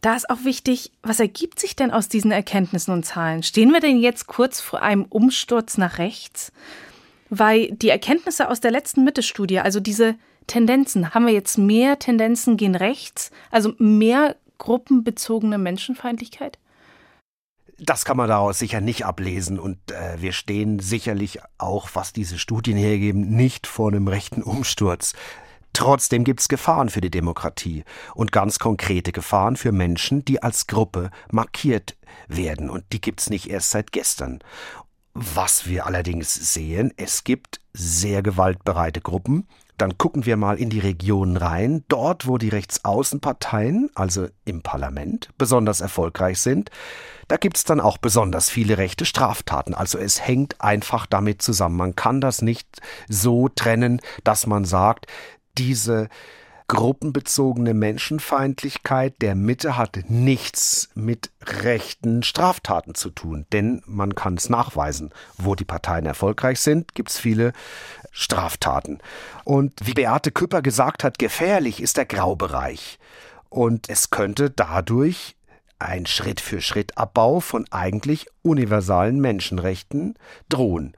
da 0.01 0.17
ist 0.17 0.29
auch 0.29 0.43
wichtig, 0.43 0.91
was 1.05 1.21
ergibt 1.21 1.61
sich 1.61 1.77
denn 1.77 1.93
aus 1.93 2.09
diesen 2.09 2.33
Erkenntnissen 2.33 2.93
und 2.93 3.05
Zahlen? 3.07 3.45
Stehen 3.45 3.73
wir 3.73 3.79
denn 3.79 4.01
jetzt 4.01 4.27
kurz 4.27 4.61
vor 4.61 4.83
einem 4.83 5.05
Umsturz 5.05 5.79
nach 5.79 5.99
rechts? 5.99 6.51
Weil 7.31 7.71
die 7.71 7.89
Erkenntnisse 7.89 8.49
aus 8.49 8.59
der 8.59 8.73
letzten 8.73 9.05
Mitte-Studie, 9.05 9.61
also 9.61 9.79
diese 9.79 10.17
Tendenzen, 10.49 11.15
haben 11.15 11.27
wir 11.27 11.33
jetzt 11.33 11.57
mehr 11.57 12.01
Tendenzen 12.01 12.57
gehen 12.57 12.75
rechts, 12.75 13.31
also 13.53 13.75
mehr 13.79 14.35
gruppenbezogene 14.59 15.57
Menschenfeindlichkeit? 15.57 16.59
Das 17.85 18.05
kann 18.05 18.17
man 18.17 18.29
daraus 18.29 18.61
sicher 18.61 18.81
nicht 18.81 19.05
ablesen 19.05 19.59
und 19.59 19.91
äh, 19.91 20.23
wir 20.23 20.33
stehen 20.33 20.79
sicherlich 20.79 21.41
auch, 21.59 21.91
was 21.95 22.13
diese 22.13 22.39
Studien 22.39 22.77
hergeben, 22.77 23.31
nicht 23.31 23.67
vor 23.67 23.89
einem 23.89 24.07
rechten 24.07 24.45
Umsturz. 24.45 25.15
Trotzdem 25.73 26.23
gibt's 26.23 26.47
Gefahren 26.47 26.91
für 26.91 27.01
die 27.01 27.11
Demokratie 27.11 27.83
und 28.15 28.31
ganz 28.31 28.61
konkrete 28.61 29.11
Gefahren 29.11 29.57
für 29.57 29.73
Menschen, 29.73 30.25
die 30.25 30.41
als 30.41 30.69
Gruppe 30.69 31.11
markiert 31.33 31.97
werden 32.29 32.71
und 32.71 32.85
die 32.93 33.01
gibt's 33.01 33.31
nicht 33.31 33.51
erst 33.51 33.71
seit 33.71 33.91
gestern. 33.91 34.39
Was 35.15 35.67
wir 35.67 35.85
allerdings 35.85 36.55
sehen, 36.55 36.93
es 36.97 37.25
gibt 37.25 37.61
sehr 37.73 38.23
gewaltbereite 38.23 39.01
Gruppen, 39.01 39.49
dann 39.79 39.99
gucken 39.99 40.27
wir 40.27 40.37
mal 40.37 40.59
in 40.59 40.71
die 40.71 40.79
Regionen 40.79 41.37
rein, 41.37 41.85
dort 41.89 42.27
wo 42.27 42.39
die 42.39 42.51
Rechtsaußenparteien, 42.51 43.91
also 43.95 44.29
im 44.45 44.63
Parlament, 44.63 45.31
besonders 45.39 45.81
erfolgreich 45.81 46.41
sind, 46.41 46.71
da 47.29 47.37
gibt's 47.37 47.65
dann 47.65 47.81
auch 47.81 47.99
besonders 47.99 48.51
viele 48.51 48.79
rechte 48.79 49.05
Straftaten. 49.05 49.75
Also 49.75 49.99
es 49.99 50.27
hängt 50.27 50.61
einfach 50.61 51.07
damit 51.07 51.43
zusammen. 51.43 51.77
Man 51.77 51.97
kann 51.97 52.21
das 52.21 52.43
nicht 52.43 52.69
so 53.09 53.49
trennen, 53.49 54.01
dass 54.25 54.47
man 54.47 54.65
sagt, 54.65 55.07
diese 55.57 56.09
gruppenbezogene 56.69 57.75
Menschenfeindlichkeit 57.75 59.15
der 59.21 59.35
Mitte 59.35 59.77
hat 59.77 59.99
nichts 60.09 60.89
mit 60.95 61.31
rechten 61.45 62.23
Straftaten 62.23 62.95
zu 62.95 63.11
tun, 63.11 63.47
denn 63.53 63.83
man 63.87 64.15
kann 64.15 64.35
es 64.35 64.49
nachweisen. 64.49 65.11
Wo 65.39 65.55
die 65.55 65.65
Parteien 65.65 66.07
erfolgreich 66.07 66.61
sind, 66.61 66.95
gibt 66.95 67.11
es 67.11 67.19
viele 67.19 67.53
Straftaten. 68.11 68.99
Und 69.45 69.73
wie 69.85 69.95
Beate 69.95 70.31
Küpper 70.31 70.63
gesagt 70.63 71.05
hat, 71.05 71.19
gefährlich 71.19 71.83
ist 71.83 71.97
der 71.97 72.07
Graubereich. 72.07 72.99
Und 73.49 73.91
es 73.91 74.11
könnte 74.11 74.51
dadurch 74.51 75.37
ein 75.87 76.07
Schritt 76.07 76.41
für 76.41 76.61
Schritt 76.61 76.97
Abbau 76.99 77.41
von 77.41 77.67
eigentlich 77.71 78.27
universalen 78.43 79.21
Menschenrechten 79.21 80.15
drohen. 80.49 80.95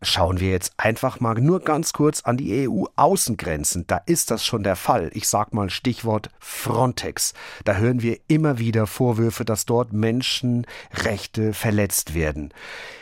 Schauen 0.00 0.38
wir 0.38 0.50
jetzt 0.50 0.74
einfach 0.76 1.18
mal 1.18 1.34
nur 1.34 1.58
ganz 1.60 1.92
kurz 1.92 2.20
an 2.20 2.36
die 2.36 2.68
EU-Außengrenzen. 2.68 3.88
Da 3.88 3.96
ist 4.06 4.30
das 4.30 4.44
schon 4.44 4.62
der 4.62 4.76
Fall. 4.76 5.10
Ich 5.12 5.28
sag 5.28 5.52
mal 5.52 5.70
Stichwort 5.70 6.30
Frontex. 6.38 7.34
Da 7.64 7.74
hören 7.74 8.00
wir 8.00 8.18
immer 8.28 8.60
wieder 8.60 8.86
Vorwürfe, 8.86 9.44
dass 9.44 9.66
dort 9.66 9.92
Menschenrechte 9.92 11.52
verletzt 11.52 12.14
werden. 12.14 12.54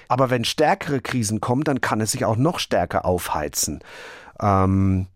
Aber 0.08 0.30
wenn 0.30 0.44
stärkere 0.44 1.02
Krisen 1.02 1.42
kommen, 1.42 1.64
dann 1.64 1.82
kann 1.82 2.00
es 2.00 2.12
sich 2.12 2.24
auch 2.24 2.36
noch 2.36 2.58
stärker 2.58 3.04
aufheizen. 3.04 3.80
Ähm, 4.40 5.06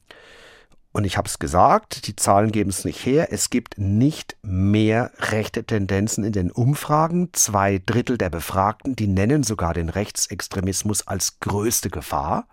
und 0.92 1.04
ich 1.04 1.16
habe 1.16 1.28
es 1.28 1.38
gesagt, 1.38 2.08
die 2.08 2.16
Zahlen 2.16 2.50
geben 2.50 2.70
es 2.70 2.84
nicht 2.84 3.06
her, 3.06 3.28
es 3.30 3.50
gibt 3.50 3.78
nicht 3.78 4.36
mehr 4.42 5.12
rechte 5.18 5.62
Tendenzen 5.62 6.24
in 6.24 6.32
den 6.32 6.50
Umfragen. 6.50 7.28
Zwei 7.32 7.80
Drittel 7.84 8.18
der 8.18 8.30
Befragten, 8.30 8.96
die 8.96 9.06
nennen 9.06 9.44
sogar 9.44 9.72
den 9.72 9.88
Rechtsextremismus 9.88 11.06
als 11.06 11.38
größte 11.38 11.90
Gefahr. 11.90 12.48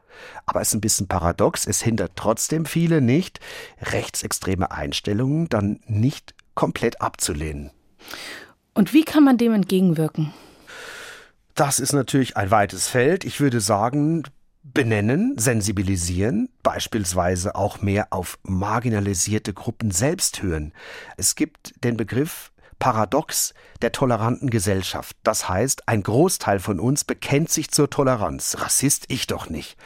Aber 0.46 0.62
es 0.62 0.70
ist 0.70 0.76
ein 0.76 0.82
bisschen 0.82 1.08
paradox, 1.08 1.66
es 1.66 1.82
hindert 1.82 2.12
trotzdem 2.16 2.66
viele 2.66 3.02
nicht, 3.02 3.40
rechtsextreme 3.82 4.72
Einstellungen 4.72 5.50
dann 5.50 5.80
nicht 5.88 6.36
komplett 6.54 7.02
abzulehnen. 7.02 7.72
Und 8.76 8.94
wie 8.94 9.04
kann 9.04 9.24
man 9.24 9.38
dem 9.38 9.54
entgegenwirken? 9.54 10.32
Das 11.56 11.80
ist 11.80 11.94
natürlich 11.94 12.38
ein 12.38 12.52
weites 12.52 12.88
Feld. 12.88 13.26
Ich 13.26 13.40
würde 13.40 13.62
sagen, 13.62 14.24
benennen, 14.74 15.38
sensibilisieren, 15.38 16.50
beispielsweise 16.64 17.56
auch 17.56 17.82
mehr 17.82 18.08
auf 18.12 18.38
marginalisierte 18.44 19.54
Gruppen 19.54 19.92
selbst 19.92 20.42
hören. 20.42 20.74
Es 21.16 21.36
gibt 21.36 21.84
den 21.84 21.98
Begriff 21.98 22.52
Paradox 22.80 23.54
der 23.82 23.92
toleranten 23.92 24.50
Gesellschaft. 24.50 25.16
Das 25.24 25.50
heißt, 25.50 25.88
ein 25.88 26.04
Großteil 26.04 26.60
von 26.60 26.80
uns 26.80 27.04
bekennt 27.04 27.50
sich 27.50 27.72
zur 27.72 27.90
Toleranz. 27.90 28.58
Rassist 28.60 29.06
ich 29.08 29.28
doch 29.28 29.50
nicht. 29.50 29.78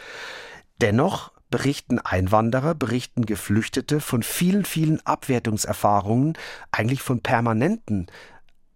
Dennoch 0.81 1.31
berichten 1.49 1.99
Einwanderer, 1.99 2.73
berichten 2.73 3.25
Geflüchtete 3.25 3.99
von 3.99 4.23
vielen, 4.23 4.65
vielen 4.65 5.05
Abwertungserfahrungen, 5.05 6.37
eigentlich 6.71 7.01
von 7.01 7.21
permanenten 7.21 8.07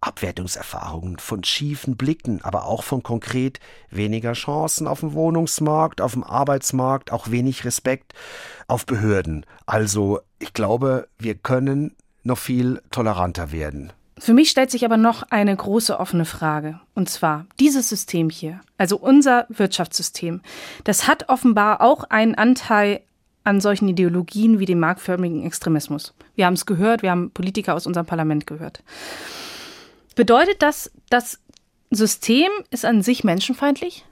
Abwertungserfahrungen, 0.05 1.19
von 1.19 1.43
schiefen 1.43 1.97
Blicken, 1.97 2.41
aber 2.43 2.65
auch 2.65 2.83
von 2.83 3.03
konkret 3.03 3.59
weniger 3.89 4.33
Chancen 4.33 4.87
auf 4.87 4.99
dem 4.99 5.13
Wohnungsmarkt, 5.13 6.01
auf 6.01 6.13
dem 6.13 6.23
Arbeitsmarkt, 6.23 7.11
auch 7.11 7.31
wenig 7.31 7.65
Respekt 7.65 8.13
auf 8.67 8.85
Behörden. 8.85 9.45
Also 9.65 10.19
ich 10.39 10.53
glaube, 10.53 11.07
wir 11.17 11.35
können 11.35 11.95
noch 12.23 12.37
viel 12.37 12.81
toleranter 12.91 13.51
werden. 13.51 13.93
Für 14.17 14.33
mich 14.33 14.49
stellt 14.49 14.71
sich 14.71 14.85
aber 14.85 14.97
noch 14.97 15.23
eine 15.23 15.55
große 15.55 15.99
offene 15.99 16.25
Frage. 16.25 16.79
Und 16.93 17.09
zwar, 17.09 17.45
dieses 17.59 17.89
System 17.89 18.29
hier, 18.29 18.61
also 18.77 18.97
unser 18.97 19.45
Wirtschaftssystem, 19.49 20.41
das 20.85 21.07
hat 21.07 21.27
offenbar 21.27 21.81
auch 21.81 22.05
einen 22.05 22.35
Anteil 22.35 23.01
an 23.43 23.61
solchen 23.61 23.87
Ideologien 23.89 24.59
wie 24.59 24.65
dem 24.65 24.79
marktförmigen 24.79 25.45
Extremismus. 25.45 26.13
Wir 26.35 26.45
haben 26.45 26.55
es 26.55 26.65
gehört, 26.65 27.03
wir 27.03 27.11
haben 27.11 27.31
Politiker 27.31 27.75
aus 27.75 27.85
unserem 27.85 28.05
Parlament 28.05 28.47
gehört. 28.47 28.83
Bedeutet 30.15 30.61
das, 30.61 30.91
das 31.09 31.39
System 31.91 32.49
ist 32.71 32.85
an 32.85 33.01
sich 33.01 33.23
menschenfeindlich? 33.23 34.05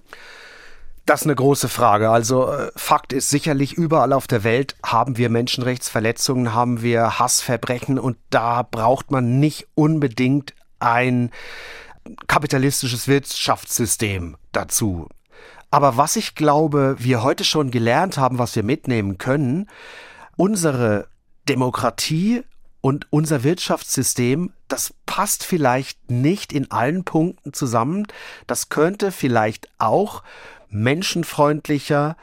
Das 1.06 1.22
ist 1.22 1.28
eine 1.28 1.36
große 1.36 1.68
Frage. 1.68 2.10
Also 2.10 2.50
äh, 2.50 2.72
Fakt 2.76 3.12
ist 3.12 3.30
sicherlich, 3.30 3.74
überall 3.74 4.14
auf 4.14 4.28
der 4.28 4.44
Welt 4.44 4.76
haben 4.86 5.18
wir 5.18 5.30
Menschenrechtsverletzungen, 5.30 6.54
haben 6.54 6.82
wir 6.82 7.20
Hassverbrechen 7.20 8.00
und 8.00 8.18
da 8.30 8.64
braucht 8.64 9.12
man 9.12 9.40
nicht 9.40 9.68
unbedingt 9.76 10.54
ein 10.80 11.32
kapitalistisches 12.28 13.08
Wirtschaftssystem 13.08 14.38
dazu. 14.52 15.10
Aber 15.72 15.98
was 15.98 16.16
ich 16.16 16.36
glaube, 16.36 16.96
wir 17.00 17.24
heute 17.24 17.44
schon 17.44 17.72
gelernt 17.72 18.18
haben, 18.18 18.40
was 18.40 18.56
wir 18.56 18.64
mitnehmen 18.64 19.18
können, 19.18 19.70
unsere 20.38 21.08
Demokratie 21.50 22.44
und 22.84 23.07
unser 23.11 23.43
Wirtschaftssystem, 23.45 24.51
das 24.68 24.93
passt 25.05 25.45
vielleicht 25.45 26.11
nicht 26.11 26.51
in 26.51 26.69
allen 26.69 27.05
Punkten 27.05 27.53
zusammen. 27.53 28.05
Das 28.45 28.68
könnte 28.68 29.14
vielleicht 29.14 29.69
auch 29.77 30.22
menschenfreundlicher 30.68 32.18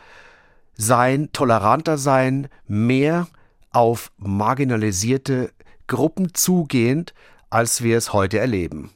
sein, 0.74 1.30
toleranter 1.32 1.96
sein, 1.96 2.48
mehr 2.68 3.26
auf 3.72 4.12
marginalisierte 4.18 5.50
Gruppen 5.86 6.34
zugehend, 6.34 7.14
als 7.48 7.82
wir 7.82 7.96
es 7.96 8.12
heute 8.12 8.38
erleben. 8.38 8.90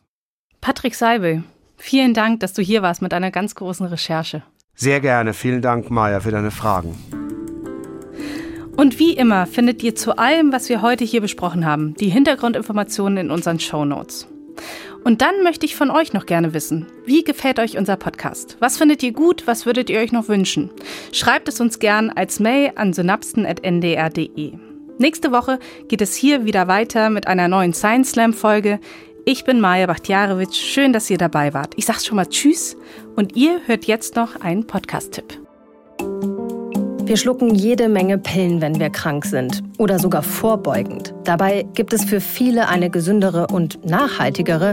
Patrick 0.60 0.94
Seibel, 0.94 1.44
vielen 1.78 2.12
Dank, 2.12 2.40
dass 2.40 2.52
du 2.52 2.60
hier 2.60 2.82
warst 2.82 3.00
mit 3.00 3.14
einer 3.14 3.30
ganz 3.30 3.54
großen 3.54 3.86
Recherche. 3.86 4.42
Sehr 4.74 5.00
gerne. 5.00 5.32
Vielen 5.32 5.62
Dank, 5.62 5.90
Maja, 5.90 6.20
für 6.20 6.30
deine 6.30 6.50
Fragen. 6.50 7.23
Und 8.76 8.98
wie 8.98 9.12
immer 9.12 9.46
findet 9.46 9.82
ihr 9.82 9.94
zu 9.94 10.18
allem, 10.18 10.52
was 10.52 10.68
wir 10.68 10.82
heute 10.82 11.04
hier 11.04 11.20
besprochen 11.20 11.64
haben, 11.64 11.94
die 11.94 12.08
Hintergrundinformationen 12.08 13.18
in 13.18 13.30
unseren 13.30 13.60
Show 13.60 13.84
Notes. 13.84 14.26
Und 15.04 15.20
dann 15.20 15.42
möchte 15.42 15.66
ich 15.66 15.76
von 15.76 15.90
euch 15.90 16.12
noch 16.12 16.26
gerne 16.26 16.54
wissen, 16.54 16.86
wie 17.04 17.24
gefällt 17.24 17.58
euch 17.58 17.76
unser 17.76 17.96
Podcast? 17.96 18.56
Was 18.60 18.78
findet 18.78 19.02
ihr 19.02 19.12
gut? 19.12 19.46
Was 19.46 19.66
würdet 19.66 19.90
ihr 19.90 20.00
euch 20.00 20.12
noch 20.12 20.28
wünschen? 20.28 20.70
Schreibt 21.12 21.48
es 21.48 21.60
uns 21.60 21.78
gern 21.78 22.10
als 22.10 22.40
Mail 22.40 22.72
an 22.74 22.92
synapsen.ndr.de. 22.92 24.52
Nächste 24.98 25.32
Woche 25.32 25.58
geht 25.88 26.00
es 26.00 26.14
hier 26.14 26.44
wieder 26.44 26.68
weiter 26.68 27.10
mit 27.10 27.26
einer 27.26 27.48
neuen 27.48 27.74
Science 27.74 28.12
Slam 28.12 28.32
Folge. 28.32 28.80
Ich 29.24 29.44
bin 29.44 29.60
Maja 29.60 29.86
Bachtjarewitsch. 29.86 30.56
Schön, 30.56 30.92
dass 30.92 31.10
ihr 31.10 31.18
dabei 31.18 31.52
wart. 31.52 31.74
Ich 31.76 31.86
sag's 31.86 32.06
schon 32.06 32.16
mal 32.16 32.26
Tschüss 32.26 32.76
und 33.16 33.36
ihr 33.36 33.60
hört 33.66 33.86
jetzt 33.86 34.16
noch 34.16 34.40
einen 34.40 34.66
Podcast-Tipp. 34.66 35.40
Wir 37.06 37.18
schlucken 37.18 37.54
jede 37.54 37.90
Menge 37.90 38.16
Pillen, 38.16 38.62
wenn 38.62 38.80
wir 38.80 38.88
krank 38.88 39.26
sind 39.26 39.62
oder 39.76 39.98
sogar 39.98 40.22
vorbeugend. 40.22 41.12
Dabei 41.24 41.66
gibt 41.74 41.92
es 41.92 42.02
für 42.02 42.18
viele 42.18 42.68
eine 42.68 42.88
gesündere 42.88 43.46
und 43.48 43.84
nachhaltigere 43.84 44.72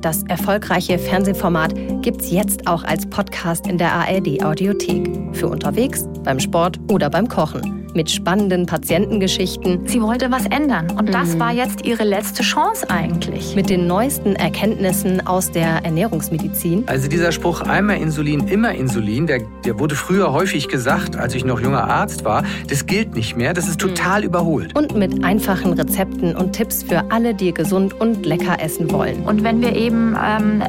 das 0.00 0.22
erfolgreiche 0.24 0.98
Fernsehformat, 0.98 1.74
gibt 2.02 2.22
es 2.22 2.30
jetzt 2.30 2.66
auch 2.66 2.84
als 2.84 3.08
Podcast 3.08 3.66
in 3.66 3.78
der 3.78 3.92
ARD-Audiothek. 3.92 5.10
Für 5.32 5.48
unterwegs, 5.48 6.08
beim 6.22 6.40
Sport 6.40 6.78
oder 6.90 7.10
beim 7.10 7.28
Kochen 7.28 7.83
mit 7.94 8.10
spannenden 8.10 8.66
Patientengeschichten. 8.66 9.86
Sie 9.86 10.02
wollte 10.02 10.30
was 10.30 10.46
ändern 10.46 10.90
und 10.98 11.14
das 11.14 11.34
mhm. 11.34 11.40
war 11.40 11.52
jetzt 11.52 11.84
ihre 11.84 12.04
letzte 12.04 12.42
Chance 12.42 12.90
eigentlich. 12.90 13.54
Mit 13.54 13.70
den 13.70 13.86
neuesten 13.86 14.36
Erkenntnissen 14.36 15.26
aus 15.26 15.50
der 15.50 15.84
Ernährungsmedizin. 15.84 16.84
Also 16.86 17.08
dieser 17.08 17.32
Spruch 17.32 17.60
einmal 17.62 17.98
Insulin, 17.98 18.48
immer 18.48 18.74
Insulin, 18.74 19.26
der, 19.26 19.40
der 19.64 19.78
wurde 19.78 19.94
früher 19.94 20.32
häufig 20.32 20.68
gesagt, 20.68 21.16
als 21.16 21.34
ich 21.34 21.44
noch 21.44 21.60
junger 21.60 21.84
Arzt 21.84 22.24
war. 22.24 22.44
Das 22.68 22.86
gilt 22.86 23.14
nicht 23.14 23.36
mehr, 23.36 23.54
das 23.54 23.68
ist 23.68 23.80
total 23.80 24.20
mhm. 24.20 24.26
überholt. 24.26 24.76
Und 24.76 24.96
mit 24.96 25.24
einfachen 25.24 25.72
Rezepten 25.72 26.36
und 26.36 26.52
Tipps 26.52 26.82
für 26.82 27.10
alle, 27.10 27.34
die 27.34 27.52
gesund 27.54 28.00
und 28.00 28.26
lecker 28.26 28.60
essen 28.60 28.90
wollen. 28.90 29.24
Und 29.24 29.44
wenn 29.44 29.60
wir 29.60 29.74
eben 29.74 30.16
ähm, 30.16 30.62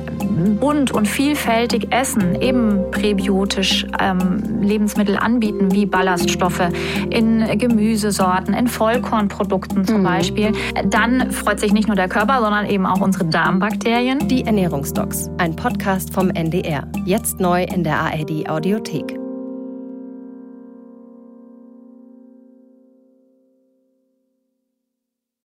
bunt 0.60 0.92
und 0.92 1.08
vielfältig 1.08 1.88
essen, 1.92 2.42
eben 2.42 2.92
präbiotisch 2.92 3.86
ähm, 4.00 4.62
Lebensmittel 4.62 5.18
anbieten, 5.18 5.72
wie 5.72 5.86
Ballaststoffe, 5.86 6.70
in 7.16 7.58
Gemüsesorten, 7.58 8.54
in 8.54 8.68
Vollkornprodukten 8.68 9.86
zum 9.86 10.00
mhm. 10.00 10.04
Beispiel, 10.04 10.52
dann 10.90 11.32
freut 11.32 11.60
sich 11.60 11.72
nicht 11.74 11.88
nur 11.88 11.96
der 11.96 12.10
Körper, 12.10 12.42
sondern 12.42 12.66
eben 12.66 12.86
auch 12.86 13.00
unsere 13.00 13.26
Darmbakterien. 13.26 14.28
Die 14.28 14.46
Ernährungsdocs, 14.46 15.30
ein 15.38 15.56
Podcast 15.56 16.14
vom 16.14 16.30
NDR. 16.30 16.88
Jetzt 17.06 17.40
neu 17.40 17.64
in 17.64 17.84
der 17.84 18.00
ARD 18.00 18.50
Audiothek. 18.50 19.25